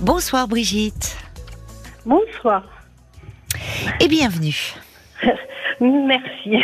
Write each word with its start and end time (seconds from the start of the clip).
Bonsoir 0.00 0.46
Brigitte. 0.46 1.16
Bonsoir. 2.06 2.62
Et 4.00 4.06
bienvenue. 4.06 4.74
Merci. 5.80 6.56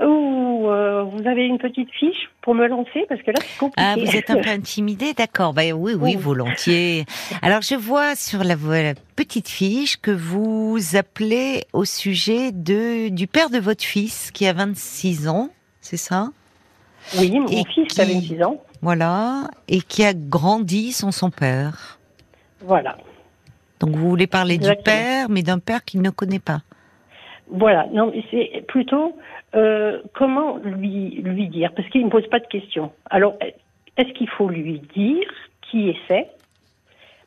Euh, 0.00 1.02
vous 1.02 1.28
avez 1.28 1.44
une 1.44 1.58
petite 1.58 1.90
fiche 1.90 2.30
pour 2.40 2.54
me 2.54 2.66
lancer 2.66 3.04
parce 3.06 3.20
que 3.20 3.32
là 3.32 3.38
c'est 3.40 3.58
compliqué. 3.58 3.86
Ah, 3.86 3.96
vous 3.98 4.16
êtes 4.16 4.30
un 4.30 4.40
peu 4.40 4.48
intimidée, 4.48 5.12
d'accord. 5.12 5.52
Ben 5.52 5.74
oui, 5.74 5.92
oui, 5.94 6.16
volontiers. 6.16 7.04
Alors 7.42 7.60
je 7.60 7.74
vois 7.74 8.16
sur 8.16 8.44
la, 8.44 8.54
la, 8.56 8.94
petite 9.14 9.48
fiche 9.48 10.00
que 10.00 10.10
vous 10.10 10.78
appelez 10.94 11.64
au 11.74 11.84
sujet 11.84 12.50
de 12.50 13.10
du 13.10 13.26
père 13.26 13.50
de 13.50 13.58
votre 13.58 13.84
fils 13.84 14.30
qui 14.30 14.46
a 14.46 14.54
26 14.54 15.28
ans, 15.28 15.50
c'est 15.82 15.98
ça? 15.98 16.30
Oui, 17.18 17.30
mon 17.30 17.46
fils 17.46 17.88
qui, 17.88 18.00
a 18.00 18.06
26 18.06 18.42
ans. 18.42 18.62
Voilà, 18.80 19.50
et 19.68 19.82
qui 19.82 20.02
a 20.02 20.14
grandi 20.14 20.92
sans 20.92 21.12
son 21.12 21.30
père. 21.30 21.98
Voilà. 22.64 22.96
Donc 23.80 23.90
vous 23.90 24.08
voulez 24.08 24.26
parler 24.26 24.58
du 24.58 24.70
père, 24.84 25.28
mais 25.28 25.42
d'un 25.42 25.58
père 25.58 25.84
qu'il 25.84 26.02
ne 26.02 26.10
connaît 26.10 26.38
pas. 26.38 26.60
Voilà, 27.48 27.86
non, 27.92 28.10
mais 28.14 28.24
c'est 28.30 28.64
plutôt 28.66 29.16
euh, 29.54 30.00
comment 30.14 30.58
lui, 30.58 31.20
lui 31.22 31.48
dire? 31.48 31.72
Parce 31.74 31.88
qu'il 31.90 32.00
ne 32.00 32.06
me 32.06 32.10
pose 32.10 32.26
pas 32.28 32.38
de 32.38 32.46
questions. 32.46 32.92
Alors, 33.10 33.36
est-ce 33.96 34.12
qu'il 34.14 34.28
faut 34.28 34.48
lui 34.48 34.80
dire 34.94 35.26
qui 35.70 35.94
c'est 36.08 36.28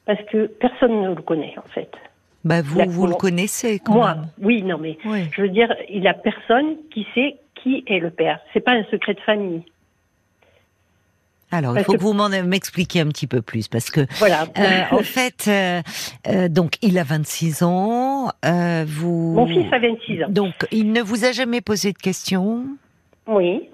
Parce 0.06 0.22
que 0.32 0.48
personne 0.48 1.02
ne 1.02 1.10
le 1.10 1.22
connaît, 1.22 1.54
en 1.58 1.68
fait. 1.70 1.92
Bah 2.44 2.62
vous, 2.62 2.82
vous 2.88 3.08
le 3.08 3.16
connaissez 3.16 3.80
quand 3.80 3.94
Moi, 3.94 4.16
même. 4.16 4.26
oui, 4.42 4.62
non, 4.62 4.78
mais 4.78 4.98
je 5.04 5.42
veux 5.42 5.50
dire, 5.50 5.74
il 5.90 6.08
a 6.08 6.14
personne 6.14 6.76
qui 6.92 7.08
sait 7.16 7.38
qui 7.56 7.84
est 7.88 8.00
le 8.00 8.12
père. 8.12 8.40
C'est 8.54 8.60
pas 8.60 8.74
un 8.74 8.84
secret 8.86 9.16
de 9.16 9.20
famille. 9.22 9.64
Alors, 11.52 11.78
il 11.78 11.84
faut 11.84 11.94
que, 11.94 11.98
vous 11.98 12.14
m'expliquiez 12.14 13.02
un 13.02 13.08
petit 13.08 13.28
peu 13.28 13.42
plus 13.42 13.68
parce 13.68 13.90
que, 13.90 14.02
voilà. 14.18 14.46
Euh, 14.58 14.82
en 14.92 15.04
fait, 15.04 15.46
euh, 15.48 15.82
euh, 16.28 16.50
donc 16.50 16.74
il 16.82 16.98
a 16.98 17.04
26 17.04 17.64
ans. 17.64 18.32
vous. 18.86 19.34
Mon 19.34 19.48
fils 19.48 19.72
a 19.72 19.80
26 19.80 20.24
ans. 20.24 20.28
Donc, 20.30 20.54
il 20.72 20.92
ne 20.92 21.02
vous 21.02 21.24
a 21.26 21.32
jamais 21.32 21.62
posé 21.62 21.94
de 21.94 21.98
questions? 21.98 22.66
Oui. 23.28 23.70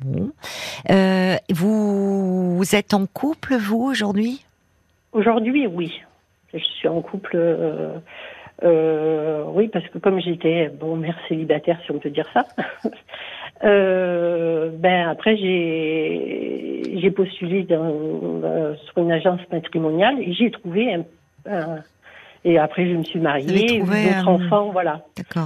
Bon. 0.00 0.30
vous, 1.50 2.56
vous 2.56 2.76
êtes 2.76 2.94
en 2.94 3.06
couple 3.06 3.56
vous 3.56 3.82
aujourd'hui? 3.82 4.44
Aujourd'hui, 5.12 5.66
oui. 5.66 6.00
Je 6.52 6.58
suis 6.58 6.88
en 6.88 7.00
couple. 7.00 7.36
oui, 8.62 9.68
parce 9.68 9.88
que 9.88 9.98
comme 9.98 10.20
j'étais 10.20 10.68
bon 10.68 10.96
mère 10.96 11.18
célibataire, 11.28 11.80
si 11.84 11.90
on 11.90 11.98
peut 11.98 12.10
dire 12.10 12.28
ça. 12.32 12.46
Euh, 13.64 14.70
ben 14.72 15.08
après 15.08 15.36
j'ai 15.36 16.96
j'ai 17.00 17.10
postulé 17.10 17.64
dans, 17.64 17.82
euh, 18.44 18.74
sur 18.86 18.98
une 18.98 19.10
agence 19.10 19.40
matrimoniale 19.50 20.14
et 20.20 20.32
j'ai 20.32 20.52
trouvé 20.52 20.94
un, 20.94 21.04
un, 21.50 21.78
et 22.44 22.56
après 22.56 22.88
je 22.88 22.94
me 22.94 23.02
suis 23.02 23.18
mariée, 23.18 23.80
d'autres 23.80 24.28
enfants, 24.28 24.70
voilà, 24.70 25.04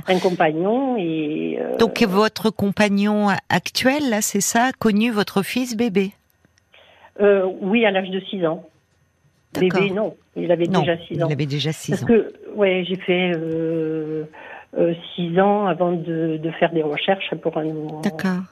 un 0.08 0.18
compagnon 0.18 0.98
et 0.98 1.58
euh, 1.58 1.78
donc 1.78 2.02
votre 2.02 2.50
compagnon 2.50 3.28
actuel 3.48 4.10
là 4.10 4.20
c'est 4.20 4.42
ça, 4.42 4.64
a 4.64 4.72
connu 4.72 5.10
votre 5.10 5.42
fils 5.42 5.74
bébé? 5.74 6.12
Euh, 7.20 7.46
Oui 7.62 7.86
à 7.86 7.90
l'âge 7.90 8.10
de 8.10 8.20
6 8.20 8.44
ans. 8.44 8.66
Bébé 9.58 9.90
non, 9.90 10.16
il 10.36 10.52
avait 10.52 10.66
déjà 10.66 10.98
6 10.98 11.22
ans. 11.22 11.28
Il 11.28 11.32
avait 11.32 11.46
déjà 11.46 11.72
6 11.72 11.92
ans. 11.92 11.96
Parce 11.96 12.04
que 12.06 12.32
ouais 12.54 12.84
j'ai 12.86 12.96
fait 12.96 13.32
six 15.14 15.38
ans 15.40 15.66
avant 15.66 15.92
de, 15.92 16.38
de, 16.42 16.50
faire 16.52 16.72
des 16.72 16.82
recherches 16.82 17.34
pour 17.42 17.56
un 17.58 17.64
nouveau. 17.64 18.00
D'accord. 18.02 18.42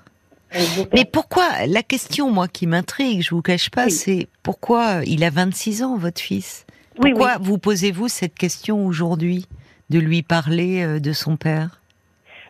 Mais 0.93 1.05
pourquoi 1.05 1.45
La 1.69 1.83
question, 1.83 2.31
moi, 2.31 2.49
qui 2.49 2.67
m'intrigue, 2.67 3.23
je 3.23 3.35
vous 3.35 3.43
cache 3.43 3.71
pas, 3.71 3.89
c'est 3.89 4.29
pourquoi 4.43 5.03
il 5.07 5.25
a 5.25 5.31
26 5.31 5.83
ans, 5.83 5.97
votre 5.97 6.21
fils? 6.21 6.67
Pourquoi 7.01 7.39
vous 7.41 7.59
posez-vous 7.59 8.09
cette 8.09 8.35
question 8.35 8.85
aujourd'hui 8.87 9.47
de 9.91 9.99
lui 9.99 10.23
parler 10.23 10.83
euh, 10.83 11.01
de 11.01 11.13
son 11.13 11.37
père? 11.37 11.81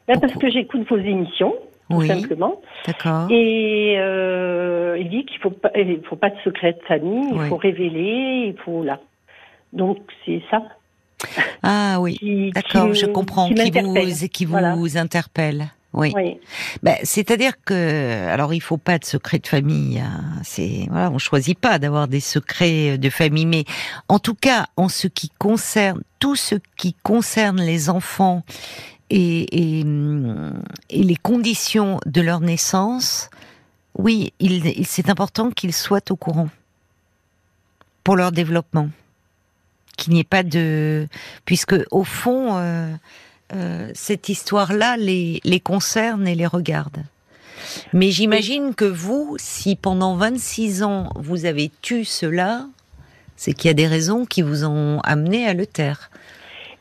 Ben 0.08 0.18
Parce 0.18 0.32
que 0.34 0.50
j'écoute 0.50 0.88
vos 0.88 0.96
émissions, 0.96 1.54
tout 1.88 2.02
simplement. 2.02 2.60
D'accord. 2.86 3.30
Et 3.30 3.96
euh, 3.98 4.96
il 4.98 5.08
dit 5.08 5.24
qu'il 5.24 5.38
faut 5.38 5.50
pas, 5.50 5.70
il 5.76 6.00
faut 6.04 6.16
pas 6.16 6.30
de 6.30 6.38
secret 6.42 6.72
de 6.72 6.82
famille, 6.86 7.30
il 7.32 7.48
faut 7.48 7.56
révéler, 7.56 8.54
il 8.54 8.56
faut 8.64 8.82
là. 8.82 8.98
Donc 9.72 9.98
c'est 10.24 10.42
ça. 10.50 10.62
Ah 11.62 11.98
oui, 12.00 12.52
d'accord, 12.54 12.94
je 12.94 13.06
comprends, 13.06 13.48
qui, 13.48 13.70
vous, 13.70 14.28
qui 14.28 14.44
vous 14.44 14.96
interpelle. 14.96 15.70
Oui. 15.92 16.12
Ben, 16.84 16.96
c'est-à-dire 17.02 17.54
que, 17.64 18.28
alors 18.28 18.54
il 18.54 18.60
faut 18.60 18.76
pas 18.76 18.98
de 18.98 19.04
secret 19.04 19.40
de 19.40 19.46
famille. 19.46 19.98
Hein. 19.98 20.22
C'est 20.44 20.86
voilà, 20.88 21.10
on 21.10 21.18
choisit 21.18 21.58
pas 21.58 21.80
d'avoir 21.80 22.06
des 22.06 22.20
secrets 22.20 22.96
de 22.96 23.10
famille, 23.10 23.46
mais 23.46 23.64
en 24.08 24.20
tout 24.20 24.36
cas, 24.36 24.66
en 24.76 24.88
ce 24.88 25.08
qui 25.08 25.30
concerne 25.38 26.00
tout 26.20 26.36
ce 26.36 26.54
qui 26.76 26.94
concerne 27.02 27.60
les 27.60 27.90
enfants 27.90 28.44
et, 29.10 29.80
et, 29.80 29.84
et 30.90 31.02
les 31.02 31.16
conditions 31.16 31.98
de 32.06 32.20
leur 32.20 32.40
naissance, 32.40 33.28
oui, 33.98 34.32
il, 34.38 34.86
c'est 34.86 35.10
important 35.10 35.50
qu'ils 35.50 35.74
soient 35.74 36.08
au 36.10 36.16
courant 36.16 36.50
pour 38.04 38.14
leur 38.14 38.30
développement 38.30 38.90
qu'il 40.00 40.14
n'y 40.14 40.20
ait 40.20 40.24
pas 40.24 40.42
de, 40.42 41.06
puisque 41.44 41.76
au 41.90 42.02
fond, 42.02 42.56
euh, 42.56 42.88
euh, 43.54 43.90
cette 43.94 44.28
histoire-là 44.28 44.96
les, 44.96 45.40
les 45.44 45.60
concerne 45.60 46.26
et 46.26 46.34
les 46.34 46.46
regarde. 46.46 47.04
Mais 47.92 48.10
j'imagine 48.10 48.74
que 48.74 48.86
vous, 48.86 49.36
si 49.38 49.76
pendant 49.76 50.16
26 50.16 50.82
ans 50.82 51.10
vous 51.14 51.44
avez 51.44 51.70
tu 51.82 52.04
cela, 52.04 52.64
c'est 53.36 53.52
qu'il 53.52 53.68
y 53.68 53.70
a 53.70 53.74
des 53.74 53.86
raisons 53.86 54.24
qui 54.24 54.42
vous 54.42 54.64
ont 54.64 55.00
amené 55.00 55.46
à 55.46 55.52
le 55.52 55.66
taire. 55.66 56.10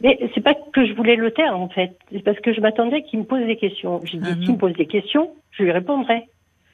Mais 0.01 0.17
c'est 0.33 0.41
pas 0.41 0.53
que 0.73 0.87
je 0.87 0.93
voulais 0.93 1.17
le 1.17 1.31
taire 1.31 1.59
en 1.59 1.67
fait, 1.67 1.91
c'est 2.11 2.23
parce 2.23 2.39
que 2.39 2.53
je 2.53 2.61
m'attendais 2.61 3.03
qu'il 3.03 3.19
me 3.19 3.25
pose 3.25 3.45
des 3.45 3.57
questions. 3.57 3.99
J'ai 4.05 4.17
dit 4.17 4.29
ah 4.31 4.35
s'il 4.35 4.53
me 4.53 4.57
pose 4.57 4.73
des 4.73 4.87
questions, 4.87 5.31
je 5.51 5.63
lui 5.63 5.71
répondrai. 5.71 6.23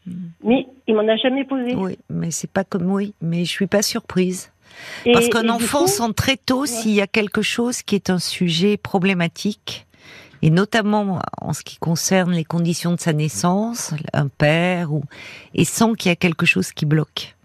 Hmm. 0.06 0.30
Mais 0.44 0.68
il 0.86 0.94
m'en 0.94 1.08
a 1.08 1.16
jamais 1.16 1.46
posé. 1.46 1.74
Oui, 1.74 1.98
mais 2.12 2.30
c'est 2.30 2.52
pas 2.52 2.64
comme 2.64 2.92
oui, 2.92 3.16
mais 3.22 3.44
je 3.44 3.50
suis 3.50 3.66
pas 3.66 3.82
surprise. 3.82 4.52
Parce 5.12 5.30
qu'un 5.30 5.50
enfant 5.50 5.88
sent 5.88 6.13
très 6.16 6.38
tôt 6.38 6.66
s'il 6.66 6.91
y 6.91 7.02
a 7.02 7.08
quelque 7.08 7.41
chose 7.41 7.81
qui 7.81 7.96
est 7.96 8.09
un 8.09 8.19
sujet 8.19 8.78
problématique, 8.78 9.86
et 10.41 10.50
notamment 10.50 11.22
en 11.41 11.53
ce 11.53 11.63
qui 11.63 11.78
concerne 11.78 12.34
les 12.34 12.44
conditions 12.44 12.91
de 12.94 13.00
sa 13.00 13.14
naissance, 13.14 13.94
un 14.14 14.28
père, 14.28 14.94
ou, 14.94 15.03
et 15.53 15.66
sent 15.66 15.94
qu'il 15.97 16.09
y 16.09 16.12
a 16.12 16.16
quelque 16.16 16.46
chose 16.46 16.72
qui 16.72 16.85
bloque. 16.85 17.35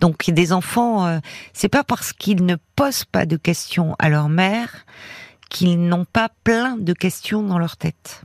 Donc 0.00 0.30
des 0.30 0.52
enfants, 0.52 1.06
euh, 1.06 1.18
c'est 1.52 1.68
pas 1.68 1.82
parce 1.82 2.12
qu'ils 2.12 2.44
ne 2.44 2.56
posent 2.76 3.04
pas 3.04 3.26
de 3.26 3.36
questions 3.36 3.96
à 3.98 4.08
leur 4.08 4.28
mère 4.28 4.84
qu'ils 5.50 5.80
n'ont 5.80 6.04
pas 6.04 6.28
plein 6.44 6.76
de 6.76 6.92
questions 6.92 7.42
dans 7.42 7.58
leur 7.58 7.76
tête. 7.76 8.22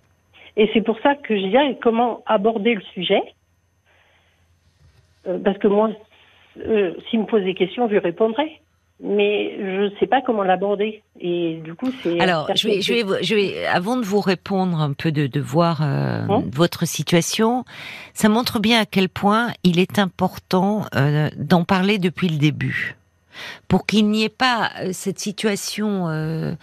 Et 0.55 0.69
c'est 0.73 0.81
pour 0.81 0.99
ça 0.99 1.15
que 1.15 1.35
je 1.35 1.45
disais 1.45 1.79
comment 1.81 2.21
aborder 2.25 2.75
le 2.75 2.81
sujet. 2.93 3.21
Euh, 5.27 5.39
parce 5.43 5.57
que 5.57 5.67
moi, 5.67 5.89
euh, 6.59 6.93
s'il 7.09 7.21
me 7.21 7.25
pose 7.25 7.43
des 7.43 7.55
questions, 7.55 7.87
je 7.87 7.93
lui 7.93 7.99
répondrai. 7.99 8.59
Mais 9.01 9.57
je 9.59 9.81
ne 9.83 9.89
sais 9.99 10.07
pas 10.07 10.21
comment 10.21 10.43
l'aborder. 10.43 11.01
Et 11.19 11.59
du 11.63 11.73
coup, 11.73 11.91
c'est. 12.01 12.19
Alors, 12.21 12.49
je 12.55 12.67
vais, 12.67 12.81
je, 12.81 12.93
vais, 12.93 13.23
je 13.23 13.35
vais, 13.35 13.65
avant 13.65 13.97
de 13.97 14.03
vous 14.03 14.21
répondre 14.21 14.79
un 14.79 14.93
peu, 14.93 15.11
de, 15.11 15.27
de 15.27 15.41
voir 15.41 15.81
euh, 15.81 16.21
hein 16.29 16.43
votre 16.51 16.87
situation, 16.87 17.65
ça 18.13 18.29
montre 18.29 18.59
bien 18.59 18.79
à 18.79 18.85
quel 18.85 19.09
point 19.09 19.49
il 19.63 19.79
est 19.79 19.99
important 19.99 20.85
euh, 20.95 21.29
d'en 21.37 21.65
parler 21.65 21.97
depuis 21.97 22.29
le 22.29 22.37
début. 22.37 22.95
Pour 23.67 23.85
qu'il 23.85 24.09
n'y 24.09 24.23
ait 24.23 24.29
pas 24.29 24.71
euh, 24.79 24.89
cette 24.93 25.19
situation 25.19 26.07
euh, 26.07 26.53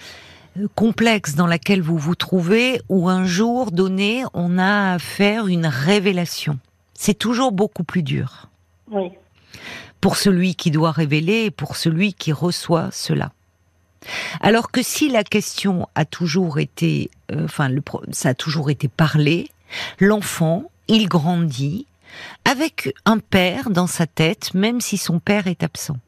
complexe 0.77 1.35
dans 1.35 1.49
laquelle 1.49 1.83
vous 1.83 1.99
vous 1.99 2.15
trouvez, 2.15 2.81
où 2.89 3.09
un 3.09 3.25
jour 3.25 3.71
donné, 3.71 4.23
on 4.33 4.57
a 4.57 4.95
à 4.95 4.99
faire 4.99 5.47
une 5.49 5.67
révélation. 5.67 6.59
C'est 6.95 7.19
toujours 7.19 7.53
beaucoup 7.53 7.85
plus 7.85 8.03
dur. 8.03 8.47
Oui 8.91 9.11
pour 10.01 10.17
celui 10.17 10.55
qui 10.55 10.71
doit 10.71 10.93
révéler 10.93 11.45
et 11.45 11.51
pour 11.51 11.77
celui 11.77 12.15
qui 12.15 12.33
reçoit 12.33 12.91
cela. 12.93 13.33
Alors 14.41 14.71
que 14.71 14.83
si 14.83 15.11
la 15.11 15.25
question 15.25 15.89
a 15.95 16.05
toujours 16.05 16.59
été, 16.59 17.11
euh, 17.33 17.45
enfin, 17.45 17.71
ça 18.13 18.31
a 18.31 18.35
toujours 18.35 18.71
été 18.71 18.89
parlé, 18.89 19.51
l'enfant, 19.99 20.71
il 20.89 21.09
grandit 21.09 21.87
avec 22.45 22.95
un 23.05 23.19
père 23.19 23.71
dans 23.71 23.87
sa 23.87 24.07
tête, 24.07 24.55
même 24.55 24.81
si 24.81 24.97
son 24.97 25.21
père 25.21 25.47
est 25.47 25.63
absent. 25.63 25.99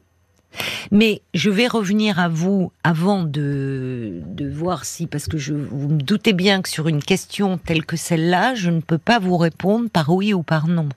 Mais 0.91 1.21
je 1.33 1.49
vais 1.49 1.67
revenir 1.67 2.19
à 2.19 2.29
vous 2.29 2.71
avant 2.83 3.23
de, 3.23 4.21
de 4.25 4.49
voir 4.49 4.85
si, 4.85 5.07
parce 5.07 5.27
que 5.27 5.37
je, 5.37 5.53
vous 5.53 5.89
me 5.89 6.01
doutez 6.01 6.33
bien 6.33 6.61
que 6.61 6.69
sur 6.69 6.87
une 6.87 7.01
question 7.01 7.57
telle 7.57 7.85
que 7.85 7.97
celle-là, 7.97 8.53
je 8.53 8.69
ne 8.69 8.81
peux 8.81 8.97
pas 8.97 9.19
vous 9.19 9.37
répondre 9.37 9.89
par 9.89 10.09
oui 10.09 10.33
ou 10.33 10.43
par 10.43 10.67
non 10.67 10.89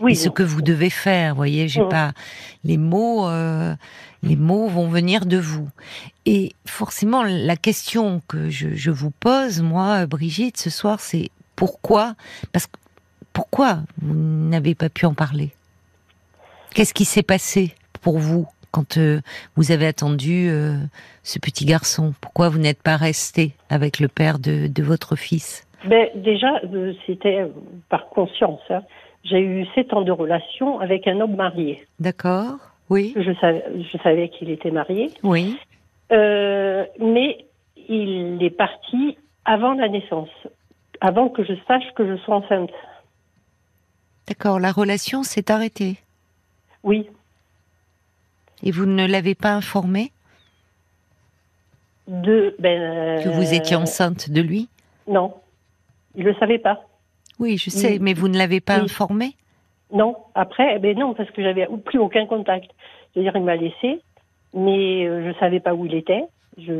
oui, 0.00 0.12
et 0.12 0.14
ce 0.14 0.28
que 0.28 0.42
vous 0.42 0.62
devez 0.62 0.90
faire. 0.90 1.34
Voyez, 1.34 1.68
j'ai 1.68 1.86
pas 1.88 2.12
les 2.64 2.76
mots. 2.76 3.28
Euh, 3.28 3.74
les 4.22 4.36
mots 4.36 4.68
vont 4.68 4.88
venir 4.88 5.26
de 5.26 5.36
vous. 5.36 5.68
Et 6.24 6.54
forcément, 6.66 7.22
la 7.22 7.56
question 7.56 8.20
que 8.28 8.50
je, 8.50 8.74
je 8.74 8.90
vous 8.90 9.10
pose, 9.10 9.62
moi, 9.62 10.06
Brigitte, 10.06 10.56
ce 10.56 10.70
soir, 10.70 11.00
c'est 11.00 11.30
pourquoi 11.54 12.14
Parce 12.52 12.66
que 12.66 12.76
pourquoi 13.32 13.80
vous 14.00 14.14
n'avez 14.14 14.74
pas 14.74 14.88
pu 14.88 15.06
en 15.06 15.14
parler? 15.14 15.50
Qu'est-ce 16.74 16.94
qui 16.94 17.04
s'est 17.04 17.22
passé 17.22 17.74
pour 18.00 18.18
vous 18.18 18.48
quand 18.70 18.98
vous 19.56 19.72
avez 19.72 19.86
attendu 19.86 20.50
ce 21.22 21.38
petit 21.38 21.66
garçon? 21.66 22.14
Pourquoi 22.20 22.48
vous 22.48 22.58
n'êtes 22.58 22.82
pas 22.82 22.96
resté 22.96 23.52
avec 23.68 24.00
le 24.00 24.08
père 24.08 24.38
de, 24.38 24.66
de 24.68 24.82
votre 24.82 25.16
fils? 25.16 25.66
Ben, 25.86 26.08
Déjà, 26.14 26.48
c'était 27.06 27.46
par 27.88 28.08
conscience. 28.08 28.60
Hein. 28.70 28.80
J'ai 29.28 29.40
eu 29.40 29.66
sept 29.74 29.92
ans 29.92 30.02
de 30.02 30.12
relation 30.12 30.78
avec 30.78 31.06
un 31.06 31.20
homme 31.20 31.34
marié. 31.36 31.84
D'accord, 31.98 32.58
oui. 32.90 33.12
Je 33.16 33.32
savais, 33.40 33.64
je 33.74 33.98
savais 33.98 34.28
qu'il 34.28 34.50
était 34.50 34.70
marié. 34.70 35.10
Oui. 35.22 35.58
mais 36.10 37.44
il 37.88 38.38
est 38.40 38.56
parti 38.56 39.18
avant 39.44 39.74
la 39.74 39.88
naissance, 39.88 40.28
avant 41.00 41.28
que 41.28 41.44
je 41.44 41.54
sache 41.66 41.84
que 41.94 42.06
je 42.06 42.16
sois 42.22 42.36
enceinte. 42.36 42.70
D'accord, 44.28 44.58
la 44.58 44.72
relation 44.72 45.22
s'est 45.22 45.50
arrêtée. 45.50 45.96
Oui. 46.82 47.08
Et 48.62 48.70
vous 48.70 48.86
ne 48.86 49.06
l'avez 49.06 49.34
pas 49.34 49.52
informé? 49.52 50.12
De 52.08 52.54
ben, 52.58 53.22
que 53.22 53.28
vous 53.28 53.52
étiez 53.54 53.76
enceinte 53.76 54.30
de 54.30 54.40
lui? 54.40 54.68
Non, 55.08 55.34
il 56.14 56.24
le 56.24 56.34
savait 56.34 56.58
pas. 56.58 56.80
Oui, 57.38 57.58
je 57.58 57.70
sais, 57.70 57.98
mais 58.00 58.14
vous 58.14 58.28
ne 58.28 58.38
l'avez 58.38 58.60
pas 58.60 58.76
informé? 58.76 59.34
Non. 59.92 60.16
Après, 60.34 60.74
eh 60.76 60.78
ben 60.78 60.98
non, 60.98 61.14
parce 61.14 61.30
que 61.30 61.42
j'avais 61.42 61.66
plus 61.84 61.98
aucun 61.98 62.26
contact. 62.26 62.70
C'est-à-dire, 63.12 63.36
il 63.36 63.42
m'a 63.42 63.56
laissé, 63.56 64.00
mais 64.54 65.06
euh, 65.06 65.32
je 65.32 65.38
savais 65.38 65.60
pas 65.60 65.74
où 65.74 65.86
il 65.86 65.94
était. 65.94 66.24
Je 66.58 66.72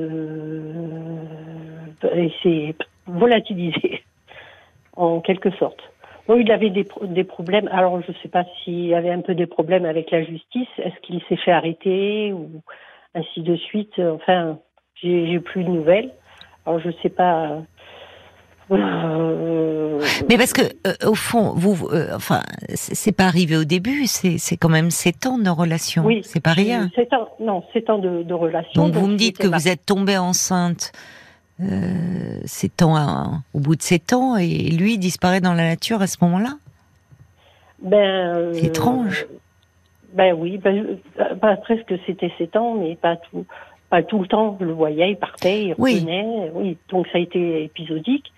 et 2.14 2.32
c'est 2.43 2.75
volatilisé 3.06 4.03
en 4.97 5.20
quelque 5.20 5.50
sorte. 5.53 5.81
Bon, 6.26 6.37
il 6.37 6.50
avait 6.50 6.70
des, 6.70 6.87
des 7.02 7.25
problèmes. 7.25 7.69
Alors, 7.70 8.00
je 8.02 8.11
ne 8.11 8.17
sais 8.23 8.29
pas 8.29 8.44
s'il 8.64 8.93
avait 8.94 9.11
un 9.11 9.20
peu 9.20 9.35
des 9.35 9.47
problèmes 9.47 9.85
avec 9.85 10.11
la 10.11 10.25
justice. 10.25 10.69
Est-ce 10.79 10.99
qu'il 11.02 11.23
s'est 11.29 11.37
fait 11.37 11.52
arrêter 11.52 12.32
ou 12.32 12.62
ainsi 13.14 13.43
de 13.43 13.55
suite? 13.56 13.99
Enfin, 13.99 14.59
j'ai 14.97 15.38
plus 15.38 15.62
de 15.62 15.70
nouvelles. 15.70 16.11
Alors, 16.64 16.81
je 16.81 16.88
ne 16.88 16.93
sais 17.02 17.11
pas. 17.11 17.62
Euh, 18.71 20.01
Mais 20.29 20.37
parce 20.37 20.53
que 20.53 20.63
euh, 20.63 20.95
au 21.09 21.15
fond, 21.15 21.53
vous, 21.55 21.89
euh, 21.89 22.09
enfin, 22.15 22.43
c'est 22.75 23.13
pas 23.13 23.27
arrivé 23.27 23.57
au 23.57 23.65
début. 23.65 24.07
C'est 24.07 24.57
quand 24.57 24.69
même 24.69 24.91
sept 24.91 25.27
ans 25.27 25.39
de 25.39 25.51
relation. 25.51 26.05
Oui, 26.05 26.21
c'est 26.25 26.43
pas 26.43 26.53
rien. 26.53 26.91
Sept 26.95 27.13
ans, 27.13 27.29
non, 27.41 27.63
sept 27.73 27.89
ans 27.91 27.99
de, 27.99 28.23
de 28.23 28.35
relation. 28.35 28.83
Donc, 28.83 28.95
vous 28.95 29.07
me 29.07 29.17
dites 29.17 29.39
que 29.39 29.47
vous 29.47 29.69
êtes 29.69 29.87
tombée 29.87 30.19
enceinte 30.19 30.93
euh, 31.61 32.41
ans, 32.83 33.41
au 33.55 33.61
bout 33.61 33.77
de 33.77 33.83
sept 33.83 34.13
ans, 34.13 34.37
et 34.37 34.71
lui 34.71 34.99
disparaît 34.99 35.41
dans 35.41 35.55
la 35.55 35.69
nature 35.69 36.03
à 36.03 36.07
ce 36.07 36.17
moment-là 36.23 36.55
Ben. 37.83 38.53
C'est 38.53 38.67
étrange. 38.67 39.27
Ben 40.12 40.35
oui, 40.37 40.59
ben, 40.59 40.99
presque 41.62 41.95
c'était 42.07 42.33
sept 42.39 42.57
ans, 42.57 42.75
mais 42.75 42.97
pas 42.97 43.17
tout, 43.17 43.45
pas 43.91 44.03
tout 44.03 44.19
le 44.19 44.27
temps. 44.27 44.57
Je 44.59 44.65
le 44.65 44.73
voyais, 44.73 45.11
il 45.11 45.17
partait, 45.17 45.67
il 45.67 45.75
revenait. 45.75 46.51
Oui, 46.55 46.79
donc 46.89 47.07
ça 47.09 47.19
a 47.19 47.21
été 47.21 47.65
épisodique. 47.65 48.33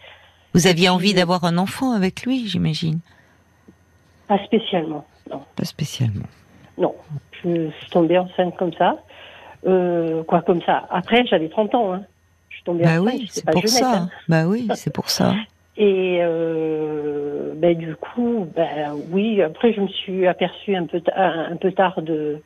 Vous 0.54 0.66
aviez 0.66 0.88
envie 0.88 1.14
d'avoir 1.14 1.44
un 1.44 1.58
enfant 1.58 1.92
avec 1.92 2.22
lui, 2.22 2.46
j'imagine? 2.46 3.00
Pas 4.26 4.38
spécialement, 4.44 5.06
non. 5.30 5.42
Pas 5.56 5.64
spécialement. 5.64 6.26
Non, 6.76 6.94
je, 7.42 7.70
suis 7.70 7.90
tombée 7.90 8.18
enceinte 8.18 8.56
comme 8.56 8.72
ça. 8.74 8.96
Euh, 9.66 10.22
quoi 10.24 10.42
comme 10.42 10.62
ça? 10.62 10.86
Après, 10.90 11.26
j'avais 11.26 11.48
30 11.48 11.74
ans. 11.74 11.94
Hein. 11.94 12.02
Je 12.48 12.56
suis 12.56 12.64
tombée 12.64 12.84
bah 12.84 13.00
enceinte. 13.00 13.14
Oui, 13.14 13.26
c'est 13.30 13.50
pour 13.50 13.68
ça. 13.68 13.92
Hein. 13.94 14.08
Bah 14.28 14.46
oui, 14.46 14.68
c'est 14.74 14.92
pour 14.92 15.10
ça. 15.10 15.34
Et 15.76 16.18
euh, 16.22 17.52
ben, 17.54 17.76
du 17.78 17.94
coup, 17.94 18.48
ben, 18.54 18.96
oui, 19.12 19.40
après 19.40 19.72
je 19.72 19.80
me 19.80 19.86
suis 19.86 20.26
aperçue 20.26 20.74
un 20.74 20.86
peu, 20.86 21.00
un, 21.14 21.56
peu 21.56 21.70
tard 21.70 22.02
de 22.02 22.42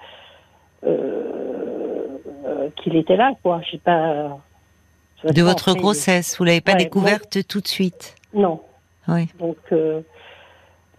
euh, 0.84 2.69
qu'il 2.76 2.94
était 2.94 3.16
là, 3.16 3.32
quoi. 3.43 3.62
Je 3.64 3.72
sais 3.72 3.78
pas 3.78 4.38
de 5.24 5.42
votre 5.42 5.74
grossesse, 5.74 6.36
vous 6.38 6.44
l'avez 6.44 6.60
pas 6.60 6.74
découverte 6.74 7.46
tout 7.46 7.60
de 7.60 7.69
suite? 7.69 8.16
Non. 8.34 8.60
Oui. 9.08 9.28
Donc 9.38 9.56
euh, 9.72 10.00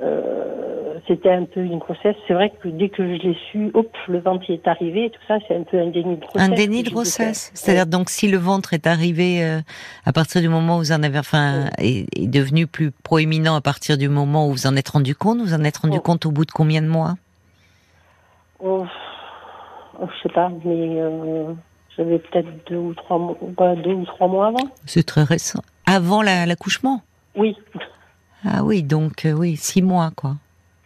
euh, 0.02 0.96
c'était 1.08 1.32
un 1.32 1.46
peu 1.46 1.62
une 1.62 1.80
grossesse. 1.80 2.16
C'est 2.28 2.34
vrai 2.34 2.52
que 2.62 2.68
dès 2.68 2.90
que 2.90 3.04
je 3.04 3.22
l'ai 3.22 3.38
su, 3.52 3.72
hop, 3.74 3.92
le 4.08 4.20
ventre 4.20 4.50
est 4.50 4.68
arrivé, 4.68 5.10
tout 5.10 5.22
ça, 5.28 5.38
c'est 5.48 5.56
un 5.56 5.64
peu 5.64 5.80
un 5.80 5.88
déni 5.88 6.16
de 6.16 6.22
grossesse. 6.22 6.42
Un 6.42 6.50
déni 6.50 6.84
de 6.84 6.90
grossesse? 6.90 7.52
C'est-à-dire 7.54 7.86
donc 7.86 8.10
si 8.10 8.28
le 8.28 8.38
ventre 8.38 8.74
est 8.74 8.88
arrivé 8.88 9.44
euh, 9.44 9.60
à 10.06 10.14
partir 10.14 10.42
du 10.42 10.50
moment 10.50 10.78
où 10.78 10.80
vous 10.80 10.92
en 10.92 11.04
avez, 11.04 11.20
enfin, 11.20 11.70
est, 11.78 12.28
devenu 12.28 12.68
plus 12.68 12.92
proéminent 12.92 13.56
à 13.56 13.62
partir 13.62 13.98
du 13.98 14.10
moment 14.10 14.48
où 14.48 14.52
vous 14.52 14.68
en 14.68 14.76
êtes 14.76 14.90
rendu 14.90 15.16
compte, 15.16 15.40
vous 15.40 15.54
en 15.54 15.64
êtes 15.64 15.78
rendu 15.78 16.00
compte 16.00 16.26
au 16.26 16.32
bout 16.32 16.46
de 16.46 16.52
combien 16.52 16.82
de 16.82 16.88
mois? 16.88 17.16
Oh, 18.60 18.86
oh, 20.00 20.08
Je 20.08 20.24
sais 20.24 20.34
pas, 20.34 20.52
mais. 20.64 21.02
J'avais 21.98 22.20
peut-être 22.20 22.48
deux 22.68 22.78
ou 22.78 22.94
trois 22.94 23.18
mois, 23.18 23.76
deux 23.76 23.94
ou 23.94 24.06
trois 24.06 24.28
mois 24.28 24.48
avant. 24.48 24.68
C'est 24.86 25.06
très 25.06 25.24
récent. 25.24 25.62
Avant 25.86 26.22
l'accouchement 26.22 27.02
Oui. 27.36 27.58
Ah 28.46 28.64
oui, 28.64 28.84
donc 28.84 29.26
euh, 29.26 29.32
oui, 29.34 29.56
six 29.56 29.82
mois 29.82 30.12
quoi. 30.16 30.36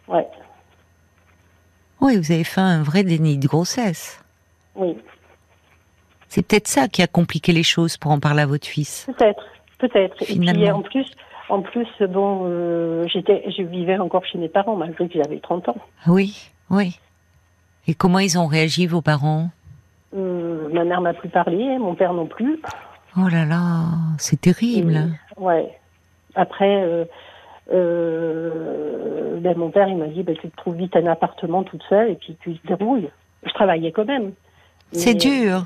Ouais. 0.06 0.26
Oui, 2.00 2.16
vous 2.16 2.30
avez 2.32 2.44
fait 2.44 2.60
un 2.60 2.82
vrai 2.82 3.02
déni 3.02 3.38
de 3.38 3.48
grossesse. 3.48 4.22
Oui. 4.76 4.96
C'est 6.28 6.46
peut-être 6.46 6.68
ça 6.68 6.88
qui 6.88 7.02
a 7.02 7.06
compliqué 7.06 7.52
les 7.52 7.62
choses 7.62 7.96
pour 7.96 8.10
en 8.10 8.20
parler 8.20 8.42
à 8.42 8.46
votre 8.46 8.66
fils. 8.66 9.06
Peut-être, 9.06 9.44
peut-être. 9.78 10.22
Et 10.22 10.38
puis 10.38 10.70
en 10.70 10.82
plus, 10.82 11.06
en 11.48 11.62
plus, 11.62 11.88
bon, 12.08 12.42
euh, 12.44 13.06
j'étais, 13.08 13.42
je 13.50 13.62
vivais 13.62 13.98
encore 13.98 14.24
chez 14.26 14.38
mes 14.38 14.48
parents 14.48 14.76
malgré 14.76 15.08
que 15.08 15.14
j'avais 15.22 15.40
30 15.40 15.70
ans. 15.70 15.76
Oui, 16.06 16.50
oui. 16.70 16.98
Et 17.86 17.94
comment 17.94 18.18
ils 18.18 18.38
ont 18.38 18.46
réagi 18.46 18.86
vos 18.86 19.00
parents? 19.00 19.48
Euh, 20.16 20.68
ma 20.72 20.84
mère 20.84 21.00
m'a 21.00 21.14
plus 21.14 21.28
parlé, 21.28 21.78
mon 21.78 21.94
père 21.94 22.12
non 22.12 22.26
plus. 22.26 22.60
Oh 23.16 23.28
là 23.28 23.44
là, 23.44 23.84
c'est 24.18 24.40
terrible. 24.40 25.08
ouais. 25.36 25.74
Après, 26.34 26.82
euh, 26.84 27.04
euh, 27.72 29.38
ben 29.40 29.56
mon 29.56 29.70
père, 29.70 29.88
il 29.88 29.96
m'a 29.96 30.06
dit, 30.06 30.22
ben, 30.22 30.36
tu 30.36 30.48
te 30.48 30.56
trouves 30.56 30.76
vite 30.76 30.94
un 30.96 31.06
appartement 31.06 31.64
toute 31.64 31.82
seule 31.88 32.10
et 32.10 32.14
puis 32.14 32.36
tu 32.40 32.58
te 32.58 32.68
débrouilles. 32.68 33.10
Je 33.44 33.52
travaillais 33.52 33.92
quand 33.92 34.04
même. 34.04 34.32
C'est 34.92 35.14
dur. 35.14 35.64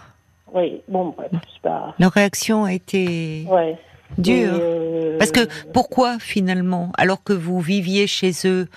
Oui, 0.52 0.82
bon, 0.88 1.14
bref, 1.16 1.30
c'est 1.32 1.62
pas... 1.62 1.94
Leur 1.98 2.12
réaction 2.12 2.64
a 2.64 2.72
été 2.72 3.46
ouais. 3.48 3.78
dure. 4.18 4.60
Parce 5.18 5.30
que 5.30 5.48
pourquoi 5.72 6.18
finalement, 6.18 6.90
alors 6.98 7.22
que 7.22 7.32
vous 7.32 7.60
viviez 7.60 8.06
chez 8.06 8.32
eux, 8.44 8.68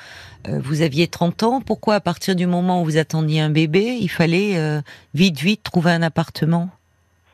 vous 0.47 0.81
aviez 0.81 1.07
30 1.07 1.43
ans, 1.43 1.61
pourquoi 1.61 1.95
à 1.95 1.99
partir 1.99 2.35
du 2.35 2.47
moment 2.47 2.81
où 2.81 2.85
vous 2.85 2.97
attendiez 2.97 3.41
un 3.41 3.49
bébé, 3.49 3.97
il 3.99 4.09
fallait 4.09 4.57
euh, 4.57 4.81
vite, 5.13 5.39
vite 5.39 5.63
trouver 5.63 5.91
un 5.91 6.01
appartement? 6.01 6.69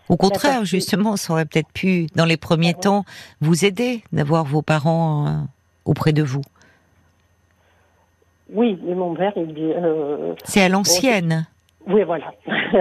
Au 0.10 0.18
contraire, 0.18 0.66
justement, 0.66 1.16
ça 1.16 1.34
aurait 1.34 1.46
peut-être 1.46 1.72
pu, 1.72 2.08
dans 2.16 2.26
les 2.26 2.38
premiers 2.38 2.74
temps, 2.74 3.06
vous 3.40 3.64
aider 3.64 4.04
d'avoir 4.12 4.44
vos 4.44 4.62
parents 4.62 5.28
euh, 5.28 5.32
auprès 5.86 6.12
de 6.12 6.22
vous. 6.22 6.42
Oui, 8.54 8.78
mais 8.84 8.94
mon 8.94 9.16
père, 9.16 9.32
il 9.38 9.54
dit... 9.54 9.72
c'est 10.44 10.62
à 10.62 10.70
l'ancienne. 10.70 11.48
oui, 11.88 12.04
voilà. 12.04 12.34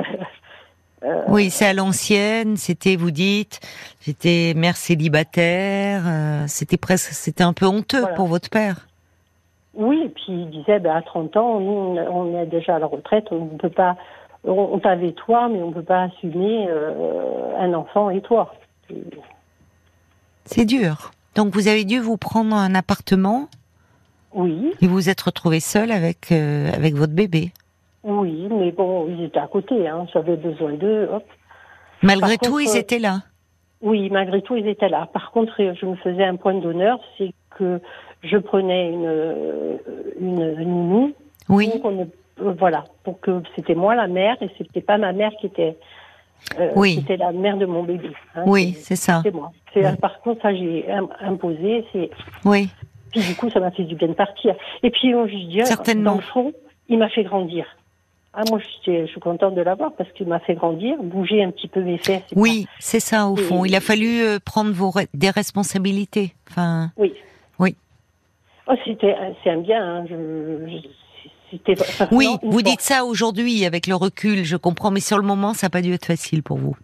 Oui, 1.28 1.48
c'est 1.48 1.64
à 1.64 1.72
l'ancienne. 1.72 2.58
C'était, 2.58 2.94
vous 2.94 3.10
dites, 3.10 3.60
j'étais 4.02 4.52
mère 4.54 4.76
célibataire. 4.76 6.02
c'était 6.46 6.76
presque, 6.76 7.14
c'était 7.14 7.42
un 7.42 7.54
peu 7.54 7.64
honteux 7.64 8.04
pour 8.16 8.26
votre 8.26 8.50
père. 8.50 8.86
Oui, 9.74 10.02
et 10.04 10.08
puis 10.08 10.24
il 10.28 10.50
disait, 10.50 10.80
ben, 10.80 10.96
à 10.96 11.02
30 11.02 11.36
ans, 11.36 11.60
nous, 11.60 11.96
on 11.98 12.36
est 12.36 12.46
déjà 12.46 12.76
à 12.76 12.78
la 12.78 12.86
retraite, 12.86 13.26
on 13.30 13.44
ne 13.44 13.58
peut 13.58 13.70
pas, 13.70 13.96
on, 14.44 14.78
t'avait 14.78 15.12
toi, 15.12 15.48
mais 15.48 15.62
on 15.62 15.68
ne 15.68 15.74
peut 15.74 15.82
pas 15.82 16.04
assumer 16.04 16.66
euh, 16.68 17.56
un 17.58 17.72
enfant 17.74 18.10
et 18.10 18.20
toi. 18.20 18.54
C'est 20.44 20.64
dur. 20.64 21.12
Donc 21.36 21.54
vous 21.54 21.68
avez 21.68 21.84
dû 21.84 22.00
vous 22.00 22.16
prendre 22.16 22.56
un 22.56 22.74
appartement 22.74 23.48
Oui. 24.34 24.72
Et 24.80 24.86
vous 24.88 24.94
vous 24.94 25.08
êtes 25.08 25.20
retrouvé 25.20 25.60
seul 25.60 25.92
avec, 25.92 26.32
euh, 26.32 26.72
avec 26.72 26.94
votre 26.94 27.12
bébé 27.12 27.52
Oui, 28.02 28.48
mais 28.50 28.72
bon, 28.72 29.06
ils 29.08 29.24
étaient 29.24 29.38
à 29.38 29.46
côté, 29.46 29.86
hein, 29.86 30.06
j'avais 30.12 30.36
besoin 30.36 30.72
d'eux. 30.72 31.08
Malgré 32.02 32.38
tout, 32.38 32.58
ils 32.58 32.76
étaient 32.76 32.98
là 32.98 33.20
Oui, 33.82 34.10
malgré 34.10 34.42
tout, 34.42 34.56
ils 34.56 34.66
étaient 34.66 34.88
là. 34.88 35.08
Par 35.12 35.30
contre, 35.30 35.54
je 35.58 35.86
me 35.86 35.94
faisais 35.96 36.24
un 36.24 36.36
point 36.36 36.54
d'honneur, 36.54 36.98
c'est 37.16 37.32
que 37.56 37.80
je 38.22 38.36
prenais 38.36 38.90
une, 38.90 39.78
une 40.20 40.54
nounou. 40.64 41.12
Oui. 41.48 41.70
Euh, 42.42 42.54
voilà, 42.58 42.84
pour 43.04 43.20
que 43.20 43.42
c'était 43.56 43.74
moi 43.74 43.94
la 43.94 44.06
mère 44.06 44.36
et 44.40 44.48
c'était 44.56 44.80
pas 44.80 44.98
ma 44.98 45.12
mère 45.12 45.32
qui 45.40 45.46
était. 45.46 45.76
Euh, 46.58 46.72
oui. 46.74 46.96
C'était 47.00 47.18
la 47.18 47.32
mère 47.32 47.56
de 47.58 47.66
mon 47.66 47.82
bébé. 47.82 48.10
Hein, 48.34 48.44
oui, 48.46 48.74
c'est 48.78 48.96
ça. 48.96 49.20
C'est 49.22 49.34
moi. 49.34 49.52
Par 50.00 50.20
contre, 50.20 50.40
ça 50.42 50.54
j'ai 50.54 50.86
imposé. 51.20 51.84
C'est. 51.92 52.10
Oui. 52.44 52.68
Puis 53.12 53.20
du 53.20 53.34
coup, 53.34 53.50
ça 53.50 53.60
m'a 53.60 53.70
fait 53.72 53.84
du 53.84 53.94
bien 53.94 54.08
de 54.08 54.12
partir. 54.14 54.54
Et 54.82 54.90
puis, 54.90 55.10
je 55.10 55.48
dis, 55.48 55.60
Certainement. 55.64 56.12
dans 56.12 56.16
le 56.16 56.22
fond, 56.22 56.52
il 56.88 56.98
m'a 56.98 57.08
fait 57.08 57.24
grandir. 57.24 57.66
Ah, 58.32 58.42
moi, 58.48 58.60
je 58.86 59.06
suis 59.06 59.20
contente 59.20 59.56
de 59.56 59.62
l'avoir 59.62 59.92
parce 59.98 60.10
qu'il 60.12 60.28
m'a 60.28 60.38
fait 60.38 60.54
grandir, 60.54 60.96
bouger 61.02 61.42
un 61.42 61.50
petit 61.50 61.66
peu 61.66 61.80
mes 61.82 61.98
fesses. 61.98 62.22
Oui, 62.36 62.68
c'est 62.78 63.00
ça, 63.00 63.26
au 63.26 63.34
fond. 63.34 63.64
Il 63.64 63.74
a 63.74 63.80
fallu 63.80 64.22
euh, 64.22 64.38
prendre 64.38 64.70
vos 64.70 64.92
des 65.12 65.30
responsabilités. 65.30 66.34
Enfin... 66.48 66.92
Oui. 66.96 67.12
Oh, 68.70 68.74
c'était, 68.84 69.16
c'est 69.42 69.50
un 69.50 69.58
bien. 69.58 69.82
Hein. 69.82 70.04
oui, 72.12 72.28
vous 72.42 72.62
dites 72.62 72.80
ça 72.80 73.04
aujourd'hui 73.04 73.64
avec 73.64 73.88
le 73.88 73.96
recul, 73.96 74.44
je 74.44 74.56
comprends, 74.56 74.92
mais 74.92 75.00
sur 75.00 75.18
le 75.18 75.24
moment, 75.24 75.54
ça 75.54 75.66
n'a 75.66 75.70
pas 75.70 75.82
dû 75.82 75.92
être 75.92 76.06
facile 76.06 76.44
pour 76.44 76.58
vous. 76.58 76.76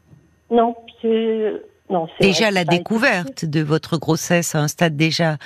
Non, 0.50 0.74
c'est 1.00 1.52
non, 1.88 2.08
déjà 2.20 2.50
la 2.50 2.64
découverte 2.64 3.44
de 3.44 3.60
votre 3.60 3.96
grossesse 3.96 4.56
à 4.56 4.60
un 4.60 4.66
stade 4.66 4.96
déjà 4.96 5.36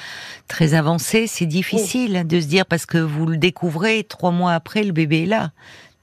très 0.49 0.73
avancé, 0.73 1.26
c'est 1.26 1.44
difficile 1.44 2.26
de 2.26 2.40
se 2.40 2.47
dire 2.47 2.64
parce 2.64 2.87
que 2.87 2.97
vous 2.97 3.26
le 3.26 3.37
découvrez 3.37 4.04
trois 4.04 4.30
mois 4.30 4.52
après, 4.52 4.82
le 4.82 4.92
bébé 4.92 5.25
est 5.25 5.26
là, 5.26 5.50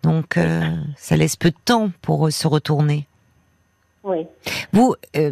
donc 0.04 0.38
euh, 0.38 0.62
ça 0.96 1.18
laisse 1.18 1.36
peu 1.36 1.50
de 1.50 1.58
temps 1.66 1.90
pour 2.04 2.32
se 2.32 2.48
retourner. 2.48 3.08
Oui. 4.04 4.28
Vous, 4.74 4.94
euh, 5.16 5.32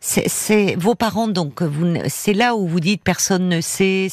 c'est 0.00 0.74
vos 0.76 0.94
parents 0.94 1.28
donc 1.28 1.62
c'est 2.08 2.34
là 2.34 2.54
où 2.54 2.66
vous 2.66 2.80
dites 2.80 3.02
personne 3.02 3.48
ne 3.48 3.60
sait 3.60 4.08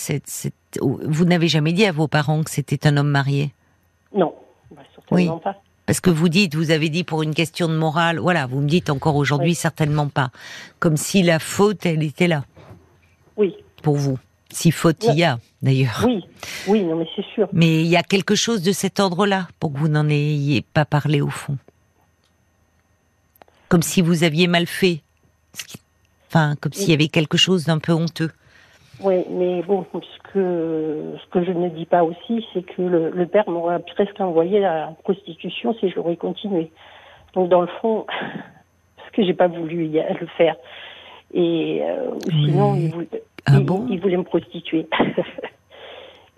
vous 0.82 1.26
n'avez 1.26 1.48
jamais 1.48 1.74
dit 1.74 1.86
à 1.86 1.92
vos 1.92 2.08
parents 2.08 2.44
que 2.44 2.52
c'était 2.52 2.88
un 2.88 2.98
homme 2.98 3.10
marié? 3.10 3.54
Non. 4.14 4.34
Bah, 4.72 4.84
certainement 4.94 5.36
oui. 5.36 5.42
pas. 5.44 5.62
Parce 5.86 6.00
que 6.00 6.12
vous 6.12 6.30
dites 6.30 6.56
vous 6.56 6.72
avez 6.72 6.90
dit 6.90 7.04
pour 7.04 7.24
une 7.24 7.34
question 7.34 7.68
de 7.68 7.76
morale 7.76 8.20
voilà 8.20 8.46
vous 8.46 8.62
me 8.62 8.68
dites 8.68 8.90
encore 8.90 9.16
aujourd'hui 9.16 9.56
certainement 9.56 10.08
pas. 10.08 10.32
Comme 10.80 10.98
si 10.98 11.24
la 11.24 11.40
faute 11.40 11.86
elle 11.86 12.04
était 12.04 12.28
là. 12.28 12.44
Oui. 13.38 13.56
Pour 13.82 13.96
vous. 13.96 14.20
Si 14.52 14.72
faute 14.72 15.04
il 15.04 15.18
y 15.18 15.24
a 15.24 15.40
d'ailleurs. 15.62 16.04
Oui. 16.06 16.24
Oui 16.68 16.84
non 16.84 16.98
mais 16.98 17.08
c'est 17.16 17.26
sûr. 17.34 17.50
Mais 17.52 17.82
il 17.82 17.88
y 17.88 17.98
a 17.98 18.04
quelque 18.04 18.36
chose 18.36 18.62
de 18.62 18.72
cet 18.72 19.00
ordre 19.00 19.26
là 19.26 19.48
pour 19.60 19.74
que 19.74 19.80
vous 19.80 19.88
n'en 19.88 20.08
ayez 20.08 20.62
pas 20.62 20.86
parlé 20.86 21.22
au 21.22 21.30
fond. 21.30 21.58
Comme 23.70 23.84
si 23.84 24.02
vous 24.02 24.24
aviez 24.24 24.48
mal 24.48 24.68
fait 24.68 25.02
Enfin, 26.28 26.56
comme 26.62 26.74
s'il 26.74 26.92
y 26.92 26.94
avait 26.94 27.08
quelque 27.08 27.38
chose 27.38 27.66
d'un 27.66 27.80
peu 27.80 27.92
honteux. 27.92 28.32
Oui, 29.02 29.24
mais 29.30 29.64
bon, 29.64 29.86
ce 29.94 30.32
que, 30.32 31.16
ce 31.24 31.30
que 31.32 31.44
je 31.44 31.52
ne 31.52 31.70
dis 31.70 31.86
pas 31.86 32.04
aussi, 32.04 32.46
c'est 32.54 32.64
que 32.64 32.82
le, 32.82 33.26
père 33.26 33.50
m'aurait 33.50 33.80
presque 33.80 34.20
envoyé 34.20 34.64
à 34.64 34.76
la 34.76 34.96
prostitution 35.04 35.74
si 35.80 35.90
j'aurais 35.90 36.18
continué. 36.18 36.72
Donc, 37.34 37.50
dans 37.50 37.62
le 37.62 37.70
fond, 37.82 38.06
parce 38.98 39.12
que 39.12 39.24
j'ai 39.26 39.34
pas 39.34 39.48
voulu 39.48 39.88
le 39.88 40.28
faire. 40.38 40.56
Et 41.34 41.82
euh, 41.84 42.12
sinon, 42.30 42.76
il 42.76 42.92
voulait, 42.92 43.08
ah 43.46 43.58
il, 43.90 44.00
voulait 44.00 44.18
me 44.18 44.24
prostituer. 44.24 44.88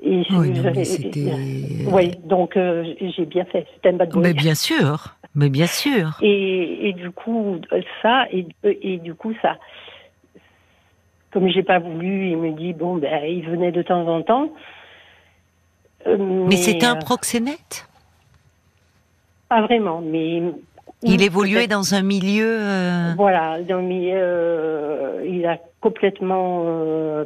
Et 0.03 0.24
oui, 0.31 0.51
oui, 1.91 2.12
donc 2.24 2.58
euh, 2.58 2.93
j'ai 3.00 3.25
bien 3.25 3.46
fait. 3.46 3.67
C'était 3.75 3.89
un 3.89 3.93
bad 3.93 4.10
boy. 4.10 4.24
Mais 4.24 4.34
bien 4.34 4.55
sûr, 4.55 5.15
mais 5.36 5.50
bien 5.50 5.67
sûr. 5.67 6.17
Et, 6.22 6.89
et 6.89 6.93
du 6.93 7.12
coup, 7.12 7.60
ça, 8.01 8.25
et, 8.31 8.48
et 8.63 8.98
du 8.98 9.13
coup, 9.13 9.34
ça, 9.41 9.58
comme 11.31 11.48
j'ai 11.50 11.63
pas 11.63 11.79
voulu, 11.79 12.29
il 12.29 12.38
me 12.38 12.51
dit 12.51 12.74
bon, 12.74 12.98
ben, 12.98 13.24
il 13.25 13.48
venait 13.48 13.72
de 13.72 13.81
temps 13.81 14.08
en 14.08 14.22
temps. 14.22 14.50
Euh, 16.08 16.17
mais, 16.17 16.58
c'était 16.58 16.86
un 16.86 16.96
euh, 16.96 17.00
proxénète? 17.00 17.88
Pas 19.50 19.62
vraiment, 19.62 20.01
mais. 20.01 20.41
Il 21.03 21.24
évoluait 21.24 21.67
dans 21.67 21.96
un 21.96 22.03
milieu. 22.03 22.60
Euh, 22.60 23.13
voilà, 23.17 23.62
dans 23.63 23.81
milieu. 23.81 25.24
il 25.25 25.46
a 25.48 25.58
complètement 25.82 26.66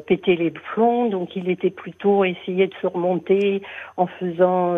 pété 0.07 0.35
les 0.35 0.51
plombs, 0.51 1.09
donc 1.09 1.35
il 1.35 1.49
était 1.49 1.69
plutôt 1.69 2.23
essayé 2.23 2.67
de 2.67 2.73
se 2.81 2.87
remonter 2.87 3.61
en 3.97 4.07
faisant 4.07 4.75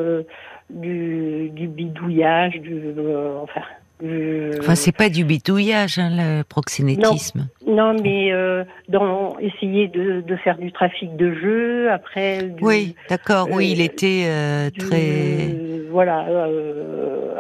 du, 0.70 1.50
du 1.52 1.68
bidouillage, 1.68 2.60
du, 2.60 2.94
enfin 3.42 3.62
euh, 4.04 4.54
enfin, 4.60 4.76
c'est 4.76 4.96
pas 4.96 5.10
du 5.10 5.24
bitouillage, 5.24 5.98
hein, 5.98 6.10
le 6.12 6.44
proxénétisme. 6.44 7.48
Non, 7.66 7.96
mais 8.02 8.32
euh, 8.32 8.64
dans 8.90 9.38
essayer 9.40 9.88
de, 9.88 10.22
de, 10.22 10.36
faire 10.36 10.58
du 10.58 10.72
trafic 10.72 11.16
de 11.16 11.34
jeux, 11.34 11.92
après. 11.92 12.52
oui, 12.62 12.96
d'accord. 13.10 13.48
oui, 13.52 13.72
il 13.72 13.82
euh, 13.82 13.86
était 13.86 14.24
euh, 14.28 14.70
très. 14.78 15.50
Voilà. 15.92 16.26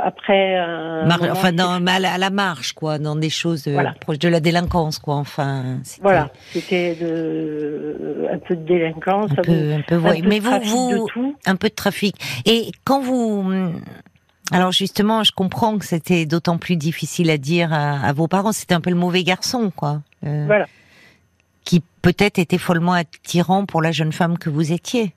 après. 0.03 0.59
enfin, 1.31 1.51
dans, 1.51 1.85
à 1.85 2.17
la 2.17 2.29
marche, 2.29 2.73
quoi, 2.73 2.99
dans 2.99 3.15
des 3.15 3.29
choses 3.29 3.69
proches 4.01 4.19
de 4.19 4.29
la 4.29 4.39
délinquance, 4.39 4.99
quoi. 4.99 5.15
Enfin. 5.15 5.79
Voilà. 6.01 6.29
C'était 6.51 6.97
un 8.31 8.39
peu 8.39 8.55
de 8.55 8.65
délinquance. 8.65 9.31
Un 9.31 9.41
peu, 9.41 9.73
un 9.73 9.81
peu, 9.81 9.99
mais 10.23 10.39
vous, 10.39 10.59
vous, 10.63 11.35
un 11.45 11.55
peu 11.55 11.69
de 11.69 11.75
trafic. 11.75 12.15
Et 12.45 12.71
quand 12.83 13.01
vous 13.01 13.43
alors 14.51 14.71
justement, 14.71 15.23
je 15.23 15.31
comprends 15.31 15.77
que 15.77 15.85
c'était 15.85 16.25
d'autant 16.25 16.57
plus 16.57 16.77
difficile 16.77 17.29
à 17.29 17.37
dire 17.37 17.73
à, 17.73 18.11
vos 18.13 18.27
parents. 18.27 18.51
C'était 18.51 18.75
un 18.75 18.81
peu 18.81 18.89
le 18.89 18.95
mauvais 18.95 19.23
garçon, 19.23 19.71
quoi. 19.75 20.01
Euh, 20.25 20.45
voilà. 20.45 20.67
Qui 21.65 21.83
peut-être 22.01 22.39
était 22.39 22.57
follement 22.57 22.93
attirant 22.93 23.65
pour 23.65 23.81
la 23.81 23.91
jeune 23.91 24.13
femme 24.13 24.37
que 24.37 24.49
vous 24.49 24.71
étiez. 24.71 25.13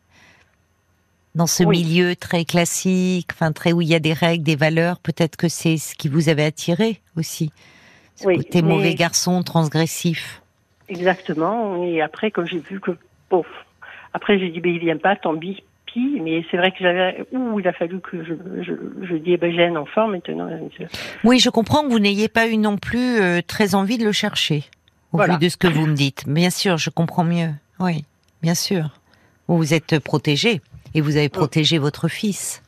Dans 1.35 1.47
ce 1.47 1.63
milieu 1.63 2.17
très 2.17 2.45
classique, 2.45 3.29
enfin 3.33 3.53
très 3.53 3.73
où 3.73 3.81
il 3.81 3.89
y 3.89 3.95
a 3.95 4.01
des 4.01 4.13
règles, 4.13 4.43
des 4.43 4.57
valeurs, 4.57 4.99
peut-être 4.99 5.37
que 5.37 5.49
c'est 5.49 5.77
ce 5.77 5.95
qui 5.95 6.09
vous 6.09 6.29
avait 6.29 6.45
attiré 6.45 7.01
aussi. 7.17 7.53
Ce 8.17 8.25
côté 8.25 8.63
mauvais 8.63 8.95
garçon, 8.95 9.43
transgressif. 9.43 10.43
Exactement. 10.89 11.85
Et 11.85 12.03
après, 12.03 12.31
quand 12.33 12.45
j'ai 12.45 12.59
vu 12.59 12.81
que, 12.81 12.91
bon, 13.31 13.45
après 14.13 14.39
j'ai 14.39 14.51
dit, 14.51 14.61
ben 14.61 14.75
il 14.75 14.81
vient 14.81 14.97
pas, 14.97 15.15
tant 15.15 15.37
pis, 15.39 15.63
mais 15.97 16.45
c'est 16.51 16.57
vrai 16.57 16.71
que 16.71 16.79
j'avais, 16.81 17.25
il 17.33 17.69
a 17.69 17.73
fallu 17.73 18.01
que 18.01 18.25
je, 18.25 18.35
je, 18.63 18.73
je 19.07 19.17
dis, 19.17 19.33
eh 19.33 19.37
ben, 19.37 19.53
j'ai 19.53 19.67
un 19.67 19.77
enfant 19.77 20.09
maintenant. 20.09 20.49
Oui, 21.25 21.39
je 21.39 21.51
comprends 21.51 21.83
que 21.83 21.91
vous 21.91 21.99
n'ayez 21.99 22.29
pas 22.29 22.49
eu 22.49 22.57
non 22.57 22.77
plus 22.77 23.21
euh, 23.21 23.41
très 23.47 23.75
envie 23.75 23.99
de 23.99 24.05
le 24.05 24.13
chercher, 24.13 24.65
au 25.13 25.23
vu 25.23 25.39
de 25.39 25.49
ce 25.49 25.57
que 25.57 25.69
vous 25.69 25.87
me 25.87 25.95
dites. 25.95 26.29
Bien 26.29 26.51
sûr, 26.51 26.77
je 26.77 26.91
comprends 26.91 27.25
mieux. 27.25 27.51
Oui, 27.79 28.05
bien 28.43 28.55
sûr. 28.55 28.91
Vous 29.49 29.57
vous 29.57 29.75
êtes 29.75 29.99
protégé 29.99 30.61
et 30.95 31.01
vous 31.01 31.17
avez 31.17 31.29
protégé 31.29 31.79
votre 31.79 32.09
fils. 32.09 32.63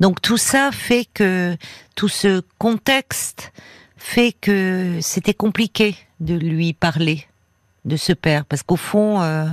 Donc 0.00 0.22
tout 0.22 0.38
ça 0.38 0.70
fait 0.72 1.06
que 1.12 1.56
tout 1.94 2.08
ce 2.08 2.42
contexte 2.58 3.52
fait 3.96 4.32
que 4.32 4.98
c'était 5.00 5.34
compliqué 5.34 5.94
de 6.20 6.34
lui 6.34 6.72
parler 6.72 7.26
de 7.84 7.96
ce 7.96 8.12
père 8.12 8.44
parce 8.46 8.62
qu'au 8.62 8.76
fond 8.76 9.20
euh, 9.20 9.46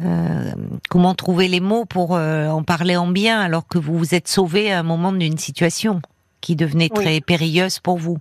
euh, 0.00 0.52
comment 0.88 1.14
trouver 1.14 1.48
les 1.48 1.60
mots 1.60 1.84
pour 1.84 2.16
euh, 2.16 2.48
en 2.48 2.62
parler 2.62 2.96
en 2.96 3.06
bien 3.06 3.40
alors 3.40 3.68
que 3.68 3.78
vous 3.78 3.98
vous 3.98 4.14
êtes 4.14 4.28
sauvé 4.28 4.72
à 4.72 4.78
un 4.78 4.82
moment 4.82 5.12
d'une 5.12 5.38
situation 5.38 6.00
qui 6.40 6.56
devenait 6.56 6.88
très 6.88 7.20
périlleuse 7.20 7.80
pour 7.80 7.98
vous? 7.98 8.18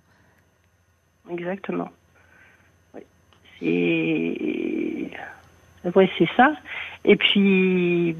Exactement. 1.31 1.89
Oui. 2.93 3.01
C'est 3.59 5.11
ouais, 5.95 6.09
c'est 6.17 6.27
ça. 6.35 6.51
Et 7.05 7.15
puis 7.15 8.15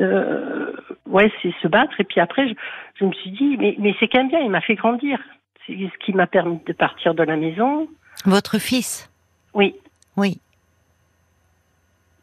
euh, 0.00 0.72
ouais, 1.06 1.32
c'est 1.42 1.54
se 1.62 1.68
battre. 1.68 2.00
Et 2.00 2.04
puis 2.04 2.20
après, 2.20 2.48
je, 2.48 2.54
je 3.00 3.04
me 3.04 3.12
suis 3.12 3.30
dit, 3.30 3.56
mais, 3.58 3.76
mais 3.78 3.94
c'est 4.00 4.08
quand 4.08 4.18
même 4.18 4.28
bien. 4.28 4.40
Il 4.40 4.50
m'a 4.50 4.60
fait 4.60 4.74
grandir. 4.74 5.18
C'est 5.66 5.74
ce 5.74 6.04
qui 6.04 6.12
m'a 6.12 6.26
permis 6.26 6.60
de 6.66 6.72
partir 6.72 7.14
de 7.14 7.22
la 7.22 7.36
maison. 7.36 7.88
Votre 8.24 8.58
fils? 8.58 9.10
Oui. 9.54 9.74
Oui 10.16 10.40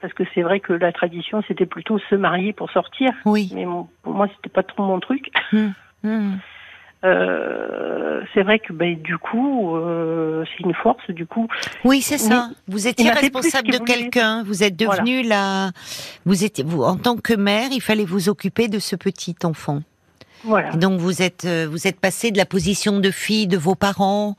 parce 0.05 0.13
que 0.13 0.23
c'est 0.35 0.43
vrai 0.43 0.59
que 0.59 0.71
la 0.71 0.91
tradition 0.91 1.41
c'était 1.47 1.65
plutôt 1.65 1.97
se 1.97 2.13
marier 2.13 2.53
pour 2.53 2.69
sortir. 2.69 3.11
Oui. 3.25 3.49
Mais 3.55 3.65
pour 4.03 4.13
moi 4.13 4.27
c'était 4.35 4.53
pas 4.53 4.61
trop 4.61 4.83
mon 4.83 4.99
truc. 4.99 5.31
Hum, 5.51 5.73
hum. 6.03 6.37
Euh, 7.05 8.21
c'est 8.33 8.41
vrai 8.41 8.59
que 8.59 8.74
ben, 8.74 9.00
du 9.01 9.17
coup, 9.17 9.75
euh, 9.75 10.43
c'est 10.45 10.63
une 10.63 10.74
force 10.74 11.09
du 11.09 11.25
coup. 11.25 11.47
Oui, 11.83 12.01
c'est 12.01 12.17
ça. 12.17 12.50
vous 12.67 12.88
étiez 12.88 13.12
responsable 13.12 13.71
de 13.71 13.77
quelqu'un. 13.77 14.43
Vous 14.43 14.63
êtes 14.63 14.75
devenu 14.75 15.21
la. 15.21 15.71
Vous 16.25 16.43
étiez 16.43 16.63
vous 16.63 16.83
en 16.83 16.97
tant 16.97 17.17
que 17.17 17.33
mère, 17.33 17.69
il 17.71 17.81
fallait 17.81 18.05
vous 18.05 18.29
occuper 18.29 18.67
de 18.67 18.79
ce 18.79 18.95
petit 18.95 19.35
enfant. 19.43 19.81
Voilà. 20.43 20.74
donc 20.74 21.00
vous 21.00 21.24
êtes 21.24 21.45
euh, 21.45 21.67
vous 21.69 21.88
êtes 21.88 22.00
passé 22.00 22.29
de 22.29 22.38
la 22.38 22.45
position 22.45 23.00
de 23.00 23.09
fille 23.09 23.47
de 23.47 23.57
vos 23.57 23.74
parents 23.74 24.35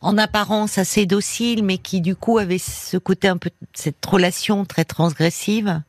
en 0.00 0.18
apparence 0.18 0.78
assez 0.78 1.06
docile, 1.06 1.64
mais 1.64 1.78
qui 1.78 2.00
du 2.00 2.14
coup 2.14 2.38
avait 2.38 2.58
ce 2.58 2.96
côté 2.96 3.28
un 3.28 3.36
peu 3.36 3.50
cette 3.72 4.04
relation 4.04 4.64
très 4.64 4.84
transgressive, 4.84 5.80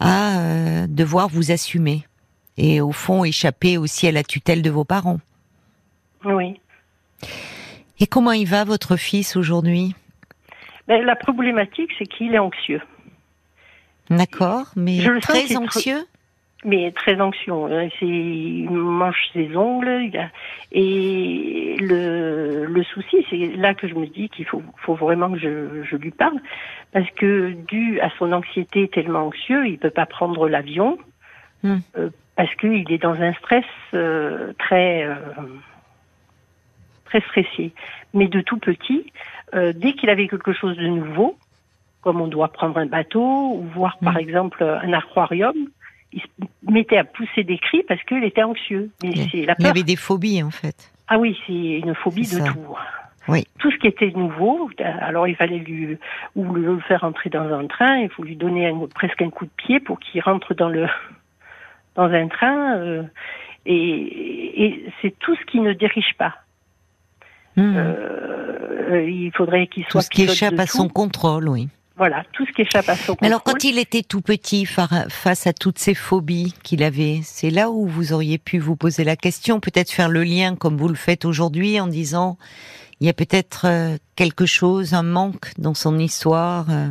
à 0.00 0.38
euh, 0.40 0.86
devoir 0.88 1.28
vous 1.28 1.50
assumer 1.50 2.04
et 2.56 2.80
au 2.80 2.92
fond 2.92 3.24
échapper 3.24 3.78
aussi 3.78 4.06
à 4.06 4.12
la 4.12 4.22
tutelle 4.22 4.62
de 4.62 4.70
vos 4.70 4.84
parents. 4.84 5.20
Oui. 6.24 6.60
Et 7.98 8.06
comment 8.06 8.32
il 8.32 8.46
va 8.46 8.64
votre 8.64 8.96
fils 8.96 9.36
aujourd'hui? 9.36 9.94
Ben, 10.88 11.04
La 11.04 11.16
problématique, 11.16 11.90
c'est 11.98 12.06
qu'il 12.06 12.34
est 12.34 12.38
anxieux. 12.38 12.80
D'accord, 14.08 14.66
mais 14.74 14.98
très 15.20 15.56
anxieux? 15.56 16.04
Mais 16.64 16.92
très 16.92 17.20
anxieux. 17.20 17.52
Hein. 17.54 17.88
Il 18.02 18.68
mange 18.70 19.16
ses 19.32 19.56
ongles. 19.56 20.10
Et 20.72 21.76
le, 21.80 22.66
le 22.66 22.82
souci, 22.84 23.24
c'est 23.30 23.56
là 23.56 23.72
que 23.72 23.88
je 23.88 23.94
me 23.94 24.06
dis 24.06 24.28
qu'il 24.28 24.44
faut, 24.46 24.62
faut 24.76 24.94
vraiment 24.94 25.30
que 25.30 25.38
je, 25.38 25.82
je 25.84 25.96
lui 25.96 26.10
parle. 26.10 26.38
Parce 26.92 27.08
que 27.12 27.52
dû 27.68 28.00
à 28.00 28.10
son 28.18 28.32
anxiété 28.32 28.88
tellement 28.88 29.26
anxieux, 29.26 29.66
il 29.68 29.78
peut 29.78 29.90
pas 29.90 30.06
prendre 30.06 30.48
l'avion. 30.48 30.98
Hmm. 31.62 31.78
Euh, 31.96 32.10
parce 32.36 32.54
qu'il 32.56 32.90
est 32.90 33.02
dans 33.02 33.14
un 33.14 33.32
stress 33.34 33.64
euh, 33.94 34.52
très, 34.58 35.04
euh, 35.04 35.14
très 37.10 37.20
stressé. 37.20 37.72
Mais 38.14 38.28
de 38.28 38.40
tout 38.40 38.58
petit, 38.58 39.12
dès 39.52 39.92
qu'il 39.92 40.08
avait 40.10 40.28
quelque 40.28 40.52
chose 40.52 40.76
de 40.76 40.86
nouveau, 40.86 41.36
comme 42.00 42.20
on 42.20 42.28
doit 42.28 42.48
prendre 42.48 42.78
un 42.78 42.86
bateau 42.86 43.54
ou 43.54 43.64
voir 43.74 43.98
par 43.98 44.14
mm. 44.14 44.18
exemple 44.18 44.64
un 44.64 44.92
aquarium. 44.92 45.54
Il 46.12 46.20
se 46.20 46.26
mettait 46.68 46.96
à 46.96 47.04
pousser 47.04 47.44
des 47.44 47.58
cris 47.58 47.84
parce 47.86 48.02
qu'il 48.02 48.24
était 48.24 48.42
anxieux. 48.42 48.90
Mais 49.02 49.12
c'est 49.30 49.46
la 49.46 49.54
peur. 49.54 49.66
Il 49.66 49.66
avait 49.66 49.82
des 49.84 49.96
phobies 49.96 50.42
en 50.42 50.50
fait. 50.50 50.92
Ah 51.06 51.18
oui, 51.18 51.38
c'est 51.46 51.52
une 51.52 51.94
phobie 51.94 52.22
de 52.28 52.44
tout. 52.44 52.76
Oui. 53.28 53.44
Tout 53.58 53.70
ce 53.70 53.76
qui 53.76 53.86
était 53.86 54.10
nouveau, 54.10 54.70
alors 54.78 55.28
il 55.28 55.36
fallait 55.36 55.58
lui 55.58 55.98
ou 56.34 56.52
le 56.52 56.80
faire 56.80 57.04
entrer 57.04 57.30
dans 57.30 57.52
un 57.52 57.66
train, 57.66 57.98
il 57.98 58.08
faut 58.08 58.24
lui 58.24 58.34
donner 58.34 58.72
presque 58.94 59.22
un 59.22 59.30
coup 59.30 59.44
de 59.44 59.50
pied 59.56 59.78
pour 59.78 60.00
qu'il 60.00 60.20
rentre 60.20 60.54
dans 60.54 60.68
le 60.68 60.86
dans 61.94 62.10
un 62.10 62.28
train. 62.28 62.76
Euh, 62.78 63.02
et, 63.66 64.64
et 64.64 64.84
c'est 65.00 65.16
tout 65.18 65.36
ce 65.36 65.44
qui 65.44 65.60
ne 65.60 65.72
dirige 65.74 66.14
pas. 66.16 66.34
Hmm. 67.56 67.76
Euh, 67.76 69.08
il 69.08 69.32
faudrait 69.36 69.66
qu'il 69.66 69.84
soit. 69.84 70.00
Tout 70.00 70.06
ce 70.06 70.10
qui 70.10 70.22
échappe 70.22 70.58
à 70.58 70.66
son 70.66 70.88
contrôle, 70.88 71.48
oui. 71.48 71.68
Voilà, 71.96 72.24
tout 72.32 72.46
ce 72.46 72.52
qui 72.52 72.62
échappe 72.62 72.88
à 72.88 72.96
son 72.96 73.12
contrôle. 73.12 73.26
alors, 73.26 73.42
quand 73.42 73.62
il 73.62 73.78
était 73.78 74.02
tout 74.02 74.22
petit, 74.22 74.64
face 74.64 75.46
à 75.46 75.52
toutes 75.52 75.78
ces 75.78 75.94
phobies 75.94 76.54
qu'il 76.62 76.82
avait, 76.82 77.20
c'est 77.22 77.50
là 77.50 77.70
où 77.70 77.86
vous 77.86 78.14
auriez 78.14 78.38
pu 78.38 78.58
vous 78.58 78.74
poser 78.74 79.04
la 79.04 79.16
question, 79.16 79.60
peut-être 79.60 79.90
faire 79.90 80.08
le 80.08 80.24
lien 80.24 80.56
comme 80.56 80.78
vous 80.78 80.88
le 80.88 80.94
faites 80.94 81.26
aujourd'hui 81.26 81.78
en 81.78 81.86
disant, 81.86 82.38
il 83.00 83.06
y 83.06 83.10
a 83.10 83.12
peut-être 83.12 83.66
euh, 83.66 83.96
quelque 84.16 84.46
chose, 84.46 84.94
un 84.94 85.02
manque 85.02 85.52
dans 85.58 85.74
son 85.74 85.98
histoire, 85.98 86.70
euh, 86.70 86.88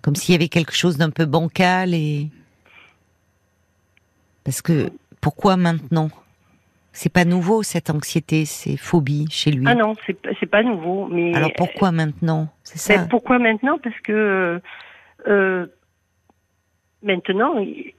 comme 0.00 0.16
s'il 0.16 0.32
y 0.32 0.36
avait 0.36 0.48
quelque 0.48 0.74
chose 0.74 0.96
d'un 0.96 1.10
peu 1.10 1.26
bancal 1.26 1.92
et 1.92 2.28
parce 4.44 4.62
que 4.62 4.90
pourquoi 5.20 5.58
maintenant? 5.58 6.08
C'est 6.92 7.12
pas 7.12 7.24
nouveau 7.24 7.62
cette 7.62 7.90
anxiété, 7.90 8.44
ces 8.44 8.76
phobies 8.76 9.26
chez 9.30 9.50
lui? 9.50 9.64
Ah 9.66 9.74
non, 9.74 9.94
c'est 10.06 10.18
c'est 10.40 10.46
pas 10.46 10.62
nouveau. 10.62 11.06
Mais 11.06 11.34
alors 11.34 11.52
pourquoi 11.56 11.92
maintenant? 11.92 12.48
C'est 12.62 12.78
ça? 12.78 12.96
Ben, 12.96 13.08
pourquoi 13.08 13.38
maintenant? 13.38 13.78
Parce 13.78 13.98
que 14.00 14.60
euh, 15.26 15.66
maintenant, 17.02 17.54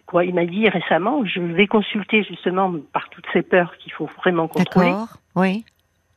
quoi, 0.05 0.25
il 0.25 0.33
m'a 0.33 0.45
dit 0.45 0.67
récemment, 0.69 1.25
je 1.25 1.39
vais 1.39 1.67
consulter 1.67 2.23
justement 2.23 2.73
par 2.93 3.09
toutes 3.09 3.27
ces 3.33 3.41
peurs 3.41 3.77
qu'il 3.77 3.93
faut 3.93 4.09
vraiment 4.17 4.47
contrôler. 4.47 4.87
D'accord. 4.87 5.17
Oui. 5.35 5.65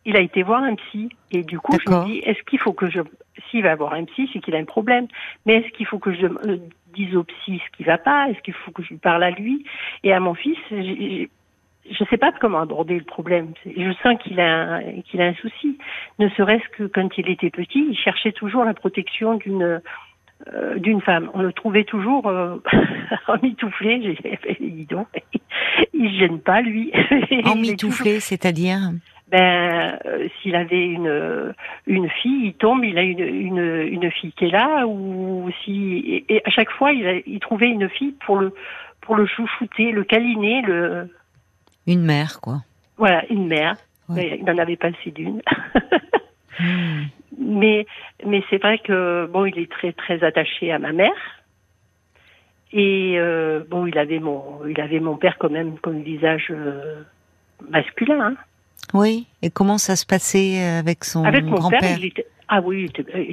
Il 0.04 0.16
a 0.16 0.20
été 0.20 0.42
voir 0.42 0.64
un 0.64 0.74
psy 0.74 1.10
et 1.30 1.44
du 1.44 1.60
coup 1.60 1.78
je 1.78 1.88
me 1.88 2.04
dis 2.06 2.18
est-ce 2.24 2.42
qu'il 2.42 2.58
faut 2.58 2.72
que 2.72 2.90
je 2.90 3.00
s'il 3.48 3.62
va 3.62 3.76
voir 3.76 3.92
un 3.92 4.04
psy 4.04 4.28
c'est 4.32 4.40
qu'il 4.40 4.56
a 4.56 4.58
un 4.58 4.64
problème 4.64 5.06
mais 5.46 5.58
est-ce 5.58 5.68
qu'il 5.76 5.86
faut 5.86 6.00
que 6.00 6.12
je 6.12 6.26
euh, 6.26 6.58
dise 6.92 7.14
au 7.14 7.22
psy 7.22 7.62
ce 7.64 7.76
qui 7.76 7.84
va 7.84 7.98
pas? 7.98 8.28
Est-ce 8.28 8.40
qu'il 8.40 8.52
faut 8.52 8.72
que 8.72 8.82
je 8.82 8.88
lui 8.88 8.96
parle 8.96 9.22
à 9.22 9.30
lui? 9.30 9.64
Et 10.02 10.12
à 10.12 10.18
mon 10.18 10.34
fils 10.34 10.58
je 11.90 12.04
ne 12.04 12.08
sais 12.08 12.16
pas 12.16 12.32
comment 12.40 12.60
aborder 12.60 12.98
le 12.98 13.04
problème. 13.04 13.52
Je 13.66 13.92
sens 14.02 14.16
qu'il 14.22 14.40
a 14.40 14.80
qu'il 15.04 15.20
a 15.20 15.26
un 15.26 15.34
souci. 15.34 15.78
Ne 16.18 16.28
serait-ce 16.30 16.68
que 16.76 16.84
quand 16.84 17.18
il 17.18 17.28
était 17.28 17.50
petit, 17.50 17.86
il 17.90 17.96
cherchait 17.96 18.32
toujours 18.32 18.64
la 18.64 18.74
protection 18.74 19.34
d'une 19.34 19.80
euh, 20.52 20.78
d'une 20.78 21.00
femme. 21.00 21.30
On 21.34 21.42
le 21.42 21.52
trouvait 21.52 21.84
toujours 21.84 22.26
euh, 22.28 22.56
emmitouflé. 23.28 24.16
Dis 24.60 24.86
donc, 24.86 25.08
il 25.94 26.10
se 26.10 26.18
gêne 26.18 26.40
pas 26.40 26.60
lui. 26.62 26.92
Emmitouflé, 27.44 28.20
c'est-à-dire 28.20 28.78
ben, 29.28 29.98
euh, 30.04 30.28
s'il 30.40 30.54
avait 30.54 30.84
une 30.84 31.54
une 31.86 32.08
fille, 32.10 32.48
il 32.48 32.54
tombe, 32.54 32.84
il 32.84 32.98
a 32.98 33.02
une, 33.02 33.20
une, 33.20 33.88
une 33.90 34.10
fille 34.10 34.32
qui 34.32 34.44
est 34.44 34.50
là, 34.50 34.86
ou 34.86 35.50
si 35.64 36.24
et, 36.28 36.42
à 36.44 36.50
chaque 36.50 36.70
fois 36.70 36.92
il, 36.92 37.06
a, 37.06 37.14
il 37.26 37.40
trouvait 37.40 37.70
une 37.70 37.88
fille 37.88 38.14
pour 38.26 38.36
le 38.36 38.52
pour 39.00 39.16
le 39.16 39.26
chouchouter, 39.26 39.90
le 39.90 40.04
câliner, 40.04 40.60
le 40.62 41.08
une 41.86 42.02
mère, 42.02 42.40
quoi. 42.40 42.62
Voilà, 42.96 43.24
une 43.30 43.46
mère. 43.46 43.76
il 44.10 44.44
n'en 44.44 44.58
avait 44.58 44.76
pas 44.76 44.88
assez 44.88 45.10
d'une. 45.10 45.40
Hmm. 46.58 47.02
Mais, 47.38 47.86
mais 48.24 48.42
c'est 48.50 48.58
vrai 48.58 48.78
que 48.78 49.26
bon, 49.26 49.46
il 49.46 49.58
est 49.58 49.70
très 49.70 49.92
très 49.92 50.22
attaché 50.22 50.70
à 50.70 50.78
ma 50.78 50.92
mère. 50.92 51.10
Et 52.72 53.14
euh, 53.16 53.64
bon, 53.68 53.86
il 53.86 53.98
avait 53.98 54.20
mon, 54.20 54.64
il 54.66 54.80
avait 54.80 55.00
mon 55.00 55.16
père 55.16 55.36
quand 55.38 55.50
même 55.50 55.78
comme 55.78 56.02
visage 56.02 56.48
euh, 56.50 57.02
masculin. 57.68 58.20
Hein. 58.20 58.34
Oui. 58.94 59.26
Et 59.40 59.50
comment 59.50 59.78
ça 59.78 59.96
se 59.96 60.06
passait 60.06 60.60
avec 60.62 61.04
son 61.04 61.22
grand-père 61.22 61.98
Ah 62.48 62.60
oui, 62.60 62.90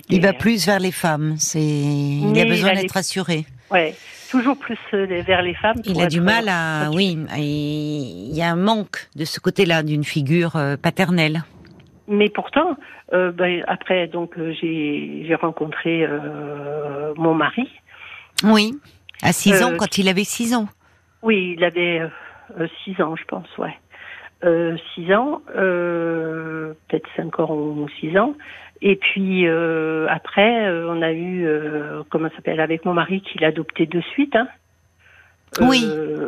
il, 0.09 0.21
va 0.21 0.33
plus 0.33 0.65
vers 0.65 0.79
les 0.79 0.93
femmes. 0.93 1.35
C'est, 1.37 1.59
il 1.61 2.39
a 2.39 2.45
besoin 2.45 2.73
d'être 2.73 2.97
assuré. 2.97 3.45
Ouais 3.69 3.93
toujours 4.29 4.57
plus 4.57 4.77
euh, 4.93 5.05
vers 5.25 5.41
les 5.41 5.55
femmes. 5.55 5.77
Il 5.85 6.01
a 6.01 6.07
du 6.07 6.21
mal 6.21 6.47
à, 6.47 6.89
oui, 6.91 7.17
il 7.37 8.35
y 8.35 8.41
a 8.41 8.51
un 8.51 8.55
manque 8.55 9.09
de 9.15 9.25
ce 9.25 9.39
côté-là 9.39 9.83
d'une 9.83 10.03
figure 10.03 10.55
euh, 10.55 10.77
paternelle. 10.77 11.43
Mais 12.07 12.29
pourtant, 12.29 12.77
euh, 13.13 13.31
ben, 13.31 13.63
après, 13.67 14.07
donc 14.07 14.33
j'ai 14.37 15.37
rencontré 15.39 16.07
mon 17.17 17.35
mari. 17.35 17.69
Oui, 18.43 18.73
à 19.21 19.31
6 19.31 19.63
ans, 19.63 19.73
quand 19.77 19.97
il 19.97 20.07
avait 20.07 20.23
6 20.23 20.55
ans. 20.55 20.67
Oui, 21.21 21.55
il 21.57 21.63
avait 21.63 22.01
6 22.83 23.01
ans, 23.01 23.15
je 23.15 23.25
pense, 23.25 23.47
ouais. 23.57 23.75
6 24.95 25.13
ans, 25.13 25.41
peut-être 25.53 27.07
5 27.15 27.39
ans 27.41 27.53
ou 27.53 27.87
6 27.99 28.17
ans. 28.17 28.33
Et 28.81 28.95
puis 28.95 29.47
euh, 29.47 30.07
après, 30.09 30.67
euh, 30.67 30.89
on 30.89 31.01
a 31.01 31.11
eu, 31.11 31.45
euh, 31.45 32.03
comment 32.09 32.29
s'appelle, 32.35 32.59
avec 32.59 32.85
mon 32.85 32.93
mari 32.93 33.21
qui 33.21 33.37
l'a 33.39 33.47
adopté 33.47 33.85
de 33.85 34.01
suite. 34.13 34.35
Hein. 34.35 34.47
oui, 35.61 35.85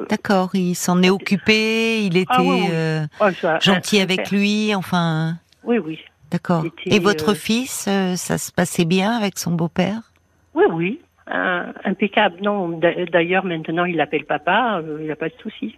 d'accord. 0.09 0.49
Il 0.53 0.75
s'en 0.75 1.01
est 1.01 1.09
occupé. 1.09 2.03
Il 2.03 2.17
ah, 2.27 2.41
était 2.41 3.07
oh, 3.21 3.47
gentil 3.61 4.01
avec 4.01 4.31
lui. 4.31 4.75
Enfin. 4.75 5.35
Oui, 5.63 5.77
oui. 5.77 5.99
D'accord. 6.29 6.65
Et 6.85 6.99
votre 6.99 7.33
fils, 7.33 7.89
ça 8.15 8.37
se 8.37 8.51
passait 8.51 8.85
bien 8.85 9.11
avec 9.11 9.37
son 9.37 9.51
beau-père? 9.51 10.11
Oui, 10.53 10.63
oui. 10.71 10.99
impeccable. 11.27 12.37
Non, 12.41 12.79
d'ailleurs, 13.11 13.45
maintenant, 13.45 13.85
il 13.85 13.97
l'appelle 13.97 14.25
papa. 14.25 14.81
il 14.99 15.07
n'a 15.07 15.15
pas 15.17 15.27
de 15.27 15.35
souci. 15.41 15.77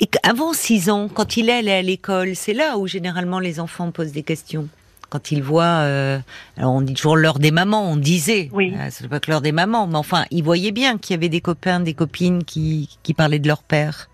Et 0.00 0.08
avant 0.22 0.52
6 0.52 0.90
ans, 0.90 1.08
quand 1.08 1.36
il 1.36 1.48
allait 1.48 1.78
à 1.78 1.82
l'école, 1.82 2.34
c'est 2.34 2.54
là 2.54 2.76
où 2.76 2.86
généralement 2.86 3.38
les 3.38 3.60
enfants 3.60 3.90
posent 3.92 4.12
des 4.12 4.22
questions? 4.22 4.68
Quand 5.10 5.32
il 5.32 5.42
voit, 5.42 5.64
euh, 5.64 6.18
alors 6.56 6.72
on 6.72 6.80
dit 6.80 6.94
toujours 6.94 7.16
l'heure 7.16 7.38
des 7.38 7.50
mamans, 7.50 7.90
on 7.90 7.96
disait, 7.96 8.50
oui. 8.52 8.74
Euh, 8.76 8.88
c'est 8.90 9.08
pas 9.08 9.20
que 9.20 9.30
l'heure 9.30 9.40
des 9.40 9.52
mamans, 9.52 9.86
mais 9.86 9.96
enfin, 9.96 10.24
il 10.30 10.42
voyait 10.42 10.72
bien 10.72 10.98
qu'il 10.98 11.14
y 11.14 11.16
avait 11.16 11.28
des 11.28 11.40
copains, 11.40 11.80
des 11.80 11.94
copines 11.94 12.44
qui, 12.44 12.98
qui 13.02 13.14
parlaient 13.14 13.38
de 13.38 13.48
leur 13.48 13.62
père. 13.62 14.08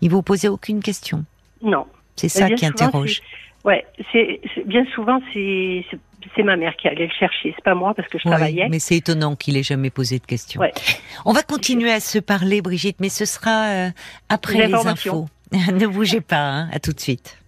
Il 0.00 0.10
vous 0.10 0.22
posait 0.22 0.48
aucune 0.48 0.82
question. 0.82 1.24
Non. 1.62 1.86
C'est 2.16 2.28
ça 2.28 2.50
qui 2.50 2.66
interroge. 2.66 3.22
Ouais, 3.64 3.84
c'est 4.12 4.40
bien 4.64 4.86
souvent 4.94 5.20
c'est 5.34 5.84
c'est 6.34 6.42
ma 6.42 6.56
mère 6.56 6.76
qui 6.76 6.88
allait 6.88 7.06
le 7.06 7.12
chercher, 7.12 7.52
c'est 7.54 7.64
pas 7.64 7.74
moi 7.74 7.94
parce 7.94 8.08
que 8.08 8.18
je 8.18 8.24
travaillais. 8.24 8.68
Mais 8.70 8.78
c'est 8.78 8.96
étonnant 8.96 9.36
qu'il 9.36 9.56
ait 9.56 9.62
jamais 9.62 9.90
posé 9.90 10.18
de 10.18 10.26
questions. 10.26 10.60
Ouais. 10.60 10.72
On 11.24 11.32
va 11.32 11.42
continuer 11.42 11.92
à 11.92 12.00
se 12.00 12.18
parler, 12.18 12.62
Brigitte, 12.62 12.96
mais 13.00 13.08
ce 13.08 13.24
sera 13.24 13.66
euh, 13.68 13.90
après 14.28 14.66
les, 14.66 14.74
infos. 14.74 15.26
ne 15.52 15.86
bougez 15.86 16.20
pas, 16.20 16.42
hein, 16.42 16.68
à 16.72 16.78
tout 16.78 16.92
de 16.92 17.00
suite. 17.00 17.39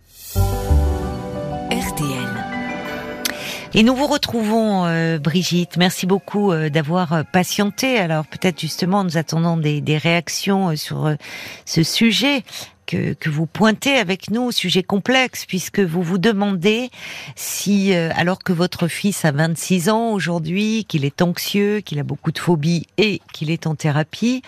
Et 3.75 3.85
nous 3.85 3.97
vous 3.97 4.07
retrouvons, 4.07 4.85
euh, 4.85 5.19
Brigitte. 5.19 5.79
Merci 5.79 6.07
beaucoup 6.07 6.53
euh, 6.53 6.69
d'avoir 6.69 7.15
euh, 7.15 7.23
patienté. 7.23 7.97
Alors 7.97 8.27
peut-être 8.27 8.61
justement, 8.61 9.03
nous 9.03 9.17
attendons 9.17 9.57
des, 9.57 9.81
des 9.81 9.97
réactions 9.97 10.77
sur 10.77 11.17
ce 11.65 11.83
sujet 11.83 12.43
que, 12.87 13.29
vous 13.29 13.47
pointez 13.47 13.95
avec 13.95 14.31
nous, 14.31 14.53
sujet 14.53 14.83
complexe, 14.83 15.47
puisque 15.47 15.81
vous 15.81 16.03
vous 16.03 16.19
demandez 16.19 16.91
si, 17.37 17.95
euh, 17.95 18.11
alors 18.15 18.39
que 18.41 18.53
votre 18.53 18.89
fils 18.89 19.25
a 19.25 19.33
26 19.33 19.89
ans 19.89 20.13
aujourd'hui, 20.13 20.85
qu'il 20.85 21.05
est 21.05 21.23
anxieux, 21.23 21.81
qu'il 21.81 21.99
a 21.99 22.03
beaucoup 22.03 22.33
de 22.33 22.39
phobies 22.39 22.87
et 22.99 23.21
qu'il 23.33 23.51
est 23.51 23.67
en 23.67 23.75
thérapie, 23.75 24.43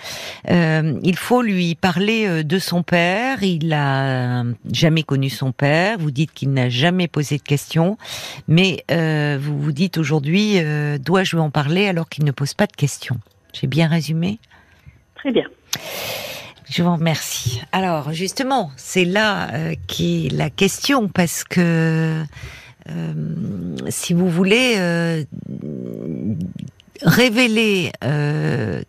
euh, 0.50 0.98
il 1.02 1.16
faut 1.16 1.42
lui 1.42 1.74
parler 1.74 2.26
euh, 2.26 2.42
de 2.42 2.58
son 2.58 2.82
père. 2.82 3.42
Il 3.42 3.68
n'a 3.68 4.44
jamais 4.70 5.02
connu 5.02 5.30
son 5.30 5.52
père. 5.52 5.98
Vous 5.98 6.10
dites 6.10 6.32
qu'il 6.32 6.52
n'a 6.52 6.68
jamais 6.68 7.08
posé 7.08 7.38
de 7.38 7.42
questions, 7.42 7.98
mais 8.48 8.84
vous 9.38 9.58
vous 9.58 9.72
dites 9.72 9.98
aujourd'hui, 9.98 10.58
dois-je 10.98 11.36
lui 11.36 11.42
en 11.42 11.50
parler 11.50 11.86
alors 11.88 12.08
qu'il 12.08 12.24
ne 12.24 12.30
pose 12.30 12.54
pas 12.54 12.66
de 12.66 12.72
questions? 12.72 13.18
J'ai 13.52 13.66
bien 13.66 13.88
résumé? 13.88 14.38
Très 15.14 15.32
bien. 15.32 15.46
Je 16.68 16.82
vous 16.82 16.92
remercie. 16.92 17.62
Alors 17.72 18.12
justement, 18.12 18.70
c'est 18.76 19.04
là 19.04 19.52
euh, 19.52 19.74
qui 19.86 20.26
est 20.26 20.30
la 20.30 20.50
question 20.50 21.08
parce 21.08 21.44
que 21.44 22.24
euh, 22.88 23.76
si 23.88 24.14
vous 24.14 24.28
voulez 24.28 24.74
euh, 24.76 25.24
révéler 27.02 27.92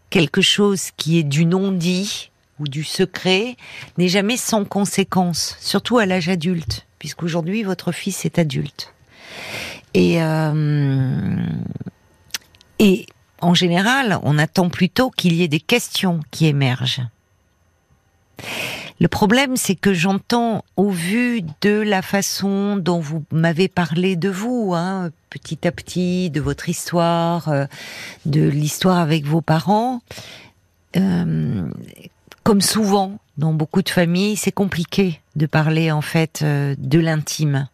quelque 0.09 0.41
chose 0.41 0.91
qui 0.95 1.19
est 1.19 1.23
du 1.23 1.45
non-dit 1.45 2.31
ou 2.59 2.67
du 2.67 2.83
secret 2.83 3.57
n'est 3.97 4.07
jamais 4.07 4.38
sans 4.38 4.63
conséquence, 4.63 5.57
surtout 5.59 5.97
à 5.97 6.05
l'âge 6.05 6.29
adulte, 6.29 6.85
puisqu'aujourd'hui 6.99 7.63
votre 7.63 7.91
fils 7.91 8.25
est 8.25 8.39
adulte. 8.39 8.93
Et 9.93 10.19
et 12.79 13.05
en 13.41 13.53
général, 13.53 14.19
on 14.23 14.38
attend 14.38 14.69
plutôt 14.69 15.09
qu'il 15.09 15.33
y 15.33 15.43
ait 15.43 15.47
des 15.47 15.59
questions 15.59 16.19
qui 16.31 16.47
émergent. 16.47 17.01
Le 19.02 19.08
problème, 19.08 19.58
c'est 19.58 19.76
que 19.76 19.93
j'entends, 19.93 20.63
au 20.78 20.89
vu 20.89 21.41
de 21.62 21.82
la 21.82 22.02
façon 22.02 22.78
dont 22.78 23.00
vous 23.00 23.24
m'avez 23.32 23.67
parlé 23.67 24.15
de 24.15 24.30
vous, 24.30 24.74
hein, 24.74 25.12
petit 25.30 25.67
à 25.67 25.71
petit, 25.71 26.30
de 26.30 26.39
votre 26.39 26.69
histoire, 26.69 27.50
euh, 27.50 27.65
de 28.26 28.48
l'histoire 28.48 29.00
avec 29.00 29.26
vos 29.26 29.41
parents, 29.41 30.02
euh, 30.95 31.69
comme 32.43 32.62
souvent 32.62 33.19
dans 33.38 33.54
beaucoup 33.54 33.82
de 33.82 33.89
familles, 33.89 34.38
c'est 34.38 34.54
compliqué 34.54 35.19
de 35.36 35.45
parler 35.45 35.91
en 35.91 36.02
fait 36.02 36.41
euh, 36.41 36.74
de 36.78 37.00
l'intime. 37.00 37.67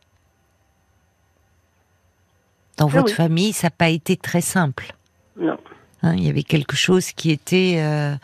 Dans 2.77 2.87
ah 2.87 2.91
votre 2.91 3.13
famille, 3.13 3.53
ça 3.53 3.67
n'a 3.67 3.71
pas 3.71 3.89
été 3.89 4.17
très 4.17 4.41
simple. 4.41 4.95
Non. 5.39 5.57
Hein, 6.03 6.15
il 6.17 6.25
y 6.25 6.29
avait 6.29 6.43
quelque 6.43 6.75
chose 6.75 7.11
qui 7.11 7.31
était 7.31 7.75
euh, 7.77 8.15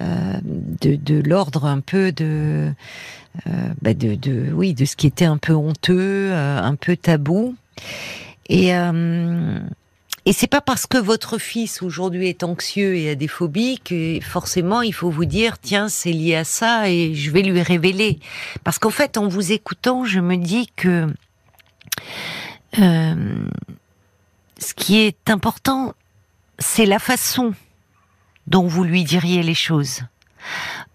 euh, 0.00 0.40
de, 0.42 1.20
l'ordre 1.20 1.66
un 1.66 1.80
peu 1.80 2.12
de, 2.12 2.72
bah 3.82 3.94
de, 3.94 4.14
de, 4.14 4.52
oui, 4.52 4.74
de 4.74 4.84
ce 4.84 4.96
qui 4.96 5.06
était 5.06 5.24
un 5.24 5.38
peu 5.38 5.54
honteux, 5.54 6.32
un 6.32 6.74
peu 6.76 6.96
tabou. 6.96 7.56
Et 8.48 8.72
et 10.26 10.32
c'est 10.32 10.46
pas 10.46 10.62
parce 10.62 10.86
que 10.86 10.96
votre 10.96 11.36
fils 11.36 11.82
aujourd'hui 11.82 12.28
est 12.28 12.42
anxieux 12.44 12.96
et 12.96 13.10
a 13.10 13.14
des 13.14 13.28
phobies 13.28 13.78
que 13.78 14.18
forcément 14.22 14.80
il 14.80 14.94
faut 14.94 15.10
vous 15.10 15.26
dire 15.26 15.58
tiens 15.58 15.90
c'est 15.90 16.12
lié 16.12 16.36
à 16.36 16.44
ça 16.44 16.88
et 16.88 17.14
je 17.14 17.30
vais 17.30 17.42
lui 17.42 17.60
révéler. 17.60 18.18
Parce 18.64 18.78
qu'en 18.78 18.90
fait 18.90 19.18
en 19.18 19.28
vous 19.28 19.52
écoutant 19.52 20.06
je 20.06 20.20
me 20.20 20.36
dis 20.36 20.70
que 20.76 21.12
euh, 22.78 23.48
ce 24.58 24.72
qui 24.72 24.96
est 24.96 25.28
important 25.28 25.94
c'est 26.58 26.86
la 26.86 26.98
façon 26.98 27.54
dont 28.46 28.66
vous 28.66 28.84
lui 28.84 29.04
diriez 29.04 29.42
les 29.42 29.54
choses. 29.54 30.02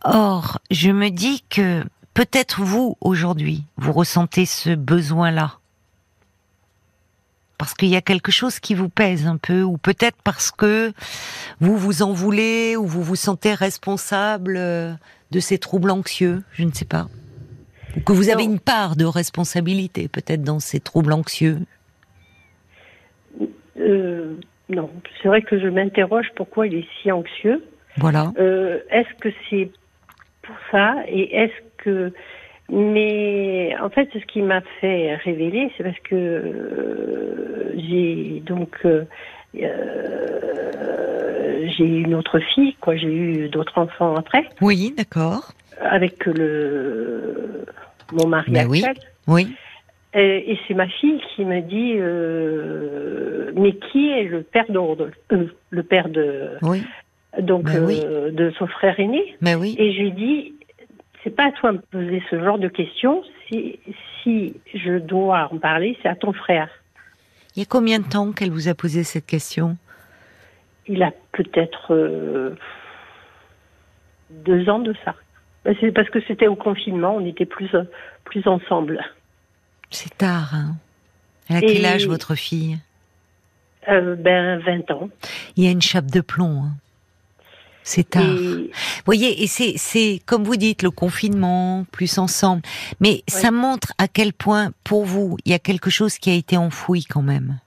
Or 0.03 0.59
je 0.71 0.91
me 0.91 1.09
dis 1.09 1.43
que 1.49 1.83
peut-être 2.13 2.61
vous 2.61 2.97
aujourd'hui 3.01 3.63
vous 3.77 3.91
ressentez 3.91 4.45
ce 4.45 4.75
besoin-là 4.75 5.59
parce 7.59 7.73
qu'il 7.73 7.89
y 7.89 7.97
a 7.97 8.01
quelque 8.01 8.31
chose 8.31 8.59
qui 8.59 8.73
vous 8.73 8.87
pèse 8.87 9.27
un 9.27 9.35
peu, 9.35 9.63
ou 9.63 9.77
peut-être 9.77 10.17
parce 10.23 10.49
que 10.49 10.93
vous 11.59 11.77
vous 11.77 12.01
en 12.01 12.13
voulez, 12.13 12.77
ou 12.77 12.87
vous 12.87 13.03
vous 13.03 13.17
sentez 13.17 13.53
responsable 13.53 14.55
euh, 14.57 14.93
de 15.31 15.41
ces 15.41 15.57
troubles 15.57 15.91
anxieux, 15.91 16.41
je 16.53 16.63
ne 16.63 16.71
sais 16.71 16.85
pas. 16.85 17.09
Ou 17.97 17.99
que 17.99 18.13
vous 18.13 18.29
avez 18.29 18.45
une 18.45 18.61
part 18.61 18.95
de 18.95 19.03
responsabilité 19.03 20.07
peut-être 20.07 20.41
dans 20.41 20.61
ces 20.61 20.79
troubles 20.79 21.11
anxieux. 21.11 21.59
Euh, 23.77 24.35
non, 24.69 24.89
c'est 25.21 25.27
vrai 25.27 25.41
que 25.41 25.59
je 25.59 25.67
m'interroge 25.67 26.27
pourquoi 26.35 26.67
il 26.67 26.75
est 26.75 26.87
si 27.01 27.11
anxieux. 27.11 27.63
Voilà. 27.97 28.31
Euh, 28.39 28.79
est-ce 28.91 29.13
que 29.19 29.29
c'est 29.49 29.71
pour 30.43 30.55
ça 30.71 30.95
et 31.07 31.35
est-ce 31.35 31.83
que 31.83 32.13
mais 32.71 33.75
en 33.81 33.89
fait, 33.89 34.09
ce 34.13 34.23
qui 34.25 34.41
m'a 34.41 34.61
fait 34.79 35.15
révéler, 35.15 35.71
c'est 35.75 35.83
parce 35.83 35.99
que 36.01 36.15
euh, 36.15 37.73
j'ai 37.75 38.43
donc 38.45 38.75
euh, 38.85 39.05
euh, 39.55 41.67
j'ai 41.75 41.83
eu 41.83 42.03
une 42.03 42.13
autre 42.13 42.39
fille, 42.53 42.75
quoi. 42.79 42.95
J'ai 42.95 43.11
eu 43.11 43.49
d'autres 43.49 43.77
enfants 43.77 44.15
après. 44.15 44.43
Oui, 44.61 44.93
d'accord. 44.95 45.51
Avec 45.81 46.25
le 46.25 47.65
mon 48.11 48.27
mari 48.27 48.51
ben 48.51 48.71
actuel. 48.71 48.95
Oui. 49.27 49.47
oui. 49.47 49.55
Et, 50.15 50.57
c'est 50.67 50.73
ma 50.73 50.87
fille 50.87 51.21
qui 51.35 51.45
me 51.45 51.61
dit 51.61 51.93
mais 53.59 53.73
qui 53.73 54.09
est 54.09 54.23
le 54.23 54.41
père 54.41 54.65
d'ordre 54.69 55.09
le 55.69 55.83
père 55.83 56.09
de 56.09 56.57
oui. 56.63 56.83
donc 57.39 57.65
ben 57.65 57.85
de 57.85 58.51
son 58.57 58.67
frère 58.67 58.99
aîné? 58.99 59.35
Mais 59.41 59.53
ben 59.53 59.61
oui. 59.61 59.75
Et 59.77 59.93
je 59.93 60.01
lui 60.01 60.11
dis 60.11 60.53
c'est 61.23 61.35
pas 61.35 61.47
à 61.47 61.51
toi 61.51 61.71
de 61.71 61.77
me 61.77 61.81
poser 61.81 62.23
ce 62.29 62.41
genre 62.41 62.59
de 62.59 62.67
questions. 62.67 63.23
Si, 63.47 63.79
si 64.23 64.55
je 64.73 64.99
dois 64.99 65.49
en 65.51 65.57
parler, 65.57 65.97
c'est 66.01 66.09
à 66.09 66.15
ton 66.15 66.33
frère. 66.33 66.69
Il 67.55 67.59
y 67.59 67.63
a 67.63 67.65
combien 67.65 67.99
de 67.99 68.07
temps 68.07 68.31
qu'elle 68.31 68.51
vous 68.51 68.67
a 68.69 68.73
posé 68.73 69.03
cette 69.03 69.25
question? 69.25 69.77
Il 70.87 71.03
a 71.03 71.11
peut-être 71.33 71.93
euh, 71.93 72.55
deux 74.29 74.69
ans 74.69 74.79
de 74.79 74.93
ça. 75.03 75.15
Ben, 75.65 75.75
c'est 75.79 75.91
parce 75.91 76.09
que 76.09 76.19
c'était 76.27 76.47
au 76.47 76.55
confinement, 76.55 77.15
on 77.15 77.25
était 77.25 77.45
plus, 77.45 77.69
plus 78.23 78.47
ensemble. 78.47 79.01
C'est 79.91 80.17
tard. 80.17 80.53
Hein 80.53 80.75
Elle 81.49 81.57
a 81.57 81.61
quel 81.61 81.85
âge 81.85 82.07
votre 82.07 82.35
fille? 82.35 82.79
Euh, 83.87 84.15
Ben 84.15 84.59
20 84.59 84.91
ans. 84.91 85.09
Il 85.55 85.63
y 85.63 85.67
a 85.67 85.71
une 85.71 85.81
chape 85.81 86.11
de 86.11 86.21
plomb. 86.21 86.63
Hein. 86.63 86.75
C'est 87.83 88.11
tard. 88.11 88.23
Vous 88.23 88.69
voyez, 89.05 89.41
et 89.41 89.47
c'est, 89.47 89.73
c'est, 89.77 90.21
comme 90.25 90.43
vous 90.43 90.57
dites, 90.57 90.83
le 90.83 90.91
confinement, 90.91 91.85
plus 91.91 92.19
ensemble. 92.19 92.61
Mais 92.99 93.23
ça 93.27 93.49
montre 93.49 93.93
à 93.97 94.07
quel 94.07 94.31
point, 94.31 94.71
pour 94.83 95.05
vous, 95.05 95.37
il 95.43 95.51
y 95.51 95.55
a 95.55 95.59
quelque 95.59 95.89
chose 95.89 96.19
qui 96.19 96.29
a 96.29 96.33
été 96.33 96.55
enfoui 96.55 97.03
quand 97.03 97.23
même. 97.23 97.57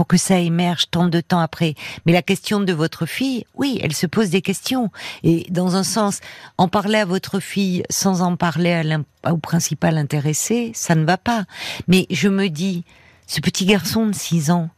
Pour 0.00 0.06
que 0.06 0.16
ça 0.16 0.38
émerge 0.38 0.88
tant 0.90 1.08
de 1.08 1.20
temps 1.20 1.40
après. 1.40 1.74
Mais 2.06 2.14
la 2.14 2.22
question 2.22 2.60
de 2.60 2.72
votre 2.72 3.04
fille, 3.04 3.44
oui, 3.54 3.78
elle 3.82 3.92
se 3.92 4.06
pose 4.06 4.30
des 4.30 4.40
questions. 4.40 4.90
Et 5.24 5.44
dans 5.50 5.76
un 5.76 5.82
sens, 5.82 6.20
en 6.56 6.68
parler 6.68 7.00
à 7.00 7.04
votre 7.04 7.38
fille 7.38 7.82
sans 7.90 8.22
en 8.22 8.34
parler 8.34 8.72
à 8.72 9.30
au 9.30 9.36
principal 9.36 9.98
intéressé, 9.98 10.72
ça 10.74 10.94
ne 10.94 11.04
va 11.04 11.18
pas. 11.18 11.44
Mais 11.86 12.06
je 12.08 12.30
me 12.30 12.48
dis, 12.48 12.84
ce 13.26 13.42
petit 13.42 13.66
garçon 13.66 14.06
de 14.06 14.14
6 14.14 14.50
ans, 14.50 14.70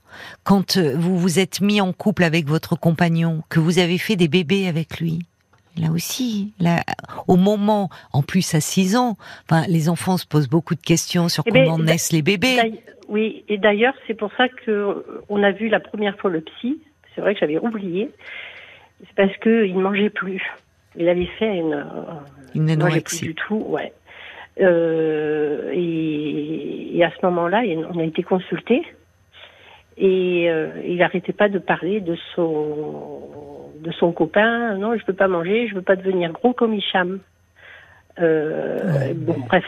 quand 0.43 0.77
euh, 0.77 0.97
vous 0.99 1.17
vous 1.17 1.39
êtes 1.39 1.61
mis 1.61 1.81
en 1.81 1.93
couple 1.93 2.25
avec 2.25 2.49
votre 2.49 2.75
compagnon, 2.75 3.45
que 3.49 3.61
vous 3.61 3.79
avez 3.79 3.99
fait 3.99 4.17
des 4.17 4.27
bébés 4.27 4.67
avec 4.67 4.99
lui. 4.99 5.21
Là 5.77 5.93
aussi, 5.93 6.53
là, 6.59 6.83
au 7.29 7.37
moment, 7.37 7.91
en 8.13 8.23
plus 8.23 8.57
à 8.57 8.61
6 8.61 8.97
ans, 8.97 9.17
enfin, 9.49 9.69
les 9.69 9.89
enfants 9.89 10.19
se 10.19 10.27
posent 10.27 10.49
beaucoup 10.49 10.75
de 10.75 10.81
questions 10.81 11.29
sur 11.29 11.45
eh 11.47 11.53
ben, 11.53 11.65
comment 11.65 11.79
naissent 11.79 12.11
les 12.11 12.23
bébés. 12.23 12.83
Oui, 13.09 13.45
et 13.49 13.59
d'ailleurs, 13.59 13.95
c'est 14.07 14.15
pour 14.15 14.33
ça 14.35 14.49
que 14.49 14.71
euh, 14.71 15.23
on 15.29 15.43
a 15.43 15.51
vu 15.51 15.69
la 15.69 15.81
première 15.81 16.17
fois 16.19 16.31
le 16.31 16.41
psy. 16.41 16.81
C'est 17.15 17.21
vrai 17.21 17.35
que 17.35 17.41
j'avais 17.41 17.59
oublié. 17.59 18.11
C'est 19.01 19.15
parce 19.15 19.37
que 19.38 19.67
il 19.67 19.77
ne 19.77 19.83
mangeait 19.83 20.11
plus. 20.11 20.43
Il 20.97 21.09
avait 21.09 21.29
fait 21.38 21.57
une. 21.57 21.75
Euh, 21.75 21.85
une 22.55 22.69
il 22.69 22.79
mangeait 22.79 23.01
plus 23.01 23.21
du 23.21 23.35
tout, 23.35 23.65
ouais. 23.69 23.93
et, 24.59 24.67
et, 26.97 27.05
à 27.05 27.11
ce 27.11 27.27
moment-là, 27.27 27.62
on 27.93 27.99
a 27.99 28.05
été 28.05 28.23
consulté 28.23 28.85
et 29.97 30.51
euh, 30.51 30.71
il 30.87 30.97
n'arrêtait 30.97 31.33
pas 31.33 31.49
de 31.49 31.59
parler 31.59 32.01
de 32.01 32.17
son 32.35 33.71
de 33.81 33.91
son 33.93 34.12
copain. 34.12 34.77
Non, 34.77 34.97
je 34.97 35.05
peux 35.05 35.12
pas 35.12 35.29
manger, 35.29 35.69
je 35.69 35.75
veux 35.75 35.83
pas 35.83 35.97
devenir 35.97 36.33
gros 36.33 36.53
comme 36.53 36.75
Hicham. 36.75 37.19
Euh, 38.21 39.12
bon, 39.15 39.37
bref. 39.49 39.65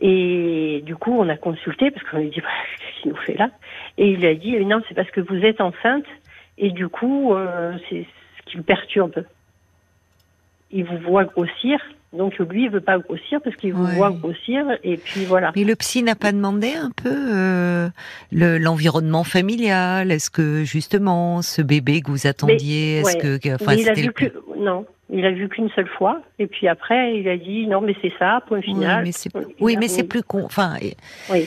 Et 0.00 0.82
du 0.84 0.96
coup, 0.96 1.12
on 1.12 1.28
a 1.28 1.36
consulté 1.36 1.90
parce 1.90 2.06
qu'on 2.08 2.18
lui 2.18 2.30
dit 2.30 2.40
bah, 2.40 2.48
qu'est-ce 2.78 3.02
qu'il 3.02 3.12
nous 3.12 3.18
fait 3.18 3.36
là? 3.36 3.50
Et 3.98 4.10
il 4.10 4.24
a 4.26 4.34
dit 4.34 4.64
non, 4.64 4.80
c'est 4.88 4.94
parce 4.94 5.10
que 5.10 5.20
vous 5.20 5.44
êtes 5.44 5.60
enceinte 5.60 6.06
et 6.58 6.70
du 6.70 6.88
coup, 6.88 7.34
euh, 7.34 7.72
c'est 7.88 8.06
ce 8.38 8.50
qui 8.50 8.56
le 8.56 8.62
perturbe. 8.62 9.24
Il 10.70 10.84
vous 10.84 10.98
voit 10.98 11.24
grossir 11.24 11.80
donc 12.12 12.36
lui, 12.38 12.64
il 12.64 12.70
veut 12.70 12.80
pas 12.80 12.98
grossir 12.98 13.40
parce 13.42 13.54
qu'il 13.54 13.72
vous 13.72 13.86
voit 13.86 14.10
grossir 14.10 14.64
et 14.82 14.96
puis 14.96 15.24
voilà. 15.26 15.52
Mais 15.54 15.62
le 15.62 15.76
psy 15.76 16.02
n'a 16.02 16.16
pas 16.16 16.32
demandé 16.32 16.72
un 16.74 16.90
peu 16.90 17.08
euh, 17.08 17.88
l'environnement 18.32 19.22
familial? 19.22 20.10
Est-ce 20.10 20.28
que 20.28 20.64
justement 20.64 21.40
ce 21.40 21.62
bébé 21.62 22.00
que 22.00 22.10
vous 22.10 22.26
attendiez, 22.26 22.98
est-ce 22.98 23.16
que, 23.16 23.54
enfin, 23.54 23.76
c'était 23.76 24.02
le... 24.02 24.12
que, 24.12 24.24
non, 24.58 24.86
il 25.12 25.24
a 25.24 25.32
vu 25.32 25.48
qu'une 25.48 25.68
seule 25.70 25.88
fois, 25.88 26.22
et 26.38 26.46
puis 26.46 26.68
après, 26.68 27.18
il 27.18 27.28
a 27.28 27.36
dit 27.36 27.66
non, 27.66 27.80
mais 27.80 27.96
c'est 28.00 28.12
ça, 28.18 28.42
point 28.46 28.62
final. 28.62 29.08
Oui, 29.60 29.76
mais 29.78 29.88
c'est 29.88 30.04
plus 30.04 30.22
con. 30.22 30.44
Enfin, 30.44 30.76
oui. 31.30 31.46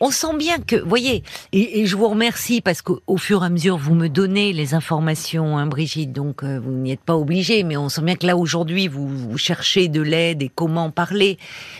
on 0.00 0.10
sent 0.10 0.36
bien 0.36 0.58
que, 0.58 0.76
voyez, 0.76 1.22
et, 1.52 1.86
je 1.86 1.96
vous 1.96 2.08
remercie 2.08 2.60
parce 2.60 2.82
qu'au 2.82 3.16
fur 3.16 3.42
et 3.42 3.46
à 3.46 3.48
mesure, 3.48 3.78
vous 3.78 3.94
me 3.94 4.08
donnez 4.08 4.52
les 4.52 4.74
informations, 4.74 5.56
hein, 5.56 5.66
Brigitte. 5.66 6.12
Donc, 6.12 6.42
euh, 6.42 6.58
vous 6.60 6.70
n'y 6.70 6.92
êtes 6.92 7.00
pas 7.00 7.16
obligée, 7.16 7.62
mais 7.62 7.76
on 7.76 7.88
sent 7.88 8.02
bien 8.02 8.16
que 8.16 8.26
là 8.26 8.36
aujourd'hui, 8.36 8.88
vous, 8.88 9.08
vous 9.08 9.38
cherchez 9.38 9.88
de 9.88 10.02
l'aide 10.02 10.42
et 10.42 10.50
comment 10.54 10.90
parler. 10.90 11.38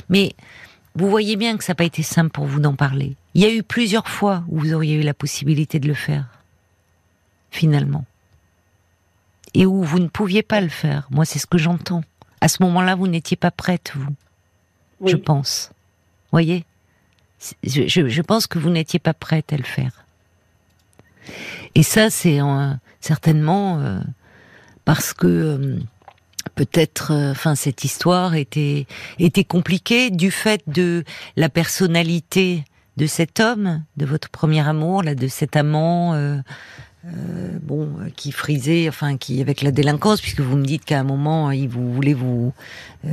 Mais 0.09 0.33
vous 0.95 1.11
voyez 1.11 1.37
bien 1.37 1.59
que 1.59 1.65
ça 1.65 1.73
n'a 1.73 1.77
pas 1.77 1.85
été 1.85 2.03
simple 2.03 2.31
pour 2.31 2.47
vous 2.47 2.61
d'en 2.61 2.75
parler. 2.75 3.17
Il 3.35 3.43
y 3.43 3.45
a 3.45 3.53
eu 3.53 3.63
plusieurs 3.63 4.09
fois 4.09 4.45
où 4.49 4.59
vous 4.59 4.73
auriez 4.73 4.97
eu 4.97 5.03
la 5.03 5.15
possibilité 5.15 5.79
de 5.79 5.89
le 5.89 5.95
faire, 5.95 6.25
finalement 7.51 8.05
et 9.55 9.67
où 9.67 9.83
vous 9.83 9.99
ne 9.99 10.09
pouviez 10.09 10.43
pas 10.43 10.61
le 10.61 10.69
faire. 10.69 11.07
Moi, 11.11 11.25
c'est 11.25 11.39
ce 11.39 11.47
que 11.47 11.59
j'entends. 11.59 12.03
À 12.41 12.49
ce 12.49 12.63
moment-là, 12.63 12.95
vous 12.95 13.09
n'étiez 13.09 13.37
pas 13.37 13.51
prête, 13.51 13.93
vous. 13.95 14.15
Je 15.07 15.17
pense. 15.17 15.71
Voyez? 16.31 16.65
Je, 17.65 18.21
pense 18.23 18.47
que 18.47 18.59
vous 18.59 18.71
n'étiez 18.71 18.99
pas 18.99 19.15
prête 19.15 19.53
à 19.53 19.57
le 19.57 19.65
faire. 19.65 20.05
Et 21.75 21.83
ça, 21.83 22.11
c'est 22.11 22.39
certainement 23.01 23.81
euh, 23.81 24.01
parce 24.85 25.13
que 25.13 25.27
euh, 25.27 25.79
peut-être, 26.55 27.13
euh, 27.13 27.33
enfin, 27.33 27.55
cette 27.55 27.85
histoire 27.85 28.35
était 28.35 28.87
était 29.19 29.45
compliquée 29.45 30.11
du 30.11 30.31
fait 30.31 30.63
de 30.69 31.05
la 31.37 31.49
personnalité 31.49 32.65
de 32.97 33.07
cet 33.07 33.41
homme, 33.41 33.85
de 33.97 34.07
votre 34.07 34.29
premier 34.29 34.67
amour, 34.67 35.03
là, 35.03 35.15
de 35.15 35.27
cet 35.27 35.57
amant 35.57 36.15
euh, 37.05 37.59
bon, 37.61 37.99
euh, 37.99 38.11
qui 38.15 38.31
frisait, 38.31 38.89
enfin, 38.89 39.17
qui 39.17 39.41
avec 39.41 39.63
la 39.63 39.73
délinquance, 39.73 40.21
puisque 40.21 40.41
vous 40.41 40.57
me 40.57 40.65
dites 40.65 40.85
qu'à 40.85 41.01
un 41.01 41.05
moment, 41.05 41.51
il 41.51 41.69
vous 41.69 41.93
voulez 41.93 42.15
vous 42.15 42.53
euh, 43.05 43.09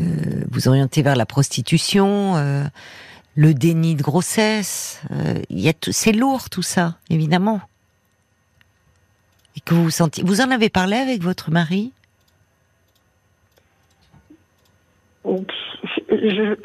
vous 0.52 0.68
orienter 0.68 1.02
vers 1.02 1.16
la 1.16 1.26
prostitution, 1.26 2.36
le 3.36 3.54
déni 3.54 3.96
de 3.96 4.04
grossesse. 4.04 5.02
Il 5.50 5.60
y 5.60 5.70
a 5.70 5.74
c'est 5.90 6.12
lourd 6.12 6.50
tout 6.50 6.62
ça, 6.62 6.98
évidemment. 7.10 7.62
Et 9.58 9.62
que 9.62 9.74
vous 9.74 9.86
vous 9.86 9.90
sentiez, 9.90 10.24
vous 10.24 10.42
en 10.42 10.52
avez 10.52 10.70
parlé 10.70 10.96
avec 10.96 11.22
votre 11.24 11.50
mari? 11.50 11.92
Je, 15.26 16.56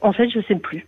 En 0.00 0.12
fait, 0.12 0.28
je 0.30 0.40
sais 0.48 0.56
plus. 0.56 0.86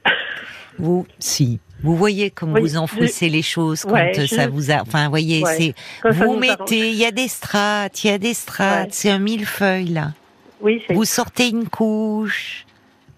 Vous, 0.79 1.07
si. 1.19 1.61
Vous 1.83 1.97
voyez 1.97 2.31
comme 2.31 2.59
vous 2.59 2.77
enfouissez 2.77 3.29
les 3.29 3.43
choses 3.43 3.83
quand 3.83 4.27
ça 4.27 4.49
vous 4.49 4.71
a. 4.71 4.83
Enfin, 4.83 5.09
voyez, 5.09 5.43
c'est 5.47 5.75
vous 6.05 6.37
mettez. 6.37 6.91
Il 6.91 6.97
y 6.97 7.05
a 7.05 7.11
des 7.11 7.29
strates, 7.29 8.05
il 8.05 8.11
y 8.11 8.11
a 8.11 8.19
des 8.19 8.35
strates. 8.35 8.93
C'est 8.93 9.11
un 9.11 9.19
millefeuille 9.19 9.89
là. 9.89 10.13
Oui. 10.61 10.83
Vous 10.91 11.05
sortez 11.05 11.49
une 11.49 11.69
couche. 11.69 12.67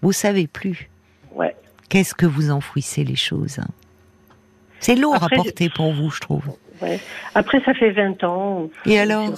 Vous 0.01 0.11
savez 0.11 0.47
plus. 0.47 0.89
Ouais. 1.33 1.55
Qu'est-ce 1.89 2.15
que 2.15 2.25
vous 2.25 2.49
enfouissez 2.49 3.03
les 3.03 3.15
choses 3.15 3.59
hein? 3.59 3.67
C'est 4.79 4.95
lourd 4.95 5.23
à 5.23 5.29
porter 5.29 5.69
pour 5.69 5.93
vous, 5.93 6.11
je 6.11 6.19
trouve. 6.19 6.43
Ouais. 6.81 6.99
Après, 7.33 7.61
ça 7.63 7.73
fait 7.73 7.91
20 7.91 8.23
ans. 8.23 8.69
Et 8.85 8.99
alors? 8.99 9.31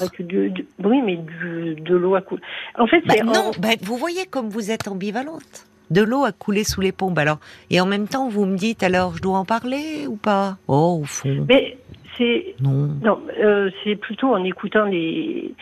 Oui, 0.84 1.02
mais 1.06 1.18
de, 1.18 1.96
l'eau 1.96 2.16
à 2.16 2.22
couler. 2.22 2.42
En 2.78 2.88
fait, 2.88 3.02
bah, 3.06 3.16
non. 3.24 3.52
Bah, 3.60 3.70
vous 3.82 3.98
voyez 3.98 4.26
comme 4.26 4.50
vous 4.50 4.72
êtes 4.72 4.88
ambivalente 4.88 5.66
de 5.90 6.02
l'eau 6.02 6.24
a 6.26 6.32
coulé 6.32 6.64
sous 6.64 6.82
les 6.82 6.92
pompes. 6.92 7.18
Alors, 7.18 7.40
et 7.70 7.80
en 7.82 7.86
même 7.86 8.08
temps, 8.08 8.30
vous 8.30 8.46
me 8.46 8.58
dites 8.58 8.84
alors, 8.84 9.16
je 9.16 9.22
dois 9.22 9.38
en 9.38 9.46
parler 9.46 10.08
ou 10.08 10.16
pas? 10.16 10.58
Oh, 10.68 11.00
au 11.02 11.06
fond. 11.06 11.46
Mais 11.48 11.78
c'est 12.18 12.56
non, 12.60 12.90
non 13.04 13.22
euh, 13.40 13.70
c'est 13.84 13.96
plutôt 13.96 14.34
en 14.34 14.44
écoutant 14.44 14.86
les 14.86 15.54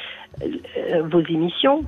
euh, 0.41 1.03
vos 1.03 1.21
émissions 1.21 1.83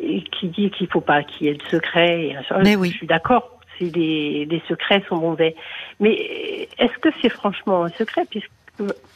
et 0.00 0.22
qui 0.22 0.48
dit 0.48 0.70
qu'il 0.70 0.86
faut 0.88 1.00
pas 1.00 1.22
qu'il 1.22 1.46
y 1.46 1.50
ait 1.50 1.54
de 1.54 1.62
secrets. 1.64 2.34
Mais 2.62 2.76
oui. 2.76 2.90
Je 2.90 2.96
suis 2.96 3.06
d'accord. 3.06 3.58
Les 3.80 4.62
secrets 4.66 5.04
sont 5.08 5.16
mauvais. 5.16 5.54
Mais 6.00 6.68
est-ce 6.78 6.98
que 6.98 7.10
c'est 7.20 7.28
franchement 7.28 7.84
un 7.84 7.90
secret? 7.90 8.24
Puisque 8.28 8.50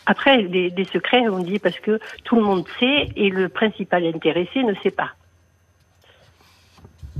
après, 0.06 0.42
des, 0.44 0.70
des 0.70 0.84
secrets, 0.84 1.28
on 1.28 1.38
dit 1.38 1.58
parce 1.58 1.78
que 1.80 1.98
tout 2.24 2.36
le 2.36 2.42
monde 2.42 2.64
sait 2.78 3.08
et 3.16 3.30
le 3.30 3.48
principal 3.48 4.04
intéressé 4.06 4.62
ne 4.62 4.74
sait 4.82 4.90
pas. 4.90 5.10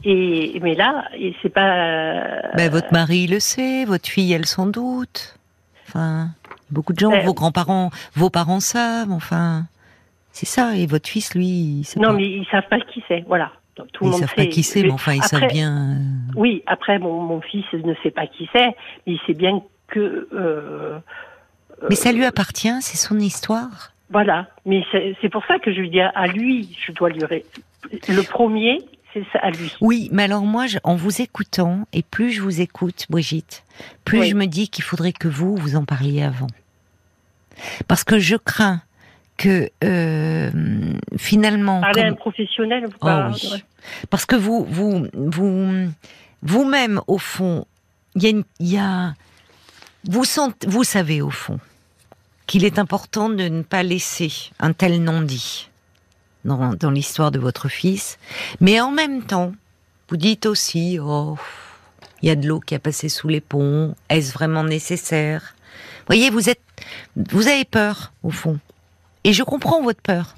Et 0.05 0.59
mais 0.62 0.75
là, 0.75 1.09
c'est 1.43 1.49
pas. 1.49 2.53
Ben, 2.57 2.71
votre 2.71 2.93
mari 2.93 3.27
le 3.27 3.41
sait, 3.41 3.85
votre 3.85 4.09
fille 4.09 4.33
elle 4.33 4.47
s'en 4.47 4.67
doute. 4.67 5.38
Enfin, 5.87 6.29
beaucoup 6.71 6.93
de 6.93 6.99
gens, 6.99 7.11
ben, 7.11 7.25
vos 7.25 7.35
grands-parents, 7.35 7.91
vos 8.15 8.31
parents 8.31 8.61
savent. 8.61 9.12
Enfin, 9.12 9.65
c'est 10.33 10.47
ça. 10.47 10.77
Et 10.77 10.87
votre 10.87 11.09
fils, 11.09 11.35
lui, 11.35 11.87
non, 11.97 12.12
mais 12.15 12.25
ils 12.25 12.47
savent 12.51 12.69
pas 12.69 12.81
qui 12.81 13.03
c'est. 13.07 13.25
Voilà. 13.27 13.53
tout 13.75 13.85
ils 14.03 14.11
monde 14.11 14.21
savent 14.21 14.35
pas 14.35 14.47
qui 14.47 14.62
c'est, 14.62 14.83
mais 14.83 14.91
enfin, 14.91 15.12
ils 15.12 15.23
savent 15.23 15.49
bien. 15.49 15.93
Euh, 15.93 16.33
oui, 16.37 16.62
après, 16.67 16.99
mon, 16.99 17.21
mon 17.21 17.41
fils 17.41 17.65
ne 17.73 17.95
sait 18.03 18.11
pas 18.11 18.27
qui 18.27 18.49
c'est, 18.53 18.75
mais 19.07 19.15
il 19.15 19.21
sait 19.27 19.35
bien 19.35 19.62
que. 19.88 20.29
Euh, 20.33 20.99
mais 21.88 21.97
ça 21.97 22.12
lui 22.12 22.25
appartient, 22.25 22.75
c'est 22.81 22.97
son 22.97 23.19
histoire. 23.19 23.93
Voilà, 24.11 24.49
mais 24.67 24.85
c'est 24.93 25.29
pour 25.31 25.45
ça 25.47 25.59
que 25.59 25.73
je 25.73 25.81
lui 25.81 25.91
dis 25.91 26.01
à 26.01 26.27
lui, 26.27 26.77
je 26.87 26.93
dois 26.93 27.09
lui. 27.09 27.21
Le 28.09 28.23
premier, 28.23 28.79
c'est 29.12 29.25
ça 29.33 29.38
à 29.40 29.51
lui. 29.51 29.72
Oui, 29.81 30.09
mais 30.12 30.25
alors 30.25 30.42
moi, 30.42 30.66
en 30.85 30.96
vous 30.96 31.20
écoutant, 31.20 31.87
et 31.92 32.03
plus 32.03 32.31
je 32.33 32.42
vous 32.42 32.61
écoute, 32.61 33.07
Brigitte, 33.11 33.64
plus 34.05 34.25
je 34.25 34.35
me 34.35 34.46
dis 34.46 34.68
qu'il 34.68 34.85
faudrait 34.85 35.12
que 35.12 35.29
vous, 35.29 35.57
vous 35.57 35.77
en 35.77 35.85
parliez 35.85 36.22
avant. 36.22 36.48
Parce 37.88 38.05
que 38.05 38.18
je 38.18 38.37
crains 38.37 38.83
que 39.37 39.70
euh, 39.85 40.51
finalement... 41.16 41.81
Parler 41.81 42.03
à 42.03 42.07
un 42.07 42.14
professionnel 42.14 42.88
oh 43.01 43.09
oui. 43.33 43.64
Parce 44.11 44.27
que 44.27 44.37
vous, 44.37 44.64
vous, 44.64 45.07
vous, 45.14 45.90
vous-même, 46.42 47.01
au 47.07 47.18
fond, 47.18 47.66
il 48.14 48.22
y 48.22 48.29
a, 48.29 48.42
y 48.61 48.79
a 48.79 49.14
vous, 50.05 50.25
sentez, 50.25 50.66
vous 50.66 50.85
savez 50.85 51.22
au 51.22 51.31
fond 51.31 51.59
qu'il 52.46 52.64
est 52.64 52.79
important 52.79 53.29
de 53.29 53.44
ne 53.44 53.62
pas 53.62 53.83
laisser 53.83 54.51
un 54.59 54.72
tel 54.72 55.03
non-dit 55.03 55.70
dans, 56.45 56.91
l'histoire 56.91 57.31
de 57.31 57.39
votre 57.39 57.69
fils. 57.69 58.19
Mais 58.61 58.81
en 58.81 58.91
même 58.91 59.23
temps, 59.23 59.53
vous 60.09 60.17
dites 60.17 60.47
aussi, 60.47 60.99
oh, 61.01 61.37
il 62.23 62.29
y 62.29 62.31
a 62.31 62.37
de 62.37 62.47
l'eau 62.47 62.61
qui 62.61 62.75
a 62.75 62.79
passé 62.79 63.09
sous 63.09 63.29
les 63.29 63.41
ponts. 63.41 63.95
Est-ce 64.09 64.33
vraiment 64.33 64.65
nécessaire? 64.65 65.55
Voyez, 66.07 66.31
vous 66.31 66.49
êtes, 66.49 66.61
vous 67.17 67.49
avez 67.49 67.65
peur 67.65 68.13
au 68.23 68.31
fond, 68.31 68.59
et 69.25 69.33
je 69.33 69.43
comprends 69.43 69.83
votre 69.83 70.03
peur, 70.03 70.35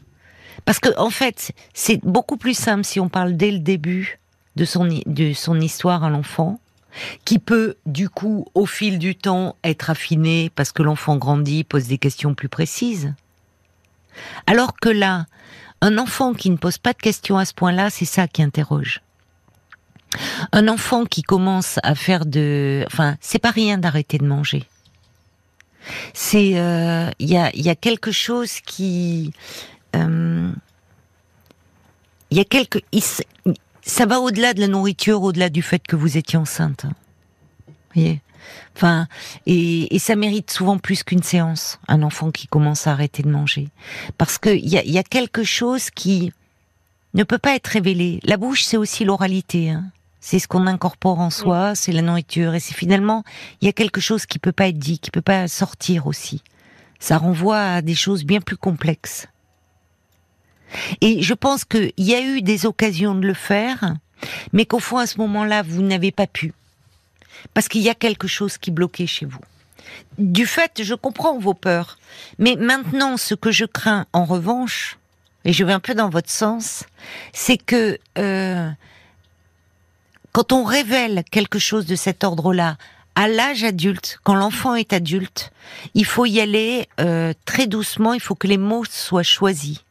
parce 0.64 0.78
que 0.78 0.90
en 0.98 1.10
fait, 1.10 1.52
c'est 1.72 2.04
beaucoup 2.04 2.36
plus 2.36 2.56
simple 2.56 2.84
si 2.84 3.00
on 3.00 3.08
parle 3.08 3.36
dès 3.36 3.50
le 3.50 3.60
début 3.60 4.20
de 4.56 4.64
son 4.64 4.88
de 5.06 5.32
son 5.32 5.60
histoire 5.60 6.04
à 6.04 6.10
l'enfant, 6.10 6.60
qui 7.24 7.38
peut 7.38 7.76
du 7.86 8.08
coup, 8.08 8.46
au 8.54 8.66
fil 8.66 8.98
du 8.98 9.16
temps, 9.16 9.56
être 9.64 9.90
affiné 9.90 10.50
parce 10.54 10.72
que 10.72 10.82
l'enfant 10.82 11.16
grandit, 11.16 11.64
pose 11.64 11.86
des 11.88 11.98
questions 11.98 12.34
plus 12.34 12.48
précises. 12.48 13.14
Alors 14.46 14.76
que 14.76 14.88
là, 14.88 15.26
un 15.84 15.98
enfant 15.98 16.32
qui 16.32 16.48
ne 16.48 16.56
pose 16.56 16.78
pas 16.78 16.94
de 16.94 16.98
questions 16.98 17.36
à 17.36 17.44
ce 17.44 17.52
point-là, 17.52 17.90
c'est 17.90 18.06
ça 18.06 18.26
qui 18.26 18.42
interroge. 18.42 19.02
Un 20.52 20.66
enfant 20.68 21.04
qui 21.04 21.22
commence 21.22 21.78
à 21.82 21.94
faire 21.94 22.24
de, 22.24 22.84
enfin, 22.86 23.16
c'est 23.20 23.38
pas 23.38 23.50
rien 23.50 23.76
d'arrêter 23.76 24.16
de 24.16 24.24
manger. 24.24 24.64
C'est, 26.14 26.50
il 26.50 26.58
euh, 26.58 27.10
y, 27.20 27.36
a, 27.36 27.54
y 27.54 27.68
a 27.68 27.74
quelque 27.74 28.12
chose 28.12 28.60
qui, 28.60 29.32
il 29.92 30.00
euh, 30.00 30.50
y 32.30 32.40
a 32.40 32.44
quelque, 32.44 32.78
ça 33.82 34.06
va 34.06 34.20
au-delà 34.20 34.54
de 34.54 34.62
la 34.62 34.68
nourriture, 34.68 35.20
au-delà 35.22 35.50
du 35.50 35.60
fait 35.60 35.86
que 35.86 35.96
vous 35.96 36.16
étiez 36.16 36.38
enceinte. 36.38 36.86
Voyez? 37.94 38.22
Enfin, 38.76 39.06
et, 39.46 39.98
ça 39.98 40.16
mérite 40.16 40.50
souvent 40.50 40.78
plus 40.78 41.02
qu'une 41.02 41.22
séance, 41.22 41.78
un 41.88 42.02
enfant 42.02 42.30
qui 42.30 42.46
commence 42.46 42.86
à 42.86 42.92
arrêter 42.92 43.22
de 43.22 43.30
manger. 43.30 43.68
Parce 44.18 44.38
qu'il 44.38 44.68
y 44.68 44.78
a, 44.78 44.84
y 44.84 44.98
a 44.98 45.02
quelque 45.02 45.44
chose 45.44 45.90
qui 45.90 46.32
ne 47.14 47.24
peut 47.24 47.38
pas 47.38 47.54
être 47.54 47.68
révélé. 47.68 48.20
La 48.24 48.36
bouche, 48.36 48.64
c'est 48.64 48.76
aussi 48.76 49.04
l'oralité. 49.04 49.70
Hein. 49.70 49.84
C'est 50.20 50.38
ce 50.38 50.48
qu'on 50.48 50.66
incorpore 50.66 51.20
en 51.20 51.30
soi, 51.30 51.74
c'est 51.74 51.92
la 51.92 52.02
nourriture. 52.02 52.54
Et 52.54 52.60
c'est 52.60 52.74
finalement, 52.74 53.24
il 53.60 53.66
y 53.66 53.68
a 53.68 53.72
quelque 53.72 54.00
chose 54.00 54.26
qui 54.26 54.38
peut 54.38 54.52
pas 54.52 54.68
être 54.68 54.78
dit, 54.78 54.98
qui 54.98 55.10
peut 55.10 55.20
pas 55.20 55.48
sortir 55.48 56.06
aussi. 56.06 56.42
Ça 56.98 57.18
renvoie 57.18 57.60
à 57.60 57.82
des 57.82 57.94
choses 57.94 58.24
bien 58.24 58.40
plus 58.40 58.56
complexes. 58.56 59.28
Et 61.00 61.22
je 61.22 61.34
pense 61.34 61.64
qu'il 61.64 61.92
y 61.98 62.14
a 62.14 62.20
eu 62.20 62.42
des 62.42 62.66
occasions 62.66 63.14
de 63.14 63.26
le 63.26 63.34
faire, 63.34 63.94
mais 64.52 64.66
qu'au 64.66 64.80
fond, 64.80 64.98
à 64.98 65.06
ce 65.06 65.18
moment-là, 65.18 65.62
vous 65.62 65.82
n'avez 65.82 66.10
pas 66.10 66.26
pu 66.26 66.52
parce 67.52 67.68
qu'il 67.68 67.82
y 67.82 67.88
a 67.88 67.94
quelque 67.94 68.26
chose 68.26 68.58
qui 68.58 68.70
bloquait 68.70 69.06
chez 69.06 69.26
vous. 69.26 69.40
Du 70.18 70.46
fait, 70.46 70.82
je 70.82 70.94
comprends 70.94 71.38
vos 71.38 71.54
peurs, 71.54 71.98
mais 72.38 72.56
maintenant, 72.56 73.16
ce 73.16 73.34
que 73.34 73.50
je 73.50 73.64
crains, 73.64 74.06
en 74.12 74.24
revanche, 74.24 74.98
et 75.44 75.52
je 75.52 75.64
vais 75.64 75.72
un 75.72 75.80
peu 75.80 75.94
dans 75.94 76.08
votre 76.08 76.30
sens, 76.30 76.84
c'est 77.32 77.58
que 77.58 77.98
euh, 78.18 78.70
quand 80.32 80.52
on 80.52 80.64
révèle 80.64 81.22
quelque 81.30 81.58
chose 81.58 81.86
de 81.86 81.96
cet 81.96 82.24
ordre-là 82.24 82.76
à 83.14 83.28
l'âge 83.28 83.62
adulte, 83.62 84.18
quand 84.24 84.34
l'enfant 84.34 84.74
est 84.74 84.92
adulte, 84.92 85.52
il 85.94 86.04
faut 86.04 86.26
y 86.26 86.40
aller 86.40 86.88
euh, 87.00 87.32
très 87.44 87.66
doucement, 87.66 88.14
il 88.14 88.20
faut 88.20 88.34
que 88.34 88.46
les 88.46 88.58
mots 88.58 88.84
soient 88.84 89.22
choisis. 89.22 89.84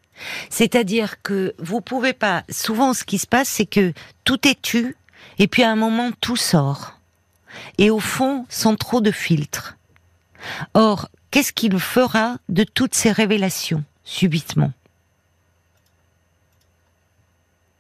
C'est-à-dire 0.50 1.22
que 1.22 1.56
vous 1.60 1.82
pouvez 1.82 2.14
pas. 2.14 2.44
Souvent, 2.50 2.94
ce 2.94 3.04
qui 3.04 3.18
se 3.18 3.28
passe, 3.28 3.48
c'est 3.48 3.66
que 3.66 3.94
tout 4.26 4.48
est 4.48 4.62
tu, 4.62 4.96
et 5.40 5.48
puis 5.48 5.64
à 5.64 5.72
un 5.72 5.76
moment, 5.76 6.12
tout 6.20 6.36
sort 6.36 7.00
et 7.78 7.90
au 7.90 8.00
fond 8.00 8.46
sans 8.50 8.76
trop 8.76 9.02
de 9.02 9.12
filtres. 9.12 9.78
Or, 10.74 11.10
qu'est-ce 11.32 11.54
qu'il 11.54 11.80
fera 11.80 12.38
de 12.50 12.64
toutes 12.64 12.96
ces 12.96 13.12
révélations 13.12 13.84
subitement? 14.04 14.72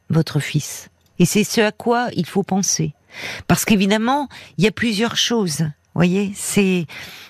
Votre 0.09 0.39
fils. 0.39 0.89
Et 1.19 1.25
c'est 1.25 1.43
ce 1.43 1.61
à 1.61 1.71
quoi 1.71 2.07
il 2.15 2.25
faut 2.25 2.43
penser. 2.43 2.93
Parce 3.47 3.65
qu'évidemment, 3.65 4.27
il 4.57 4.63
y 4.63 4.67
a 4.67 4.71
plusieurs 4.71 5.15
choses. 5.15 5.65
Voyez, 5.93 6.31
c'est 6.33 6.85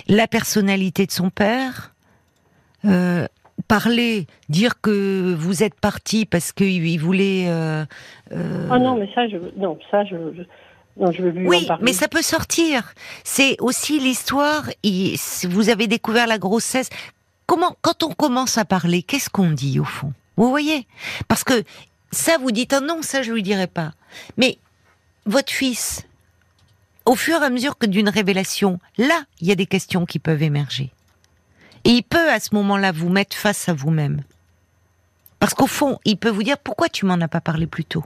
la 0.08 0.28
personnalité 0.28 1.06
de 1.06 1.12
son 1.12 1.30
père, 1.30 1.94
euh, 2.86 3.28
parler, 3.68 4.28
dire 4.50 4.80
que 4.82 5.34
vous 5.34 5.64
êtes 5.64 5.80
parti 5.80 6.26
parce 6.26 6.52
qu'il 6.52 7.00
voulait. 7.00 7.46
Euh, 7.48 7.86
Ah 8.72 8.80
non, 8.80 8.96
mais 8.96 9.10
ça, 9.14 9.28
je, 9.28 9.38
non, 9.58 9.78
ça, 9.92 10.06
je, 10.06 10.16
oui, 10.96 11.68
mais 11.82 11.94
ça 11.94 12.08
peut 12.08 12.22
sortir. 12.22 12.94
C'est 13.24 13.58
aussi 13.60 14.00
l'histoire. 14.00 14.70
Vous 15.50 15.70
avez 15.70 15.88
découvert 15.88 16.28
la 16.28 16.38
grossesse. 16.38 16.90
Comment, 17.46 17.76
quand 17.82 18.04
on 18.04 18.14
commence 18.14 18.58
à 18.58 18.66
parler, 18.66 19.02
qu'est-ce 19.04 19.30
qu'on 19.30 19.52
dit 19.52 19.80
au 19.80 19.86
fond? 19.86 20.14
Vous 20.38 20.50
voyez? 20.50 20.88
Parce 21.28 21.44
que 21.44 21.64
ça, 22.12 22.38
vous 22.38 22.52
dites 22.52 22.74
ah 22.74 22.80
non, 22.80 23.02
ça 23.02 23.24
je 23.24 23.32
lui 23.32 23.44
dirai 23.44 23.68
pas. 23.68 23.94
Mais 24.38 24.58
votre 25.26 25.52
fils, 25.52 26.06
au 27.06 27.16
fur 27.16 27.42
et 27.42 27.46
à 27.46 27.50
mesure 27.50 27.78
que 27.78 27.86
d'une 27.86 28.10
révélation, 28.10 28.80
là, 28.98 29.24
il 29.42 29.48
y 29.48 29.52
a 29.52 29.56
des 29.56 29.66
questions 29.66 30.06
qui 30.06 30.20
peuvent 30.20 30.44
émerger. 30.44 30.92
Et 31.86 31.90
il 31.90 32.04
peut 32.04 32.30
à 32.30 32.40
ce 32.40 32.56
moment-là 32.56 32.92
vous 32.92 33.10
mettre 33.10 33.36
face 33.36 33.68
à 33.68 33.74
vous-même. 33.74 34.22
Parce 35.40 35.54
qu'au 35.54 35.68
fond, 35.68 36.00
il 36.06 36.18
peut 36.18 36.30
vous 36.30 36.44
dire 36.44 36.58
pourquoi 36.58 36.88
tu 36.88 37.06
m'en 37.06 37.20
as 37.20 37.28
pas 37.28 37.42
parlé 37.42 37.68
plus 37.68 37.84
tôt? 37.84 38.06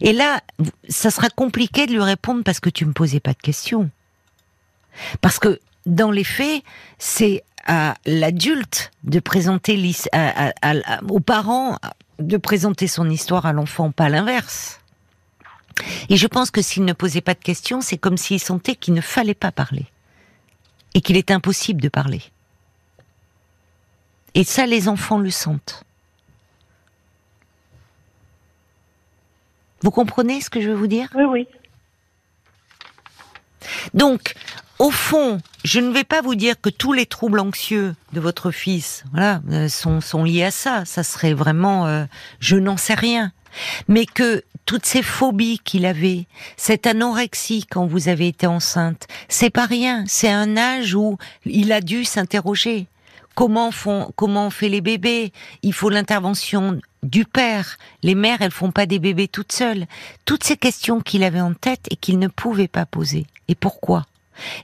Et 0.00 0.12
là, 0.12 0.40
ça 0.88 1.10
sera 1.10 1.28
compliqué 1.28 1.86
de 1.86 1.92
lui 1.92 2.02
répondre 2.02 2.42
parce 2.44 2.60
que 2.60 2.70
tu 2.70 2.84
me 2.86 2.92
posais 2.92 3.20
pas 3.20 3.32
de 3.32 3.38
questions. 3.38 3.90
Parce 5.20 5.38
que 5.38 5.60
dans 5.84 6.10
les 6.10 6.24
faits, 6.24 6.62
c'est 6.98 7.42
à 7.66 7.94
l'adulte 8.06 8.92
de 9.04 9.18
présenter 9.18 9.92
aux 11.08 11.20
parents 11.20 11.78
de 12.18 12.36
présenter 12.36 12.86
son 12.86 13.10
histoire 13.10 13.46
à 13.46 13.52
l'enfant, 13.52 13.90
pas 13.90 14.08
l'inverse. 14.08 14.80
Et 16.08 16.16
je 16.16 16.26
pense 16.26 16.50
que 16.50 16.62
s'il 16.62 16.84
ne 16.84 16.92
posait 16.92 17.20
pas 17.20 17.34
de 17.34 17.42
questions, 17.42 17.80
c'est 17.80 17.98
comme 17.98 18.16
s'il 18.16 18.40
sentait 18.40 18.76
qu'il 18.76 18.94
ne 18.94 19.00
fallait 19.00 19.34
pas 19.34 19.52
parler 19.52 19.86
et 20.94 21.00
qu'il 21.00 21.16
est 21.16 21.30
impossible 21.30 21.82
de 21.82 21.88
parler. 21.88 22.22
Et 24.34 24.44
ça, 24.44 24.66
les 24.66 24.88
enfants 24.88 25.18
le 25.18 25.30
sentent. 25.30 25.84
Vous 29.86 29.92
comprenez 29.92 30.40
ce 30.40 30.50
que 30.50 30.60
je 30.60 30.68
veux 30.68 30.74
vous 30.74 30.88
dire? 30.88 31.08
Oui, 31.14 31.22
oui. 31.22 31.46
Donc, 33.94 34.34
au 34.80 34.90
fond, 34.90 35.38
je 35.62 35.78
ne 35.78 35.92
vais 35.92 36.02
pas 36.02 36.22
vous 36.22 36.34
dire 36.34 36.60
que 36.60 36.70
tous 36.70 36.92
les 36.92 37.06
troubles 37.06 37.38
anxieux 37.38 37.94
de 38.12 38.18
votre 38.18 38.50
fils, 38.50 39.04
voilà, 39.12 39.40
euh, 39.52 39.68
sont, 39.68 40.00
sont 40.00 40.24
liés 40.24 40.42
à 40.42 40.50
ça. 40.50 40.84
Ça 40.86 41.04
serait 41.04 41.34
vraiment, 41.34 41.86
euh, 41.86 42.04
je 42.40 42.56
n'en 42.56 42.76
sais 42.76 42.94
rien. 42.94 43.30
Mais 43.86 44.06
que 44.06 44.42
toutes 44.64 44.86
ces 44.86 45.04
phobies 45.04 45.60
qu'il 45.60 45.86
avait, 45.86 46.26
cette 46.56 46.88
anorexie 46.88 47.64
quand 47.70 47.86
vous 47.86 48.08
avez 48.08 48.26
été 48.26 48.48
enceinte, 48.48 49.06
c'est 49.28 49.50
pas 49.50 49.66
rien. 49.66 50.02
C'est 50.08 50.32
un 50.32 50.56
âge 50.56 50.96
où 50.96 51.16
il 51.44 51.70
a 51.70 51.80
dû 51.80 52.04
s'interroger. 52.04 52.88
Comment 53.36 53.70
font, 53.70 54.10
comment 54.16 54.46
on 54.46 54.50
fait 54.50 54.70
les 54.70 54.80
bébés? 54.80 55.30
Il 55.60 55.74
faut 55.74 55.90
l'intervention 55.90 56.80
du 57.02 57.26
père. 57.26 57.76
Les 58.02 58.14
mères, 58.14 58.40
elles 58.40 58.50
font 58.50 58.72
pas 58.72 58.86
des 58.86 58.98
bébés 58.98 59.28
toutes 59.28 59.52
seules. 59.52 59.84
Toutes 60.24 60.42
ces 60.42 60.56
questions 60.56 61.02
qu'il 61.02 61.22
avait 61.22 61.42
en 61.42 61.52
tête 61.52 61.86
et 61.90 61.96
qu'il 61.96 62.18
ne 62.18 62.28
pouvait 62.28 62.66
pas 62.66 62.86
poser. 62.86 63.26
Et 63.48 63.54
pourquoi? 63.54 64.06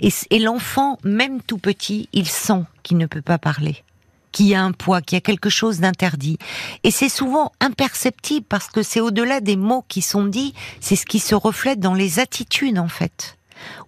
Et, 0.01 0.39
l'enfant, 0.39 0.99
même 1.05 1.43
tout 1.43 1.59
petit, 1.59 2.09
il 2.15 2.27
sent 2.27 2.63
qu'il 2.83 2.97
ne 2.97 3.07
peut 3.07 3.23
pas 3.23 3.39
parler 3.39 3.85
qu'il 4.33 4.47
y 4.47 4.55
a 4.55 4.63
un 4.63 4.73
poids, 4.73 5.03
qu'il 5.03 5.17
y 5.17 5.19
a 5.19 5.21
quelque 5.21 5.51
chose 5.51 5.81
d'interdit. 5.81 6.39
Et 6.85 6.91
c'est 6.91 7.11
souvent 7.11 7.53
imperceptible 7.61 8.47
parce 8.49 8.69
que 8.69 8.83
c'est 8.83 9.01
au-delà 9.01 9.43
des 9.43 9.57
mots 9.57 9.85
qui 9.89 10.01
sont 10.01 10.25
dits, 10.25 10.55
c'est 10.81 10.97
ce 10.97 11.05
qui 11.05 11.19
se 11.19 11.35
reflète 11.35 11.81
dans 11.81 11.93
les 11.93 12.19
attitudes 12.19 12.79
en 12.79 12.89
fait 12.89 13.37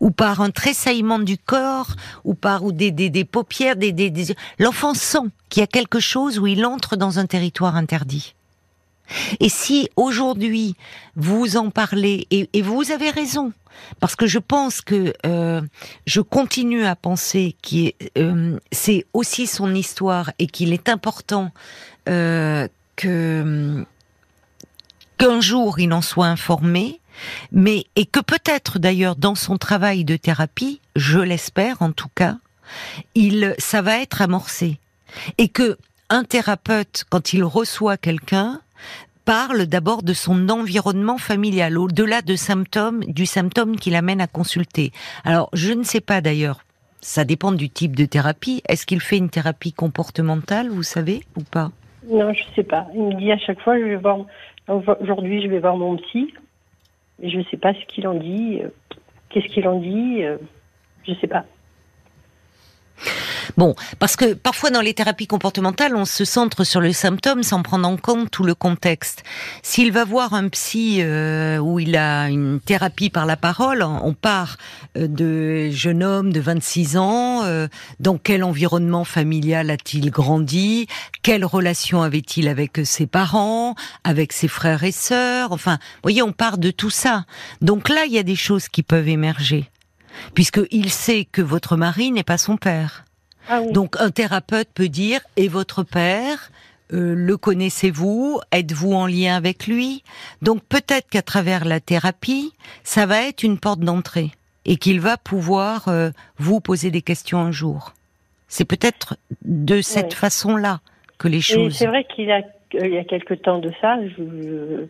ou 0.01 0.11
par 0.11 0.41
un 0.41 0.51
tressaillement 0.51 1.19
du 1.19 1.39
corps, 1.39 1.95
ou 2.25 2.35
par 2.35 2.65
ou 2.65 2.73
des, 2.73 2.91
des, 2.91 3.25
paupières, 3.25 3.77
des, 3.77 3.93
des, 3.93 4.13
l'enfant 4.59 4.95
sent 4.95 5.31
qu'il 5.49 5.61
y 5.61 5.65
a 5.65 5.67
quelque 5.67 6.01
chose 6.01 6.39
où 6.39 6.47
il 6.47 6.65
entre 6.65 6.97
dans 6.97 7.19
un 7.19 7.27
territoire 7.27 7.77
interdit. 7.77 8.35
Et 9.41 9.49
si 9.49 9.89
aujourd'hui 9.97 10.77
vous 11.17 11.57
en 11.57 11.71
parlez, 11.71 12.27
et, 12.31 12.63
vous 12.63 12.91
avez 12.91 13.11
raison, 13.11 13.53
parce 14.01 14.17
que 14.17 14.27
je 14.27 14.39
pense 14.39 14.81
que 14.81 15.13
euh, 15.27 15.61
je 16.07 16.21
continue 16.21 16.85
à 16.85 16.97
penser 16.97 17.57
que 17.63 17.93
euh, 18.19 18.59
c'est 18.73 19.07
aussi 19.13 19.47
son 19.47 19.75
histoire 19.75 20.33
et 20.39 20.47
qu'il 20.47 20.73
est 20.73 20.89
important 20.89 21.51
euh, 22.09 22.69
que 22.97 23.85
qu'un 25.19 25.41
jour 25.41 25.79
il 25.79 25.93
en 25.93 26.03
soit 26.03 26.27
informé, 26.27 27.01
mais 27.53 27.85
et 27.97 28.07
que 28.07 28.21
peut-être 28.21 28.79
d'ailleurs 28.79 29.17
dans 29.17 29.35
son 29.35 29.57
travail 29.57 30.05
de 30.05 30.17
thérapie, 30.17 30.81
je 30.97 31.19
l'espère 31.19 31.83
en 31.83 31.93
tout 31.93 32.09
cas, 32.15 32.37
il 33.15 33.55
ça 33.59 33.83
va 33.83 34.01
être 34.01 34.23
amorcé 34.23 34.79
et 35.39 35.49
que 35.49 35.77
un 36.11 36.25
thérapeute 36.25 37.05
quand 37.11 37.33
il 37.33 37.45
reçoit 37.45 37.97
quelqu'un 37.97 38.61
parle 39.25 39.67
d'abord 39.67 40.03
de 40.03 40.13
son 40.13 40.49
environnement 40.49 41.19
familial 41.19 41.79
au-delà 41.79 42.23
de 42.23 42.37
symptômes 42.37 43.01
du 43.05 43.27
symptôme 43.27 43.77
qui 43.77 43.91
l'amène 43.91 44.21
à 44.21 44.27
consulter. 44.27 44.93
Alors, 45.25 45.49
je 45.55 45.73
ne 45.73 45.83
sais 45.83 46.03
pas 46.03 46.21
d'ailleurs, 46.21 46.61
ça 47.01 47.25
dépend 47.25 47.53
du 47.53 47.71
type 47.71 47.97
de 47.97 48.05
thérapie. 48.05 48.63
Est-ce 48.69 48.87
qu'il 48.87 49.01
fait 49.01 49.17
une 49.17 49.31
thérapie 49.31 49.73
comportementale, 49.73 50.69
vous 50.69 50.83
savez 50.83 51.23
ou 51.37 51.43
pas? 51.43 51.71
Non, 52.09 52.33
je 52.35 52.43
ne 52.43 52.55
sais 52.55 52.63
pas. 52.63 52.87
Il 52.95 53.03
me 53.03 53.15
dit 53.15 53.33
à 53.33 53.39
chaque 53.39 53.61
fois 53.61 53.79
je 53.79 53.85
vais 53.85 53.97
voir 53.97 54.19
aujourd'hui 55.01 55.43
je 55.43 55.49
vais 55.49 55.59
voir 55.59 55.77
mon 55.77 55.97
psy 55.97 56.33
je 57.23 57.39
ne 57.39 57.45
sais 57.45 57.57
pas 57.57 57.75
ce 57.75 57.85
qu'il 57.87 58.07
en 58.07 58.15
dit. 58.15 58.61
Euh, 58.63 58.69
qu'est-ce 59.29 59.47
qu'il 59.47 59.67
en 59.69 59.79
dit 59.79 60.23
euh, 60.23 60.37
Je 61.07 61.13
ne 61.13 61.17
sais 61.17 61.27
pas. 61.27 61.45
Bon, 63.57 63.75
parce 63.99 64.17
que 64.17 64.35
parfois 64.35 64.71
dans 64.71 64.81
les 64.81 64.95
thérapies 64.95 65.27
comportementales, 65.27 65.97
on 65.97 66.05
se 66.05 66.25
centre 66.25 66.65
sur 66.65 66.81
le 66.81 66.93
symptôme 66.93 67.43
sans 67.43 67.63
prendre 67.63 67.89
en 67.89 67.97
compte 67.97 68.31
tout 68.31 68.45
le 68.45 68.55
contexte. 68.55 69.23
S'il 69.63 69.93
va 69.93 70.05
voir 70.05 70.35
un 70.35 70.49
psy 70.49 70.99
euh, 71.01 71.59
où 71.59 71.79
il 71.79 71.97
a 71.97 72.29
une 72.29 72.61
thérapie 72.61 73.11
par 73.11 73.27
la 73.27 73.37
parole, 73.37 73.83
on 73.83 74.15
part 74.15 74.57
euh, 74.97 75.07
de 75.09 75.71
jeune 75.71 76.03
homme 76.03 76.33
de 76.33 76.41
26 76.41 76.97
ans, 76.97 77.45
euh, 77.45 77.69
dans 78.01 78.19
quel 78.19 78.45
environnement 78.45 79.05
familial 79.05 79.71
a-t-il 79.71 80.11
grandi, 80.11 80.87
quelle 81.23 81.45
relation 81.45 82.03
avait-il 82.03 82.49
avec 82.49 82.81
ses 82.85 83.07
parents, 83.07 83.75
avec 84.05 84.33
ses 84.33 84.49
frères 84.49 84.85
et 84.85 84.93
sœurs, 84.93 85.53
enfin, 85.53 85.75
vous 85.75 86.01
voyez, 86.03 86.23
on 86.23 86.33
part 86.33 86.59
de 86.59 86.71
tout 86.71 86.91
ça. 86.91 87.25
Donc 87.61 87.89
là, 87.89 88.05
il 88.07 88.13
y 88.13 88.19
a 88.19 88.23
des 88.23 88.37
choses 88.37 88.69
qui 88.69 88.83
peuvent 88.83 89.09
émerger 89.09 89.71
puisqu'il 90.35 90.91
sait 90.91 91.25
que 91.25 91.43
votre 91.43 91.77
mari 91.77 92.13
n'est 92.13 92.23
pas 92.23 92.39
son 92.39 92.57
père. 92.57 93.05
Ah 93.49 93.61
Donc 93.73 93.97
un 93.99 94.11
thérapeute 94.11 94.69
peut 94.75 94.89
dire 94.89 95.21
et 95.37 95.49
votre 95.49 95.83
père 95.83 96.51
euh, 96.93 97.15
le 97.17 97.37
connaissez-vous? 97.37 98.41
Êtes-vous 98.53 98.93
en 98.93 99.07
lien 99.07 99.37
avec 99.37 99.67
lui? 99.67 100.03
Donc 100.43 100.63
peut-être 100.65 101.09
qu'à 101.09 101.23
travers 101.23 101.65
la 101.65 101.81
thérapie, 101.81 102.53
ça 102.83 103.07
va 103.07 103.23
être 103.23 103.43
une 103.43 103.59
porte 103.59 103.81
d'entrée 103.81 104.31
et 104.67 104.77
qu'il 104.77 105.01
va 105.01 105.17
pouvoir 105.17 105.89
euh, 105.89 106.11
vous 106.39 106.61
poser 106.61 106.91
des 106.91 107.03
questions 107.03 107.39
un 107.39 107.51
jour. 107.51 107.95
C'est 108.49 108.67
peut-être 108.67 109.17
de 109.45 109.81
cette 109.81 110.15
façon-là 110.15 110.81
que 111.19 111.29
les 111.29 111.41
choses. 111.41 111.75
C'est 111.75 111.87
vrai 111.87 112.05
qu'il 112.05 112.31
a 112.31 112.43
il 112.83 112.93
y 112.93 112.99
a 112.99 113.05
quelque 113.05 113.35
temps 113.35 113.59
de 113.59 113.71
ça, 113.81 113.97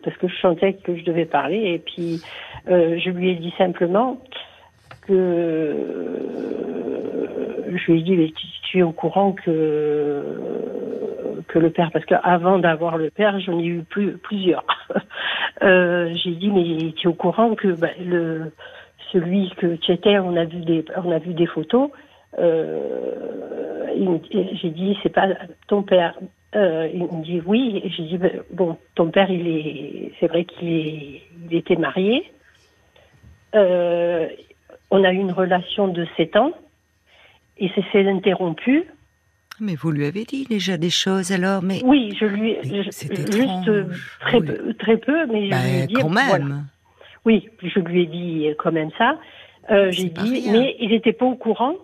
parce 0.03 0.17
que 0.17 0.27
je 0.27 0.35
sentais 0.37 0.73
que 0.73 0.97
je 0.97 1.03
devais 1.03 1.25
parler, 1.25 1.57
et 1.57 1.79
puis 1.79 2.21
euh, 2.67 2.97
je 2.99 3.09
lui 3.09 3.29
ai 3.29 3.35
dit 3.35 3.53
simplement, 3.57 4.19
euh, 5.13 5.73
je 7.73 7.91
lui 7.91 7.99
ai 7.99 8.03
dit, 8.03 8.15
mais 8.17 8.31
tu, 8.63 8.79
es 8.79 8.83
au 8.83 8.91
courant 8.91 9.33
que 9.33 10.23
que 11.47 11.59
le 11.59 11.69
père, 11.69 11.91
parce 11.91 12.05
qu'avant 12.05 12.59
d'avoir 12.59 12.97
le 12.97 13.09
père, 13.09 13.39
j'en 13.39 13.59
ai 13.59 13.65
eu 13.65 13.83
plus, 13.83 14.17
plusieurs. 14.17 14.65
euh, 15.63 16.11
J'ai 16.13 16.31
dit, 16.31 16.49
mais 16.49 16.91
tu 16.93 17.07
es 17.07 17.09
au 17.09 17.13
courant 17.13 17.55
que 17.55 17.67
bah, 17.69 17.89
le 18.03 18.51
celui 19.11 19.51
que 19.57 19.75
tu 19.75 19.91
étais, 19.91 20.17
on 20.17 20.35
a 20.35 20.45
vu 20.45 20.59
des, 20.61 20.83
on 20.97 21.11
a 21.11 21.19
vu 21.19 21.33
des 21.33 21.45
photos. 21.45 21.89
Euh, 22.39 23.11
J'ai 24.31 24.69
dit, 24.69 24.97
c'est 25.03 25.13
pas 25.13 25.27
ton 25.67 25.83
père. 25.83 26.15
Il 26.53 27.03
me 27.03 27.23
dit 27.23 27.41
oui. 27.45 27.81
J'ai 27.95 28.03
dit, 28.03 28.17
ben, 28.17 28.41
bon, 28.51 28.77
ton 28.95 29.09
père, 29.09 29.29
il 29.29 29.47
est, 29.47 30.11
c'est 30.19 30.27
vrai 30.27 30.45
qu'il 30.45 31.21
il 31.49 31.55
était 31.55 31.75
marié. 31.75 32.31
On 34.91 35.03
a 35.03 35.11
eu 35.11 35.17
une 35.17 35.31
relation 35.31 35.87
de 35.87 36.05
7 36.17 36.35
ans 36.35 36.51
et 37.57 37.69
c'est 37.75 37.83
s'est 37.91 38.07
interrompu. 38.07 38.85
Mais 39.59 39.75
vous 39.75 39.91
lui 39.91 40.05
avez 40.05 40.25
dit 40.25 40.45
déjà 40.45 40.77
des 40.77 40.89
choses 40.89 41.31
alors, 41.31 41.63
mais 41.63 41.81
oui, 41.85 42.15
je 42.19 42.25
lui 42.25 42.57
juste 42.63 43.07
très 44.19 44.41
peu, 44.41 44.73
très 44.73 44.97
peu, 44.97 45.25
mais 45.27 45.45
je 45.45 45.51
bah, 45.51 45.63
lui 45.63 45.79
ai 45.79 45.87
dit 45.87 45.93
quand 45.93 46.09
même. 46.09 46.65
Oui, 47.23 47.49
je 47.63 47.79
lui 47.79 48.03
ai 48.03 48.05
dit 48.05 48.47
quand 48.57 48.71
même 48.71 48.91
ça. 48.97 49.17
Euh, 49.71 49.91
j'ai 49.91 50.09
dit, 50.09 50.49
mais 50.51 50.75
il 50.79 50.89
n'était 50.89 51.13
pas 51.13 51.25
au 51.25 51.35
courant. 51.35 51.75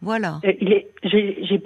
Voilà. 0.00 0.40
Euh, 0.44 0.52
il 0.60 0.72
est, 0.72 0.88
j'ai, 1.02 1.62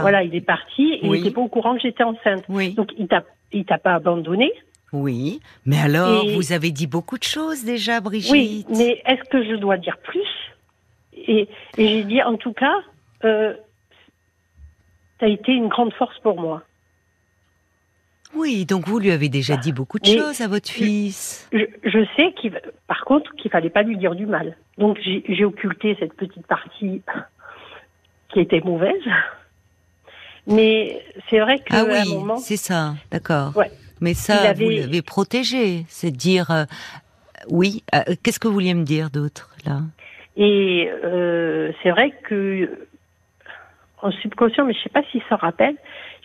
voilà, 0.00 0.24
il 0.24 0.34
est 0.34 0.40
parti 0.40 0.94
et 0.94 1.06
il 1.06 1.10
n'était 1.10 1.30
pas 1.30 1.40
au 1.40 1.48
courant 1.48 1.74
que 1.76 1.82
j'étais 1.82 2.02
enceinte. 2.02 2.44
Oui. 2.48 2.74
Donc 2.74 2.90
il 2.98 3.06
t'a, 3.06 3.22
il 3.52 3.64
t'a 3.64 3.78
pas 3.78 3.94
abandonné. 3.94 4.52
Oui, 4.92 5.40
mais 5.64 5.78
alors, 5.78 6.24
vous 6.28 6.52
avez 6.52 6.70
dit 6.70 6.86
beaucoup 6.86 7.18
de 7.18 7.24
choses 7.24 7.64
déjà, 7.64 8.00
Brigitte. 8.00 8.32
Oui, 8.32 8.64
mais 8.70 9.02
est-ce 9.04 9.28
que 9.28 9.44
je 9.44 9.56
dois 9.56 9.76
dire 9.76 9.98
plus? 9.98 10.28
Et, 11.16 11.48
j'ai 11.76 12.04
dit, 12.04 12.22
en 12.22 12.36
tout 12.36 12.52
cas, 12.52 12.76
euh, 13.24 13.54
ça 15.18 15.26
a 15.26 15.28
été 15.28 15.52
une 15.52 15.68
grande 15.68 15.92
force 15.94 16.18
pour 16.20 16.40
moi. 16.40 16.62
Oui, 18.34 18.66
donc 18.66 18.86
vous 18.86 18.98
lui 18.98 19.10
avez 19.10 19.28
déjà 19.28 19.56
dit 19.56 19.72
beaucoup 19.72 19.98
de 19.98 20.06
choses 20.06 20.40
à 20.40 20.48
votre 20.48 20.68
fils. 20.68 21.48
Je, 21.52 22.06
sais 22.16 22.32
qu'il, 22.32 22.60
par 22.86 23.04
contre, 23.04 23.34
qu'il 23.36 23.50
fallait 23.50 23.70
pas 23.70 23.82
lui 23.82 23.96
dire 23.96 24.14
du 24.14 24.26
mal. 24.26 24.56
Donc 24.78 24.98
j'ai 25.00 25.44
occulté 25.44 25.96
cette 25.98 26.14
petite 26.14 26.46
partie 26.46 27.02
qui 28.28 28.40
était 28.40 28.60
mauvaise. 28.60 29.02
Mais 30.46 31.02
c'est 31.30 31.40
vrai 31.40 31.58
que 31.58 31.74
ah 31.74 31.84
oui, 31.88 32.38
c'est 32.38 32.56
ça, 32.56 32.94
d'accord. 33.10 33.56
Ouais. 33.56 33.70
Mais 34.00 34.14
ça, 34.14 34.52
vous 34.52 34.68
l'avez 34.68 35.02
protégé, 35.02 35.84
c'est 35.88 36.10
dire 36.10 36.50
euh, 36.50 36.64
oui. 37.48 37.82
Euh, 37.94 38.14
qu'est-ce 38.22 38.38
que 38.38 38.48
vous 38.48 38.54
vouliez 38.54 38.74
me 38.74 38.84
dire 38.84 39.10
d'autre 39.10 39.50
là? 39.64 39.80
Et 40.36 40.90
euh, 41.04 41.72
c'est 41.82 41.90
vrai 41.90 42.12
que 42.24 42.86
en 44.02 44.10
subconscient, 44.10 44.66
mais 44.66 44.74
je 44.74 44.82
sais 44.82 44.90
pas 44.90 45.02
s'il 45.10 45.22
se 45.22 45.34
rappelle. 45.34 45.76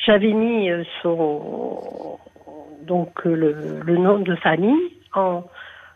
J'avais 0.05 0.33
mis 0.33 0.69
son 1.01 2.17
donc 2.81 3.23
le, 3.23 3.79
le, 3.85 3.97
nom 3.97 4.19
de 4.19 4.35
famille 4.35 4.91
en 5.13 5.43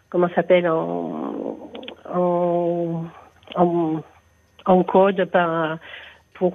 comment 0.09 0.29
s'appelle 0.35 0.69
en, 0.69 1.69
en 2.13 3.05
en, 3.55 4.01
en 4.65 4.83
code 4.83 5.29
pour 6.35 6.53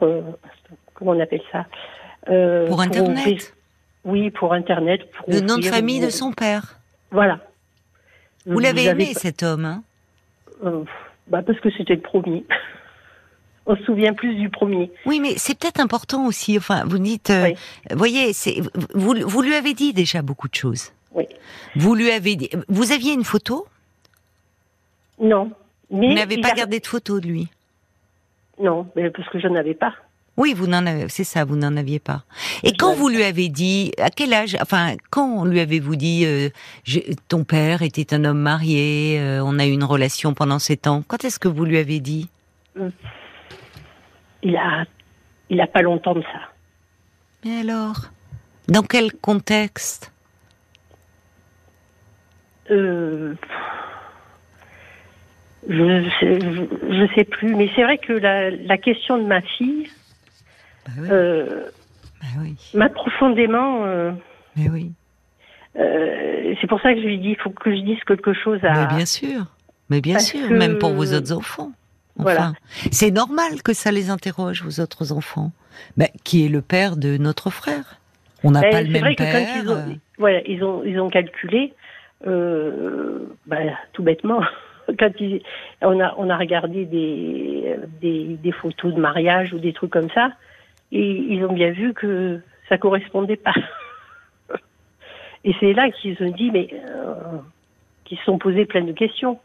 comment 0.95 1.13
on 1.13 1.21
appelle 1.21 1.43
ça? 1.53 1.67
Pour 2.69 2.81
internet? 2.81 3.55
Oui, 4.05 4.31
pour 4.31 4.53
internet. 4.53 5.01
le 5.29 5.41
nom 5.41 5.57
de 5.57 5.65
famille 5.65 6.01
de 6.01 6.11
son 6.11 6.33
père. 6.33 6.79
Voilà. 7.11 7.41
Vous, 8.47 8.59
l'avez 8.59 8.85
aimé 8.85 9.13
cet 9.15 9.43
homme 9.43 9.65
hein 9.65 9.83
bah 11.27 11.43
parce 11.43 11.59
que 11.61 11.71
c'était 11.71 11.95
le 11.95 12.01
premier. 12.01 12.45
On 13.67 13.77
se 13.77 13.85
souvient 13.85 14.15
plus 14.15 14.35
du 14.35 14.49
premier. 14.49 14.91
Oui, 15.07 15.21
mais 15.21 15.35
c'est 15.37 15.57
peut-être 15.57 15.81
important 15.81 16.27
aussi. 16.27 16.57
Enfin, 16.59 16.85
vous 16.87 16.99
dites, 16.99 17.31
euh, 17.31 17.51
voyez, 17.93 18.33
vous, 18.95 19.15
vous 19.21 19.43
lui 19.43 19.55
avez 19.55 19.75
dit 19.75 19.93
déjà 19.93 20.23
beaucoup 20.23 20.49
de 20.49 20.55
choses. 20.55 20.93
Oui. 21.13 21.27
Vous 21.77 21.95
lui 21.95 22.11
avez 22.11 22.35
dit. 22.35 22.51
Vous 22.69 22.91
aviez 22.91 23.13
une 23.13 23.23
photo? 23.23 23.67
Non. 25.21 25.53
Mais 25.91 26.09
vous 26.09 26.15
n'avez 26.15 26.41
pas 26.41 26.53
gardé 26.53 26.81
de 26.81 26.87
photo 26.87 27.21
de 27.21 27.29
lui? 27.29 27.49
Non, 28.59 28.89
mais 28.97 29.11
parce 29.11 29.29
que 29.29 29.39
je 29.39 29.47
n'en 29.47 29.57
avais 29.57 29.75
pas. 29.75 29.95
Oui, 30.41 30.55
vous 30.55 30.67
n'en 30.67 30.87
avez, 30.87 31.07
c'est 31.11 31.23
ça, 31.23 31.45
vous 31.45 31.55
n'en 31.55 31.77
aviez 31.77 31.99
pas. 31.99 32.23
Et 32.63 32.73
quand 32.73 32.95
vous 32.95 33.11
lui 33.11 33.23
avez 33.25 33.51
dit, 33.51 33.93
à 33.99 34.09
quel 34.09 34.33
âge, 34.33 34.57
enfin, 34.63 34.95
quand 35.11 35.45
lui 35.45 35.61
avez-vous 35.61 35.97
dit, 35.97 36.25
euh, 36.25 36.49
ton 37.29 37.45
père 37.45 37.83
était 37.83 38.15
un 38.15 38.25
homme 38.25 38.41
marié, 38.41 39.21
euh, 39.21 39.43
on 39.45 39.59
a 39.59 39.67
eu 39.67 39.71
une 39.71 39.85
relation 39.85 40.33
pendant 40.33 40.59
sept 40.59 40.87
ans. 40.87 41.05
Quand 41.07 41.27
est-ce 41.27 41.39
que 41.39 41.47
vous 41.47 41.67
lui 41.67 41.77
avez 41.77 42.01
dit? 42.01 42.31
Il 44.43 44.57
a, 44.57 44.87
il 45.51 45.61
a 45.61 45.67
pas 45.67 45.83
longtemps 45.83 46.15
de 46.15 46.23
ça. 46.23 46.41
Mais 47.45 47.61
alors, 47.61 48.07
dans 48.67 48.83
quel 48.83 49.13
contexte? 49.13 50.11
Euh, 52.71 53.35
je, 55.69 56.09
je, 56.23 57.15
sais 57.15 57.25
plus, 57.25 57.55
mais 57.55 57.71
c'est 57.77 57.83
vrai 57.83 57.99
que 57.99 58.15
la 58.15 58.79
question 58.79 59.19
de 59.19 59.25
ma 59.25 59.43
fille, 59.43 59.91
bah 60.97 61.09
euh, 61.13 61.65
bah 62.21 62.27
m'a 62.75 62.89
profondément. 62.89 63.85
Euh, 63.85 64.13
mais 64.57 64.69
oui. 64.69 64.93
Euh, 65.77 66.55
c'est 66.61 66.67
pour 66.67 66.81
ça 66.81 66.93
que 66.95 67.01
je 67.01 67.07
lui 67.07 67.19
dis, 67.19 67.31
il 67.31 67.37
faut 67.37 67.51
que 67.51 67.75
je 67.75 67.81
dise 67.81 67.99
quelque 68.07 68.33
chose 68.33 68.59
à. 68.63 68.73
Mais 68.73 68.97
bien 68.97 69.07
sûr, 69.07 69.47
mais 69.89 70.01
bien 70.01 70.19
sûr, 70.19 70.51
même 70.51 70.79
pour 70.79 70.91
vos 70.91 71.13
autres 71.13 71.33
enfants. 71.33 71.73
voilà. 72.17 72.53
C'est 72.91 73.11
normal 73.11 73.63
que 73.63 73.73
ça 73.73 73.93
les 73.93 74.11
interroge, 74.11 74.63
vos 74.63 74.83
autres 74.83 75.13
enfants. 75.13 75.53
Mais 75.97 76.13
qui 76.25 76.45
est 76.45 76.49
le 76.49 76.61
père 76.61 76.97
de 76.97 77.17
notre 77.17 77.51
frère 77.51 78.01
On 78.43 78.51
n'a 78.51 78.61
pas 78.63 78.83
le 78.83 78.91
même 78.91 79.15
père. 79.15 79.57
Ils 79.63 79.71
ont, 79.71 79.99
voilà, 80.19 80.41
ils 80.47 80.63
ont, 80.65 80.83
ils 80.85 81.01
ont 81.01 81.09
calculé, 81.09 81.73
bah, 82.25 83.57
tout 83.93 84.03
bêtement. 84.03 84.41
Quand 84.99 85.13
on 85.83 86.01
a, 86.01 86.15
on 86.19 86.29
a 86.29 86.37
regardé 86.37 86.85
des, 86.85 87.77
des, 88.01 88.37
des, 88.43 88.53
photos 88.53 88.93
de 88.93 89.01
mariage 89.01 89.53
ou 89.53 89.61
des 89.61 89.73
trucs 89.73 89.93
comme 89.93 90.11
ça, 90.11 90.33
et 90.93 91.25
ils 91.29 91.45
ont 91.45 91.53
bien 91.53 91.71
vu 91.71 91.95
que 91.95 92.41
ça 92.69 92.79
correspondait 92.79 93.37
pas. 93.37 93.55
Et 95.45 95.55
c'est 95.59 95.73
là 95.73 95.91
qu'ils 95.91 96.17
ont 96.21 96.31
dit, 96.31 96.51
mais 96.51 96.69
euh, 96.73 97.15
qu'ils 98.05 98.19
se 98.19 98.25
sont 98.25 98.39
posés 98.39 98.67
plein 98.67 98.85
de 98.85 98.93
questions. 98.93 99.39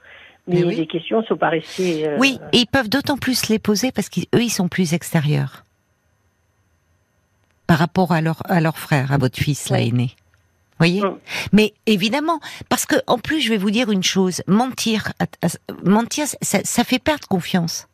Mais, 0.48 0.62
les 0.62 0.86
questions 0.86 1.24
sont 1.24 1.38
pas 1.38 1.50
restées. 1.50 2.08
Euh, 2.08 2.18
oui, 2.20 2.38
et 2.52 2.58
ils 2.58 2.68
peuvent 2.68 2.90
d'autant 2.90 3.18
plus 3.18 3.50
les 3.50 3.58
poser 3.58 3.92
parce 3.92 4.10
qu'eux, 4.10 4.26
ils 4.34 4.52
sont 4.52 4.68
plus 4.68 4.94
extérieurs 4.94 5.64
par 7.66 7.80
rapport 7.80 8.12
à 8.12 8.22
leur 8.22 8.44
à 8.46 8.62
leur 8.62 8.78
frère, 8.78 9.12
à 9.12 9.18
votre 9.18 9.40
fils 9.40 9.70
là 9.70 9.82
aîné. 9.82 10.12
Voyez. 10.78 11.02
Mais 11.52 11.74
évidemment, 11.88 12.40
parce 12.70 12.86
que 12.86 12.96
en 13.08 13.18
plus, 13.18 13.42
je 13.42 13.50
vais 13.50 13.58
vous 13.58 13.72
dire 13.72 13.90
une 13.90 14.04
chose 14.04 14.44
mentir, 14.46 15.14
mentir, 15.84 16.26
ça, 16.42 16.60
ça 16.64 16.84
fait 16.84 17.00
perdre 17.00 17.28
confiance. 17.28 17.88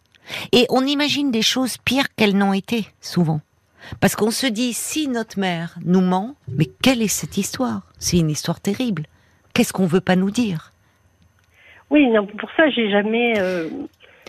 Et 0.51 0.65
on 0.69 0.85
imagine 0.85 1.31
des 1.31 1.41
choses 1.41 1.77
pires 1.77 2.13
qu'elles 2.15 2.37
n'ont 2.37 2.53
été, 2.53 2.85
souvent. 3.01 3.41
Parce 3.99 4.15
qu'on 4.15 4.31
se 4.31 4.47
dit, 4.47 4.73
si 4.73 5.07
notre 5.07 5.39
mère 5.39 5.75
nous 5.83 6.01
ment, 6.01 6.35
mais 6.47 6.67
quelle 6.81 7.01
est 7.01 7.07
cette 7.07 7.37
histoire? 7.37 7.81
C'est 7.99 8.17
une 8.17 8.29
histoire 8.29 8.59
terrible. 8.59 9.03
Qu'est-ce 9.53 9.73
qu'on 9.73 9.87
veut 9.87 10.01
pas 10.01 10.15
nous 10.15 10.31
dire? 10.31 10.71
Oui, 11.89 12.07
non, 12.07 12.25
pour 12.25 12.49
ça, 12.55 12.69
j'ai 12.69 12.89
jamais. 12.89 13.33
Euh, 13.37 13.69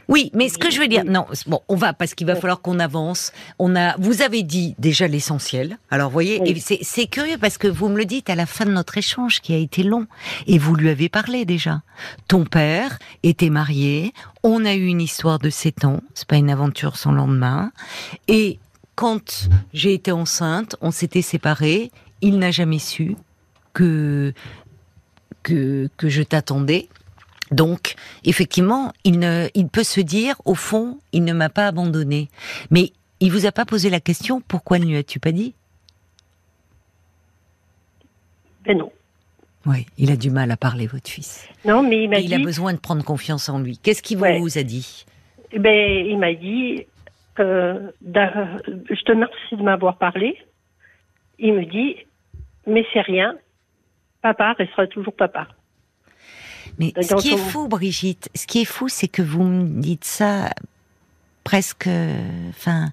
oui, 0.09 0.31
mais 0.35 0.49
ce 0.49 0.59
que 0.59 0.71
je 0.71 0.81
veux 0.81 0.89
dire, 0.89 1.05
non, 1.05 1.27
bon, 1.47 1.61
on 1.69 1.77
va 1.77 1.93
parce 1.93 2.15
qu'il 2.15 2.27
va 2.27 2.37
falloir 2.37 2.61
qu'on 2.61 2.79
avance. 2.79 3.33
On 3.59 3.77
a, 3.77 3.97
vous 3.99 4.23
avez 4.23 4.43
dit 4.43 4.75
déjà 4.79 5.07
l'essentiel. 5.09 5.79
Alors, 5.91 6.11
voyez, 6.11 6.41
c'est 6.83 7.07
curieux 7.07 7.39
parce 7.39 7.59
que 7.59 7.69
vous 7.69 7.89
me 7.89 7.97
le 7.97 8.05
dites 8.05 8.31
à 8.31 8.35
la 8.35 8.47
fin 8.47 8.65
de 8.65 8.73
notre 8.73 8.99
échange 8.99 9.41
qui 9.41 9.55
a 9.55 9.59
été 9.59 9.83
long, 9.83 10.07
et 10.47 10.59
vous 10.59 10.75
lui 10.75 10.89
avez 10.89 11.09
parlé 11.09 11.45
déjà. 11.45 11.83
Ton 12.29 12.45
père 12.45 12.99
était 13.23 13.51
marié, 13.51 14.13
on 14.43 14.65
a 14.65 14.75
eu 14.75 14.87
une 14.87 15.01
histoire 15.01 15.39
de 15.39 15.51
sept 15.51 15.85
ans, 15.85 16.01
c'est 16.15 16.29
pas 16.29 16.37
une 16.37 16.51
aventure 16.51 16.97
sans 16.97 17.13
lendemain, 17.13 17.73
et 18.29 18.59
quand 18.95 19.49
j'ai 19.73 19.95
été 19.95 20.13
enceinte, 20.13 20.77
on 20.81 20.91
s'était 20.91 21.23
séparés. 21.23 21.91
Il 22.21 22.39
n'a 22.39 22.51
jamais 22.51 22.79
su 22.79 23.17
que 23.73 24.33
que, 25.43 25.89
que 25.97 26.09
je 26.09 26.23
t'attendais. 26.23 26.89
Donc, 27.53 27.95
effectivement, 28.25 28.93
il, 29.05 29.19
ne, 29.19 29.49
il 29.55 29.69
peut 29.69 29.85
se 29.85 30.01
dire, 30.01 30.41
au 30.45 30.55
fond, 30.55 30.99
il 31.13 31.25
ne 31.25 31.33
m'a 31.33 31.49
pas 31.49 31.67
abandonné. 31.67 32.29
Mais 32.71 32.93
il 33.21 33.31
vous 33.31 33.47
a 33.47 33.53
pas 33.53 33.65
posé 33.65 33.91
la 33.91 34.01
question, 34.01 34.41
pourquoi 34.41 34.79
ne 34.79 34.87
lui 34.87 34.97
as-tu 34.97 35.21
pas 35.21 35.33
dit? 35.33 35.55
Ben 38.65 38.79
non. 38.79 38.91
Oui, 39.67 39.87
il 39.97 40.11
a 40.11 40.17
du 40.17 40.31
mal 40.31 40.51
à 40.51 40.57
parler, 40.57 40.87
votre 40.87 41.09
fils. 41.09 41.47
Non, 41.65 41.83
mais 41.83 42.05
il 42.05 42.11
m'a 42.11 42.21
dit... 42.21 42.27
Il 42.27 42.35
a 42.35 42.39
besoin 42.39 42.73
de 42.73 42.79
prendre 42.79 43.05
confiance 43.05 43.49
en 43.49 43.61
lui. 43.61 43.79
Qu'est-ce 43.79 44.03
qu'il 44.03 44.19
vous 44.19 44.59
a 44.59 44.63
dit? 44.63 45.07
Ben, 45.57 46.07
il 46.07 46.19
m'a 46.19 46.33
dit, 46.35 46.87
euh, 47.39 47.91
je 48.03 49.03
te 49.05 49.13
remercie 49.13 49.57
de 49.57 49.63
m'avoir 49.63 49.99
parlé. 49.99 50.37
Il 51.39 51.55
me 51.55 51.65
dit, 51.65 51.97
mais 52.67 52.85
c'est 52.93 53.03
rien, 53.03 53.37
papa 54.23 54.55
restera 54.55 54.87
toujours 54.87 55.15
papa. 55.15 55.49
Mais 56.79 56.93
ce 57.01 57.15
qui 57.17 57.31
est 57.31 57.37
fou, 57.37 57.69
Brigitte, 57.69 58.29
ce 58.35 58.47
qui 58.47 58.63
est 58.63 58.67
fou, 58.67 58.89
c'est 58.89 59.09
que 59.09 59.23
vous 59.23 59.43
me 59.43 59.81
dites 59.81 60.05
ça 60.05 60.51
presque, 61.45 61.89
enfin, 62.51 62.91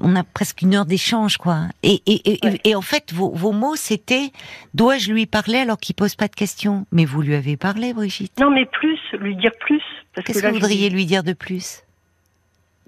on 0.00 0.14
a 0.16 0.24
presque 0.24 0.62
une 0.62 0.74
heure 0.74 0.86
d'échange, 0.86 1.38
quoi. 1.38 1.62
Et, 1.82 2.02
et, 2.06 2.68
et, 2.68 2.74
en 2.74 2.82
fait, 2.82 3.12
vos, 3.12 3.30
vos 3.30 3.52
mots, 3.52 3.76
c'était, 3.76 4.30
dois-je 4.74 5.12
lui 5.12 5.26
parler 5.26 5.58
alors 5.58 5.78
qu'il 5.78 5.94
pose 5.94 6.14
pas 6.14 6.28
de 6.28 6.34
questions? 6.34 6.86
Mais 6.92 7.04
vous 7.04 7.22
lui 7.22 7.34
avez 7.34 7.56
parlé, 7.56 7.92
Brigitte? 7.92 8.38
Non, 8.38 8.50
mais 8.50 8.66
plus, 8.66 8.98
lui 9.18 9.36
dire 9.36 9.52
plus. 9.60 9.82
Qu'est-ce 10.24 10.42
que, 10.42 10.46
vous 10.48 10.54
voudriez 10.54 10.90
lui 10.90 11.06
dire 11.06 11.22
de 11.22 11.32
plus? 11.32 11.82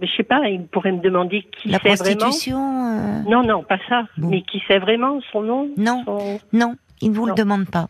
Mais 0.01 0.07
je 0.07 0.17
sais 0.17 0.23
pas, 0.23 0.49
il 0.49 0.65
pourrait 0.67 0.93
me 0.93 1.01
demander 1.03 1.47
qui 1.53 1.69
La 1.69 1.79
c'est 1.83 1.95
vraiment. 1.95 2.31
Euh... 2.31 3.23
Non, 3.29 3.43
non, 3.43 3.63
pas 3.63 3.79
ça. 3.89 4.05
Mais 4.17 4.43
qui 4.43 4.63
sait 4.67 4.79
vraiment 4.79 5.21
son 5.31 5.43
nom? 5.43 5.69
Non, 5.77 6.05
non, 6.53 6.77
il 7.01 7.11
ne 7.11 7.17
vous 7.17 7.27
le 7.27 7.35
demande 7.35 7.67
pas. 7.67 7.89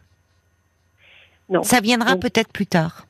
Ça 1.62 1.80
viendra 1.80 2.16
peut-être 2.16 2.53
plus 2.53 2.66
tard. 2.66 3.07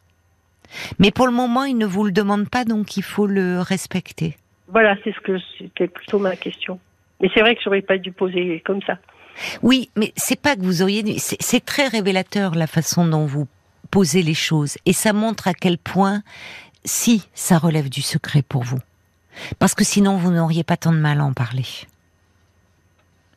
Mais 0.99 1.11
pour 1.11 1.27
le 1.27 1.33
moment, 1.33 1.65
il 1.65 1.77
ne 1.77 1.87
vous 1.87 2.05
le 2.05 2.13
demande 2.13 2.49
pas, 2.49 2.65
donc 2.65 2.97
il 2.97 3.03
faut 3.03 3.27
le 3.27 3.61
respecter. 3.61 4.37
Voilà, 4.69 4.97
c'est 5.03 5.13
ce 5.13 5.21
que 5.21 5.39
c'était 5.59 5.89
plutôt 5.89 6.19
ma 6.19 6.37
question. 6.37 6.79
Mais 7.21 7.29
c'est 7.35 7.41
vrai 7.41 7.55
que 7.55 7.61
j'aurais 7.63 7.83
pas 7.83 7.99
dû 7.99 8.13
poser 8.13 8.63
comme 8.65 8.81
ça. 8.83 8.99
Oui, 9.63 9.91
mais 9.97 10.13
c'est 10.17 10.41
pas 10.41 10.57
que 10.57 10.63
vous 10.63 10.83
auriez 10.83 11.03
dû. 11.03 11.15
C'est 11.19 11.65
très 11.65 11.89
révélateur 11.89 12.55
la 12.55 12.67
façon 12.67 13.07
dont 13.07 13.27
vous 13.27 13.47
posez 13.91 14.23
les 14.23 14.35
choses, 14.35 14.79
et 14.87 14.93
ça 14.93 15.13
montre 15.13 15.49
à 15.49 15.55
quel 15.55 15.77
point, 15.77 16.23
si 16.85 17.27
ça 17.35 17.59
relève 17.59 17.89
du 17.89 18.03
secret 18.03 18.43
pour 18.43 18.63
vous, 18.63 18.79
parce 19.59 19.75
que 19.75 19.85
sinon 19.85 20.17
vous 20.17 20.31
n'auriez 20.31 20.63
pas 20.63 20.77
tant 20.77 20.93
de 20.93 20.99
mal 20.99 21.21
à 21.21 21.25
en 21.25 21.33
parler. 21.33 21.67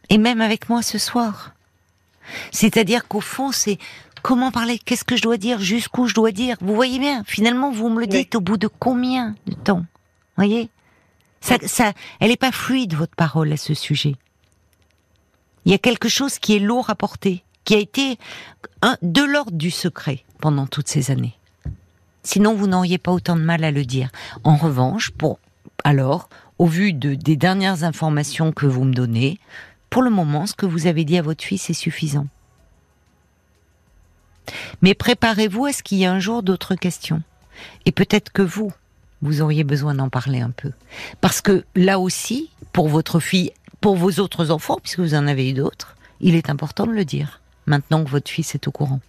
Et 0.09 0.17
même 0.19 0.41
avec 0.41 0.69
moi 0.69 0.83
ce 0.83 0.99
soir. 0.99 1.53
C'est-à-dire 2.51 3.07
qu'au 3.07 3.21
fond, 3.21 3.51
c'est 3.51 3.77
Comment 4.23 4.51
parler? 4.51 4.79
Qu'est-ce 4.79 5.03
que 5.03 5.17
je 5.17 5.21
dois 5.21 5.35
dire? 5.35 5.59
Jusqu'où 5.59 6.07
je 6.07 6.15
dois 6.15 6.31
dire? 6.31 6.55
Vous 6.61 6.73
voyez 6.73 6.97
bien, 6.97 7.23
finalement, 7.25 7.71
vous 7.71 7.89
me 7.89 7.99
le 7.99 8.07
dites 8.07 8.35
au 8.35 8.39
bout 8.39 8.55
de 8.55 8.67
combien 8.67 9.35
de 9.47 9.53
temps? 9.53 9.79
Vous 9.79 10.37
voyez? 10.37 10.69
Ça, 11.41 11.57
ça, 11.65 11.91
Elle 12.21 12.29
n'est 12.29 12.37
pas 12.37 12.53
fluide, 12.53 12.93
votre 12.93 13.15
parole, 13.15 13.51
à 13.51 13.57
ce 13.57 13.73
sujet. 13.73 14.15
Il 15.65 15.73
y 15.73 15.75
a 15.75 15.77
quelque 15.77 16.07
chose 16.07 16.39
qui 16.39 16.55
est 16.55 16.59
lourd 16.59 16.89
à 16.89 16.95
porter, 16.95 17.43
qui 17.65 17.75
a 17.75 17.79
été 17.79 18.17
un, 18.81 18.97
de 19.01 19.23
l'ordre 19.23 19.57
du 19.57 19.71
secret 19.71 20.23
pendant 20.39 20.67
toutes 20.67 20.87
ces 20.87 21.11
années. 21.11 21.37
Sinon, 22.23 22.55
vous 22.55 22.67
n'auriez 22.67 22.97
pas 22.97 23.11
autant 23.11 23.35
de 23.35 23.41
mal 23.41 23.65
à 23.65 23.71
le 23.71 23.83
dire. 23.83 24.09
En 24.45 24.55
revanche, 24.55 25.11
pour 25.11 25.37
alors, 25.83 26.29
au 26.59 26.65
vu 26.65 26.93
de, 26.93 27.13
des 27.13 27.35
dernières 27.35 27.83
informations 27.83 28.53
que 28.53 28.65
vous 28.65 28.85
me 28.85 28.93
donnez, 28.93 29.37
pour 29.89 30.01
le 30.01 30.09
moment, 30.09 30.45
ce 30.45 30.53
que 30.53 30.65
vous 30.65 30.87
avez 30.87 31.03
dit 31.03 31.17
à 31.17 31.21
votre 31.21 31.43
fils 31.43 31.69
est 31.69 31.73
suffisant. 31.73 32.27
Mais 34.81 34.93
préparez-vous 34.93 35.65
à 35.65 35.73
ce 35.73 35.83
qu'il 35.83 35.99
y 35.99 36.03
ait 36.03 36.07
un 36.07 36.19
jour 36.19 36.43
d'autres 36.43 36.75
questions. 36.75 37.21
Et 37.85 37.91
peut-être 37.91 38.31
que 38.31 38.41
vous, 38.41 38.71
vous 39.21 39.41
auriez 39.41 39.63
besoin 39.63 39.95
d'en 39.95 40.09
parler 40.09 40.41
un 40.41 40.51
peu. 40.51 40.71
Parce 41.21 41.41
que 41.41 41.63
là 41.75 41.99
aussi, 41.99 42.49
pour 42.71 42.89
votre 42.89 43.19
fille, 43.19 43.51
pour 43.81 43.95
vos 43.95 44.19
autres 44.19 44.51
enfants, 44.51 44.77
puisque 44.81 44.99
vous 44.99 45.15
en 45.15 45.27
avez 45.27 45.49
eu 45.49 45.53
d'autres, 45.53 45.95
il 46.19 46.35
est 46.35 46.49
important 46.49 46.85
de 46.85 46.91
le 46.91 47.05
dire, 47.05 47.41
maintenant 47.65 48.03
que 48.03 48.09
votre 48.09 48.29
fils 48.29 48.55
est 48.55 48.67
au 48.67 48.71
courant. 48.71 48.99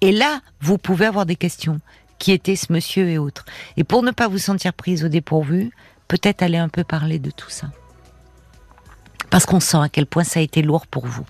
Et 0.00 0.12
là, 0.12 0.40
vous 0.60 0.78
pouvez 0.78 1.06
avoir 1.06 1.26
des 1.26 1.36
questions. 1.36 1.80
Qui 2.18 2.32
était 2.32 2.56
ce 2.56 2.70
monsieur 2.70 3.08
et 3.08 3.16
autres 3.16 3.46
Et 3.78 3.84
pour 3.84 4.02
ne 4.02 4.10
pas 4.10 4.28
vous 4.28 4.36
sentir 4.36 4.74
prise 4.74 5.04
au 5.04 5.08
dépourvu, 5.08 5.70
peut-être 6.06 6.42
aller 6.42 6.58
un 6.58 6.68
peu 6.68 6.84
parler 6.84 7.18
de 7.18 7.30
tout 7.30 7.48
ça. 7.48 7.68
Parce 9.30 9.46
qu'on 9.46 9.60
sent 9.60 9.78
à 9.78 9.88
quel 9.88 10.04
point 10.04 10.24
ça 10.24 10.40
a 10.40 10.42
été 10.42 10.60
lourd 10.60 10.86
pour 10.86 11.06
vous, 11.06 11.24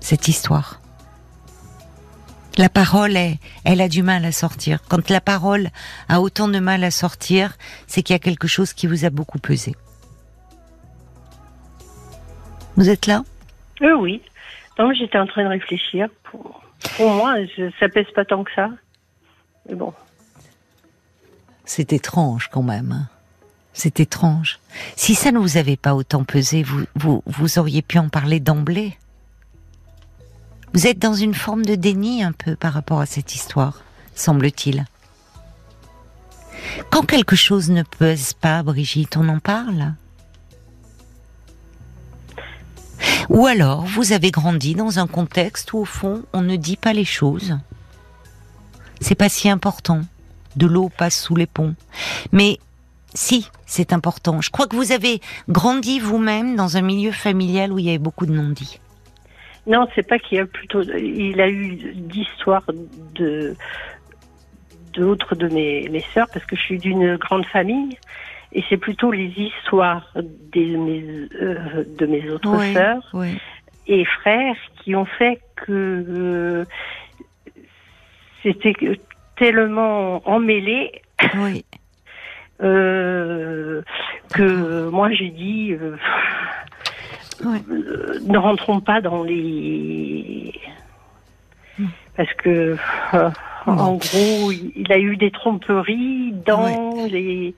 cette 0.00 0.28
histoire. 0.28 0.80
La 2.58 2.68
parole, 2.68 3.16
est, 3.16 3.38
elle 3.64 3.80
a 3.80 3.88
du 3.88 4.02
mal 4.02 4.24
à 4.24 4.32
sortir. 4.32 4.80
Quand 4.88 5.10
la 5.10 5.20
parole 5.20 5.68
a 6.08 6.20
autant 6.20 6.48
de 6.48 6.58
mal 6.58 6.82
à 6.82 6.90
sortir, 6.90 7.56
c'est 7.86 8.02
qu'il 8.02 8.14
y 8.14 8.16
a 8.16 8.18
quelque 8.18 8.48
chose 8.48 8.72
qui 8.72 8.88
vous 8.88 9.04
a 9.04 9.10
beaucoup 9.10 9.38
pesé. 9.38 9.76
Vous 12.76 12.90
êtes 12.90 13.06
là? 13.06 13.22
Euh, 13.82 13.96
Oui. 13.96 14.20
Non, 14.76 14.92
j'étais 14.92 15.18
en 15.18 15.26
train 15.26 15.44
de 15.44 15.48
réfléchir. 15.48 16.08
Pour, 16.24 16.62
moi, 16.98 17.36
ça 17.78 17.88
pèse 17.88 18.10
pas 18.12 18.24
tant 18.24 18.42
que 18.42 18.50
ça. 18.54 18.70
Mais 19.68 19.76
bon. 19.76 19.94
C'est 21.64 21.92
étrange 21.92 22.48
quand 22.48 22.62
même. 22.62 22.90
Hein. 22.90 23.08
C'est 23.72 24.00
étrange. 24.00 24.58
Si 24.96 25.14
ça 25.14 25.30
ne 25.30 25.38
vous 25.38 25.58
avait 25.58 25.76
pas 25.76 25.94
autant 25.94 26.24
pesé, 26.24 26.64
vous, 26.64 26.84
vous, 26.96 27.22
vous 27.24 27.58
auriez 27.60 27.82
pu 27.82 27.98
en 27.98 28.08
parler 28.08 28.40
d'emblée? 28.40 28.96
Vous 30.74 30.86
êtes 30.86 30.98
dans 30.98 31.14
une 31.14 31.34
forme 31.34 31.64
de 31.64 31.74
déni 31.74 32.22
un 32.22 32.32
peu 32.32 32.54
par 32.56 32.72
rapport 32.72 33.00
à 33.00 33.06
cette 33.06 33.34
histoire, 33.34 33.82
semble-t-il. 34.14 34.84
Quand 36.90 37.02
quelque 37.02 37.36
chose 37.36 37.70
ne 37.70 37.82
pèse 37.82 38.34
pas, 38.34 38.62
Brigitte, 38.62 39.16
on 39.16 39.28
en 39.28 39.38
parle 39.38 39.94
Ou 43.28 43.46
alors, 43.46 43.84
vous 43.84 44.12
avez 44.12 44.30
grandi 44.30 44.74
dans 44.74 44.98
un 44.98 45.06
contexte 45.06 45.72
où, 45.72 45.78
au 45.78 45.84
fond, 45.84 46.24
on 46.32 46.42
ne 46.42 46.56
dit 46.56 46.76
pas 46.76 46.92
les 46.92 47.04
choses. 47.04 47.58
C'est 49.00 49.14
pas 49.14 49.28
si 49.28 49.48
important. 49.48 50.02
De 50.56 50.66
l'eau 50.66 50.90
passe 50.96 51.20
sous 51.20 51.36
les 51.36 51.46
ponts. 51.46 51.74
Mais 52.32 52.58
si, 53.14 53.48
c'est 53.66 53.92
important. 53.92 54.40
Je 54.40 54.50
crois 54.50 54.66
que 54.66 54.76
vous 54.76 54.92
avez 54.92 55.20
grandi 55.48 56.00
vous-même 56.00 56.56
dans 56.56 56.76
un 56.76 56.82
milieu 56.82 57.12
familial 57.12 57.72
où 57.72 57.78
il 57.78 57.84
y 57.84 57.90
avait 57.90 57.98
beaucoup 57.98 58.26
de 58.26 58.32
non-dits. 58.32 58.80
Non, 59.68 59.86
c'est 59.94 60.06
pas 60.06 60.18
qu'il 60.18 60.38
y 60.38 60.40
a 60.40 60.46
plutôt. 60.46 60.82
Il 60.82 61.40
a 61.40 61.48
eu 61.48 61.76
d'histoires 61.94 62.64
de 63.14 63.54
d'autres 64.94 65.34
de 65.34 65.48
mes, 65.48 65.88
mes 65.90 66.04
sœurs 66.14 66.26
parce 66.32 66.44
que 66.46 66.56
je 66.56 66.62
suis 66.62 66.78
d'une 66.78 67.16
grande 67.16 67.46
famille 67.46 67.96
et 68.52 68.64
c'est 68.68 68.78
plutôt 68.78 69.12
les 69.12 69.28
histoires 69.36 70.12
des, 70.52 70.76
mes, 70.76 71.04
euh, 71.40 71.84
de 71.98 72.06
mes 72.06 72.28
autres 72.30 72.72
sœurs 72.72 73.14
et 73.86 74.04
frères 74.04 74.56
qui 74.82 74.96
ont 74.96 75.04
fait 75.04 75.40
que 75.56 75.72
euh, 76.08 76.64
c'était 78.42 78.74
tellement 79.36 80.26
emmêlé 80.28 81.02
oui. 81.36 81.64
euh, 82.62 83.82
que 84.32 84.88
moi 84.88 85.12
j'ai 85.12 85.30
dit 85.30 85.76
euh, 87.44 88.20
ne 88.24 88.38
rentrons 88.38 88.80
pas 88.80 89.00
dans 89.00 89.22
les 89.22 90.52
parce 92.16 92.32
que 92.34 92.76
euh, 93.14 93.30
en 93.66 93.94
gros 93.94 94.50
il 94.50 94.90
a 94.90 94.98
eu 94.98 95.16
des 95.16 95.30
tromperies 95.30 96.32
dans 96.44 97.06
les 97.06 97.54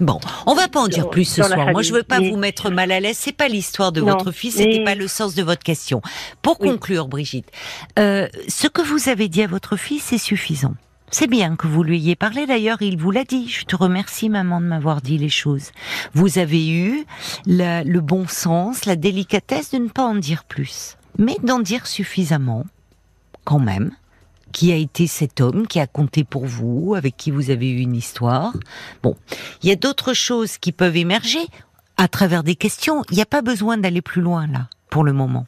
Bon, 0.00 0.20
on 0.46 0.54
va 0.54 0.68
pas 0.68 0.80
en 0.80 0.86
dire 0.86 1.10
plus 1.10 1.24
ce 1.24 1.42
soir. 1.42 1.72
Moi, 1.72 1.82
je 1.82 1.92
veux 1.92 2.04
pas 2.04 2.20
vous 2.20 2.36
mettre 2.36 2.70
mal 2.70 2.92
à 2.92 3.00
l'aise. 3.00 3.16
C'est 3.18 3.36
pas 3.36 3.48
l'histoire 3.48 3.90
de 3.90 4.00
votre 4.00 4.30
fils, 4.30 4.56
c'était 4.56 4.84
pas 4.84 4.94
le 4.94 5.08
sens 5.08 5.34
de 5.34 5.42
votre 5.42 5.62
question. 5.62 6.00
Pour 6.40 6.58
conclure, 6.58 7.08
Brigitte, 7.08 7.50
euh, 7.98 8.28
ce 8.46 8.68
que 8.68 8.80
vous 8.80 9.08
avez 9.08 9.28
dit 9.28 9.42
à 9.42 9.48
votre 9.48 9.76
fils 9.76 10.12
est 10.12 10.18
suffisant. 10.18 10.74
C'est 11.10 11.26
bien 11.26 11.56
que 11.56 11.66
vous 11.66 11.82
lui 11.82 11.96
ayez 11.96 12.16
parlé. 12.16 12.46
D'ailleurs, 12.46 12.82
il 12.82 12.98
vous 12.98 13.10
l'a 13.10 13.24
dit. 13.24 13.48
Je 13.48 13.64
te 13.64 13.76
remercie, 13.76 14.28
maman, 14.28 14.60
de 14.60 14.66
m'avoir 14.66 15.00
dit 15.00 15.18
les 15.18 15.28
choses. 15.28 15.72
Vous 16.14 16.38
avez 16.38 16.68
eu 16.68 17.04
le 17.46 17.98
bon 18.00 18.26
sens, 18.26 18.84
la 18.84 18.96
délicatesse 18.96 19.70
de 19.70 19.78
ne 19.78 19.88
pas 19.88 20.04
en 20.04 20.14
dire 20.14 20.44
plus, 20.44 20.96
mais 21.18 21.36
d'en 21.42 21.60
dire 21.60 21.86
suffisamment, 21.86 22.64
quand 23.44 23.58
même. 23.58 23.92
Qui 24.50 24.72
a 24.72 24.76
été 24.76 25.06
cet 25.06 25.42
homme 25.42 25.66
qui 25.66 25.78
a 25.78 25.86
compté 25.86 26.24
pour 26.24 26.46
vous, 26.46 26.94
avec 26.96 27.18
qui 27.18 27.30
vous 27.30 27.50
avez 27.50 27.70
eu 27.70 27.80
une 27.80 27.94
histoire. 27.94 28.54
Bon, 29.02 29.14
il 29.62 29.68
y 29.68 29.72
a 29.72 29.76
d'autres 29.76 30.14
choses 30.14 30.56
qui 30.56 30.72
peuvent 30.72 30.96
émerger 30.96 31.46
à 31.98 32.08
travers 32.08 32.42
des 32.42 32.54
questions. 32.54 33.02
Il 33.10 33.16
n'y 33.16 33.22
a 33.22 33.26
pas 33.26 33.42
besoin 33.42 33.76
d'aller 33.76 34.00
plus 34.00 34.22
loin 34.22 34.46
là, 34.46 34.68
pour 34.88 35.04
le 35.04 35.12
moment. 35.12 35.46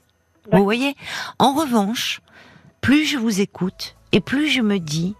Vous 0.52 0.64
voyez? 0.64 0.96
En 1.38 1.54
revanche, 1.54 2.20
plus 2.82 3.06
je 3.06 3.16
vous 3.16 3.40
écoute 3.40 3.96
et 4.12 4.20
plus 4.20 4.48
je 4.48 4.60
me 4.60 4.78
dis 4.78 5.14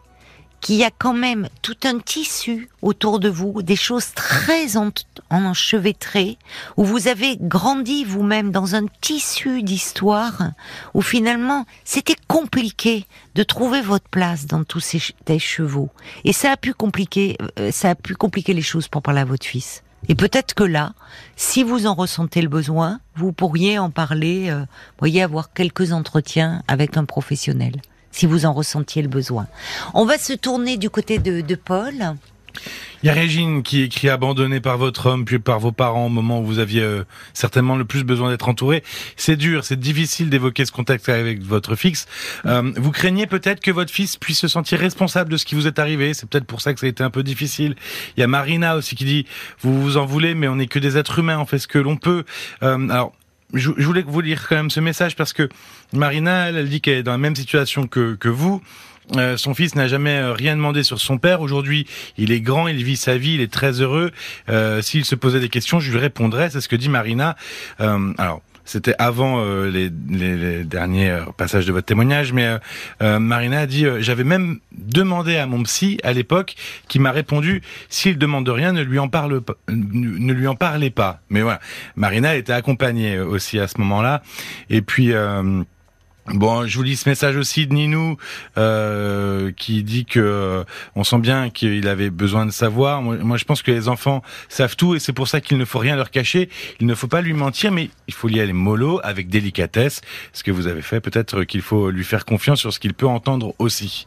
qu'il 0.60 0.76
y 0.76 0.84
a 0.84 0.90
quand 0.90 1.14
même 1.14 1.48
tout 1.62 1.76
un 1.84 1.98
tissu 1.98 2.68
autour 2.82 3.18
de 3.18 3.28
vous, 3.28 3.62
des 3.62 3.76
choses 3.76 4.12
très 4.14 4.76
en 4.76 4.90
enchevêtrées, 5.30 6.38
où 6.76 6.84
vous 6.84 7.08
avez 7.08 7.36
grandi 7.40 8.04
vous-même 8.04 8.50
dans 8.50 8.74
un 8.74 8.86
tissu 9.00 9.62
d'histoire, 9.62 10.50
où 10.94 11.02
finalement 11.02 11.66
c'était 11.84 12.16
compliqué 12.28 13.06
de 13.34 13.42
trouver 13.42 13.80
votre 13.80 14.08
place 14.08 14.46
dans 14.46 14.64
tous 14.64 14.80
ces 14.80 15.38
chevaux. 15.38 15.90
Et 16.24 16.32
ça 16.32 16.52
a 16.52 16.56
pu 16.56 16.74
compliquer, 16.74 17.36
euh, 17.58 17.70
ça 17.70 17.90
a 17.90 17.94
pu 17.94 18.14
compliquer 18.14 18.54
les 18.54 18.62
choses 18.62 18.88
pour 18.88 19.02
parler 19.02 19.20
à 19.20 19.24
votre 19.24 19.46
fils. 19.46 19.82
Et 20.08 20.14
peut-être 20.14 20.54
que 20.54 20.64
là, 20.64 20.94
si 21.36 21.62
vous 21.62 21.86
en 21.86 21.94
ressentez 21.94 22.42
le 22.42 22.48
besoin, 22.48 23.00
vous 23.16 23.32
pourriez 23.32 23.78
en 23.78 23.90
parler, 23.90 24.50
euh, 24.50 24.64
voyez, 24.98 25.22
avoir 25.22 25.52
quelques 25.52 25.92
entretiens 25.92 26.62
avec 26.68 26.96
un 26.96 27.04
professionnel 27.04 27.80
si 28.10 28.26
vous 28.26 28.46
en 28.46 28.52
ressentiez 28.52 29.02
le 29.02 29.08
besoin. 29.08 29.46
On 29.94 30.04
va 30.04 30.18
se 30.18 30.32
tourner 30.32 30.76
du 30.76 30.90
côté 30.90 31.18
de, 31.18 31.40
de 31.40 31.54
Paul. 31.54 32.16
Il 33.02 33.06
y 33.06 33.08
a 33.08 33.14
Régine 33.14 33.62
qui 33.62 33.80
écrit 33.80 34.10
abandonné 34.10 34.60
par 34.60 34.76
votre 34.76 35.06
homme 35.06 35.24
puis 35.24 35.38
par 35.38 35.58
vos 35.58 35.72
parents 35.72 36.06
au 36.06 36.10
moment 36.10 36.40
où 36.40 36.44
vous 36.44 36.58
aviez 36.58 36.82
euh, 36.82 37.04
certainement 37.32 37.76
le 37.76 37.86
plus 37.86 38.04
besoin 38.04 38.28
d'être 38.28 38.48
entouré. 38.48 38.82
C'est 39.16 39.36
dur, 39.36 39.64
c'est 39.64 39.80
difficile 39.80 40.28
d'évoquer 40.28 40.66
ce 40.66 40.72
contact 40.72 41.08
avec 41.08 41.42
votre 41.42 41.76
fixe. 41.76 42.06
Euh, 42.44 42.72
vous 42.76 42.90
craignez 42.90 43.26
peut-être 43.26 43.60
que 43.60 43.70
votre 43.70 43.90
fils 43.90 44.18
puisse 44.18 44.38
se 44.38 44.48
sentir 44.48 44.78
responsable 44.78 45.32
de 45.32 45.38
ce 45.38 45.46
qui 45.46 45.54
vous 45.54 45.66
est 45.66 45.78
arrivé. 45.78 46.12
C'est 46.12 46.28
peut-être 46.28 46.44
pour 46.44 46.60
ça 46.60 46.74
que 46.74 46.80
ça 46.80 46.86
a 46.86 46.88
été 46.90 47.02
un 47.02 47.10
peu 47.10 47.22
difficile. 47.22 47.74
Il 48.16 48.20
y 48.20 48.22
a 48.22 48.26
Marina 48.26 48.76
aussi 48.76 48.96
qui 48.96 49.06
dit 49.06 49.26
vous 49.60 49.80
vous 49.80 49.96
en 49.96 50.04
voulez, 50.04 50.34
mais 50.34 50.48
on 50.48 50.56
n'est 50.56 50.66
que 50.66 50.78
des 50.78 50.98
êtres 50.98 51.20
humains, 51.20 51.38
on 51.38 51.46
fait 51.46 51.58
ce 51.58 51.68
que 51.68 51.78
l'on 51.78 51.96
peut. 51.96 52.24
Euh, 52.62 52.88
alors 52.90 53.14
je, 53.54 53.70
voulais 53.70 54.04
vous 54.06 54.20
lire 54.20 54.46
quand 54.48 54.56
même 54.56 54.70
ce 54.70 54.80
message 54.80 55.16
parce 55.16 55.32
que 55.32 55.48
Marina, 55.92 56.50
elle, 56.50 56.68
dit 56.68 56.80
qu'elle 56.80 56.98
est 56.98 57.02
dans 57.02 57.12
la 57.12 57.18
même 57.18 57.36
situation 57.36 57.86
que, 57.86 58.14
que 58.14 58.28
vous. 58.28 58.62
Euh, 59.16 59.36
son 59.36 59.54
fils 59.54 59.74
n'a 59.74 59.88
jamais 59.88 60.18
euh, 60.18 60.32
rien 60.32 60.54
demandé 60.54 60.82
sur 60.82 61.00
son 61.00 61.18
père. 61.18 61.40
Aujourd'hui, 61.40 61.86
il 62.16 62.30
est 62.30 62.40
grand, 62.40 62.68
il 62.68 62.84
vit 62.84 62.96
sa 62.96 63.16
vie, 63.16 63.34
il 63.34 63.40
est 63.40 63.52
très 63.52 63.80
heureux. 63.80 64.12
Euh, 64.48 64.82
S'il 64.82 65.04
se 65.04 65.14
posait 65.14 65.40
des 65.40 65.48
questions, 65.48 65.80
je 65.80 65.90
lui 65.90 65.98
répondrais. 65.98 66.50
C'est 66.50 66.60
ce 66.60 66.68
que 66.68 66.76
dit 66.76 66.88
Marina. 66.88 67.36
Euh, 67.80 68.12
alors, 68.18 68.40
c'était 68.70 68.94
avant 69.00 69.40
euh, 69.40 69.68
les, 69.68 69.90
derniers 70.64 71.10
euh, 71.10 71.24
passages 71.36 71.66
de 71.66 71.72
votre 71.72 71.86
témoignage, 71.86 72.32
mais 72.32 72.56
euh, 73.02 73.18
Marina 73.18 73.60
a 73.60 73.66
dit 73.66 73.84
j'avais 73.98 74.22
même 74.22 74.60
demandé 74.70 75.38
à 75.38 75.46
mon 75.46 75.64
psy 75.64 75.98
à 76.04 76.12
l'époque, 76.12 76.54
qui 76.86 77.00
m'a 77.00 77.10
répondu 77.10 77.62
s'il 77.88 78.16
demande 78.16 78.48
rien, 78.48 78.72
ne 78.72 78.82
lui 78.82 79.00
en 79.00 79.08
parle 79.08 79.40
pas, 79.40 79.54
ne 79.68 80.32
lui 80.32 80.46
en 80.46 80.54
parlez 80.54 80.90
pas. 80.90 81.20
Mais 81.30 81.42
voilà, 81.42 81.58
Marina 81.96 82.36
était 82.36 82.52
accompagnée 82.52 83.18
aussi 83.18 83.58
à 83.58 83.66
ce 83.66 83.78
moment-là, 83.78 84.22
et 84.68 84.82
puis. 84.82 85.12
Bon, 86.26 86.66
je 86.66 86.76
vous 86.76 86.82
lis 86.82 86.96
ce 86.96 87.08
message 87.08 87.36
aussi 87.36 87.66
de 87.66 87.74
Ninou 87.74 88.16
euh, 88.56 89.50
qui 89.52 89.82
dit 89.82 90.04
que 90.04 90.20
euh, 90.20 90.64
on 90.94 91.02
sent 91.02 91.18
bien 91.18 91.50
qu'il 91.50 91.88
avait 91.88 92.10
besoin 92.10 92.46
de 92.46 92.50
savoir. 92.50 93.02
Moi, 93.02 93.36
je 93.36 93.44
pense 93.44 93.62
que 93.62 93.70
les 93.70 93.88
enfants 93.88 94.22
savent 94.48 94.76
tout 94.76 94.94
et 94.94 95.00
c'est 95.00 95.12
pour 95.12 95.28
ça 95.28 95.40
qu'il 95.40 95.58
ne 95.58 95.64
faut 95.64 95.78
rien 95.78 95.96
leur 95.96 96.10
cacher. 96.10 96.48
Il 96.78 96.86
ne 96.86 96.94
faut 96.94 97.08
pas 97.08 97.20
lui 97.20 97.32
mentir, 97.32 97.72
mais 97.72 97.90
il 98.06 98.14
faut 98.14 98.28
y 98.28 98.38
aller 98.38 98.52
mollo, 98.52 99.00
avec 99.02 99.28
délicatesse. 99.28 100.02
Ce 100.32 100.44
que 100.44 100.50
vous 100.50 100.66
avez 100.66 100.82
fait, 100.82 101.00
peut-être 101.00 101.44
qu'il 101.44 101.62
faut 101.62 101.90
lui 101.90 102.04
faire 102.04 102.24
confiance 102.24 102.60
sur 102.60 102.72
ce 102.72 102.78
qu'il 102.78 102.94
peut 102.94 103.08
entendre 103.08 103.54
aussi. 103.58 104.06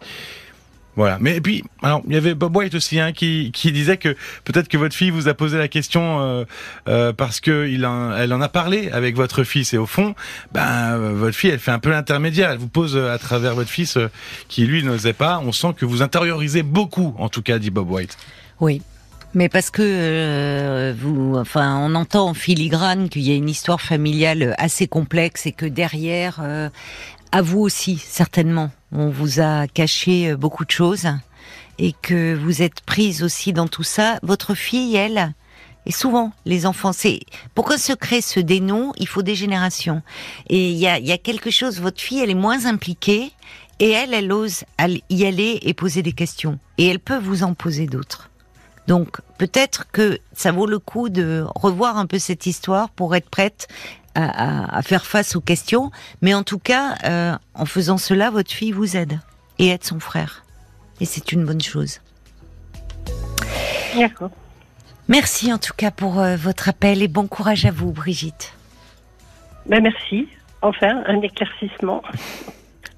Voilà. 0.95 1.17
Mais 1.19 1.41
puis, 1.41 1.63
alors, 1.81 2.01
il 2.07 2.13
y 2.13 2.17
avait 2.17 2.35
Bob 2.35 2.55
White 2.55 2.75
aussi 2.75 2.99
hein, 2.99 3.13
qui, 3.13 3.51
disait 3.51 3.97
que 3.97 4.15
peut-être 4.43 4.67
que 4.67 4.77
votre 4.77 4.95
fille 4.95 5.09
vous 5.09 5.27
a 5.27 5.33
posé 5.33 5.57
la 5.57 5.67
question 5.67 6.21
euh, 6.21 6.45
euh, 6.87 7.13
parce 7.13 7.39
que 7.39 7.83
en, 7.83 8.15
elle 8.15 8.33
en 8.33 8.41
a 8.41 8.49
parlé 8.49 8.89
avec 8.91 9.15
votre 9.15 9.43
fils 9.43 9.73
et 9.73 9.77
au 9.77 9.87
fond, 9.87 10.13
ben 10.53 10.97
votre 10.97 11.35
fille, 11.35 11.49
elle 11.49 11.59
fait 11.59 11.71
un 11.71 11.79
peu 11.79 11.89
l'intermédiaire. 11.89 12.51
Elle 12.51 12.59
vous 12.59 12.67
pose 12.67 12.95
à 12.97 13.17
travers 13.17 13.55
votre 13.55 13.69
fils 13.69 13.97
euh, 13.97 14.09
qui 14.47 14.65
lui 14.65 14.83
n'osait 14.83 15.13
pas. 15.13 15.41
On 15.43 15.51
sent 15.51 15.73
que 15.77 15.85
vous 15.85 16.01
intériorisez 16.01 16.63
beaucoup, 16.63 17.15
en 17.17 17.29
tout 17.29 17.41
cas, 17.41 17.59
dit 17.59 17.71
Bob 17.71 17.89
White. 17.89 18.17
Oui. 18.59 18.81
Mais 19.35 19.49
parce 19.49 19.71
que 19.71 19.81
euh, 19.81 20.93
vous, 20.95 21.35
enfin, 21.37 21.79
on 21.79 21.95
entend 21.95 22.29
en 22.29 22.33
filigrane 22.35 23.09
qu'il 23.09 23.23
y 23.23 23.31
a 23.31 23.35
une 23.35 23.49
histoire 23.49 23.81
familiale 23.81 24.53
assez 24.59 24.87
complexe 24.87 25.47
et 25.47 25.51
que 25.51 25.65
derrière, 25.65 26.39
euh, 26.43 26.69
à 27.33 27.41
vous 27.41 27.61
aussi, 27.61 27.97
certainement. 27.97 28.69
On 28.91 29.09
vous 29.09 29.39
a 29.39 29.67
caché 29.67 30.29
euh, 30.29 30.37
beaucoup 30.37 30.65
de 30.65 30.71
choses 30.71 31.07
et 31.79 31.93
que 32.03 32.35
vous 32.35 32.61
êtes 32.61 32.81
prise 32.81 33.23
aussi 33.23 33.53
dans 33.53 33.67
tout 33.67 33.81
ça. 33.81 34.19
Votre 34.21 34.53
fille, 34.53 34.95
elle, 34.95 35.33
Et 35.87 35.91
souvent, 35.91 36.31
les 36.45 36.67
enfants, 36.67 36.93
c'est 36.93 37.21
pour 37.55 37.67
qu'un 37.67 37.79
secret 37.79 38.21
se 38.21 38.39
dénoue, 38.39 38.93
il 38.97 39.07
faut 39.07 39.23
des 39.23 39.33
générations. 39.33 40.03
Et 40.47 40.69
il 40.69 40.77
y 40.77 40.85
a, 40.85 40.99
y 40.99 41.11
a 41.11 41.17
quelque 41.17 41.49
chose. 41.49 41.81
Votre 41.81 41.99
fille, 41.99 42.19
elle 42.19 42.29
est 42.29 42.35
moins 42.35 42.67
impliquée, 42.67 43.31
et 43.79 43.89
elle, 43.89 44.13
elle 44.13 44.31
ose 44.31 44.63
y 45.09 45.25
aller 45.25 45.57
et 45.63 45.73
poser 45.73 46.03
des 46.03 46.13
questions. 46.13 46.59
Et 46.77 46.85
elle 46.85 46.99
peut 46.99 47.17
vous 47.17 47.41
en 47.41 47.55
poser 47.55 47.87
d'autres. 47.87 48.29
Donc 48.87 49.21
peut-être 49.39 49.85
que 49.91 50.19
ça 50.33 50.51
vaut 50.51 50.67
le 50.67 50.77
coup 50.77 51.09
de 51.09 51.45
revoir 51.55 51.97
un 51.97 52.05
peu 52.05 52.19
cette 52.19 52.45
histoire 52.45 52.89
pour 52.89 53.15
être 53.15 53.29
prête 53.29 53.67
à, 54.15 54.81
faire 54.81 55.05
face 55.05 55.35
aux 55.35 55.41
questions. 55.41 55.91
Mais 56.21 56.33
en 56.33 56.43
tout 56.43 56.59
cas, 56.59 56.95
euh, 57.05 57.35
en 57.53 57.65
faisant 57.65 57.97
cela, 57.97 58.29
votre 58.29 58.51
fille 58.51 58.71
vous 58.71 58.95
aide 58.97 59.19
et 59.59 59.69
aide 59.69 59.83
son 59.83 59.99
frère. 59.99 60.43
Et 60.99 61.05
c'est 61.05 61.31
une 61.31 61.45
bonne 61.45 61.61
chose. 61.61 61.99
D'accord. 63.95 64.31
Merci 65.07 65.51
en 65.51 65.57
tout 65.57 65.73
cas 65.75 65.91
pour 65.91 66.19
euh, 66.19 66.35
votre 66.35 66.69
appel 66.69 67.01
et 67.01 67.07
bon 67.07 67.27
courage 67.27 67.65
à 67.65 67.71
vous, 67.71 67.91
Brigitte. 67.91 68.53
Ben 69.65 69.83
merci. 69.83 70.27
Enfin, 70.61 71.03
un 71.07 71.21
éclaircissement. 71.21 72.01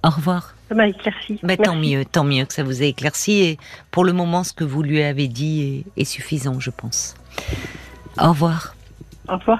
Au 0.03 0.09
revoir. 0.09 0.53
Ça 0.69 0.75
m'a 0.75 0.87
éclairci. 0.87 1.39
Ben, 1.41 1.57
tant 1.57 1.75
mieux, 1.75 2.05
tant 2.05 2.23
mieux 2.23 2.45
que 2.45 2.53
ça 2.53 2.63
vous 2.63 2.83
ait 2.83 2.89
éclairci. 2.89 3.41
Et 3.41 3.57
pour 3.91 4.03
le 4.03 4.13
moment, 4.13 4.43
ce 4.43 4.53
que 4.53 4.63
vous 4.63 4.83
lui 4.83 5.01
avez 5.01 5.27
dit 5.27 5.83
est, 5.97 6.01
est 6.01 6.05
suffisant, 6.05 6.59
je 6.59 6.69
pense. 6.69 7.15
Au 8.19 8.29
revoir. 8.29 8.75
Au 9.27 9.37
revoir. 9.37 9.59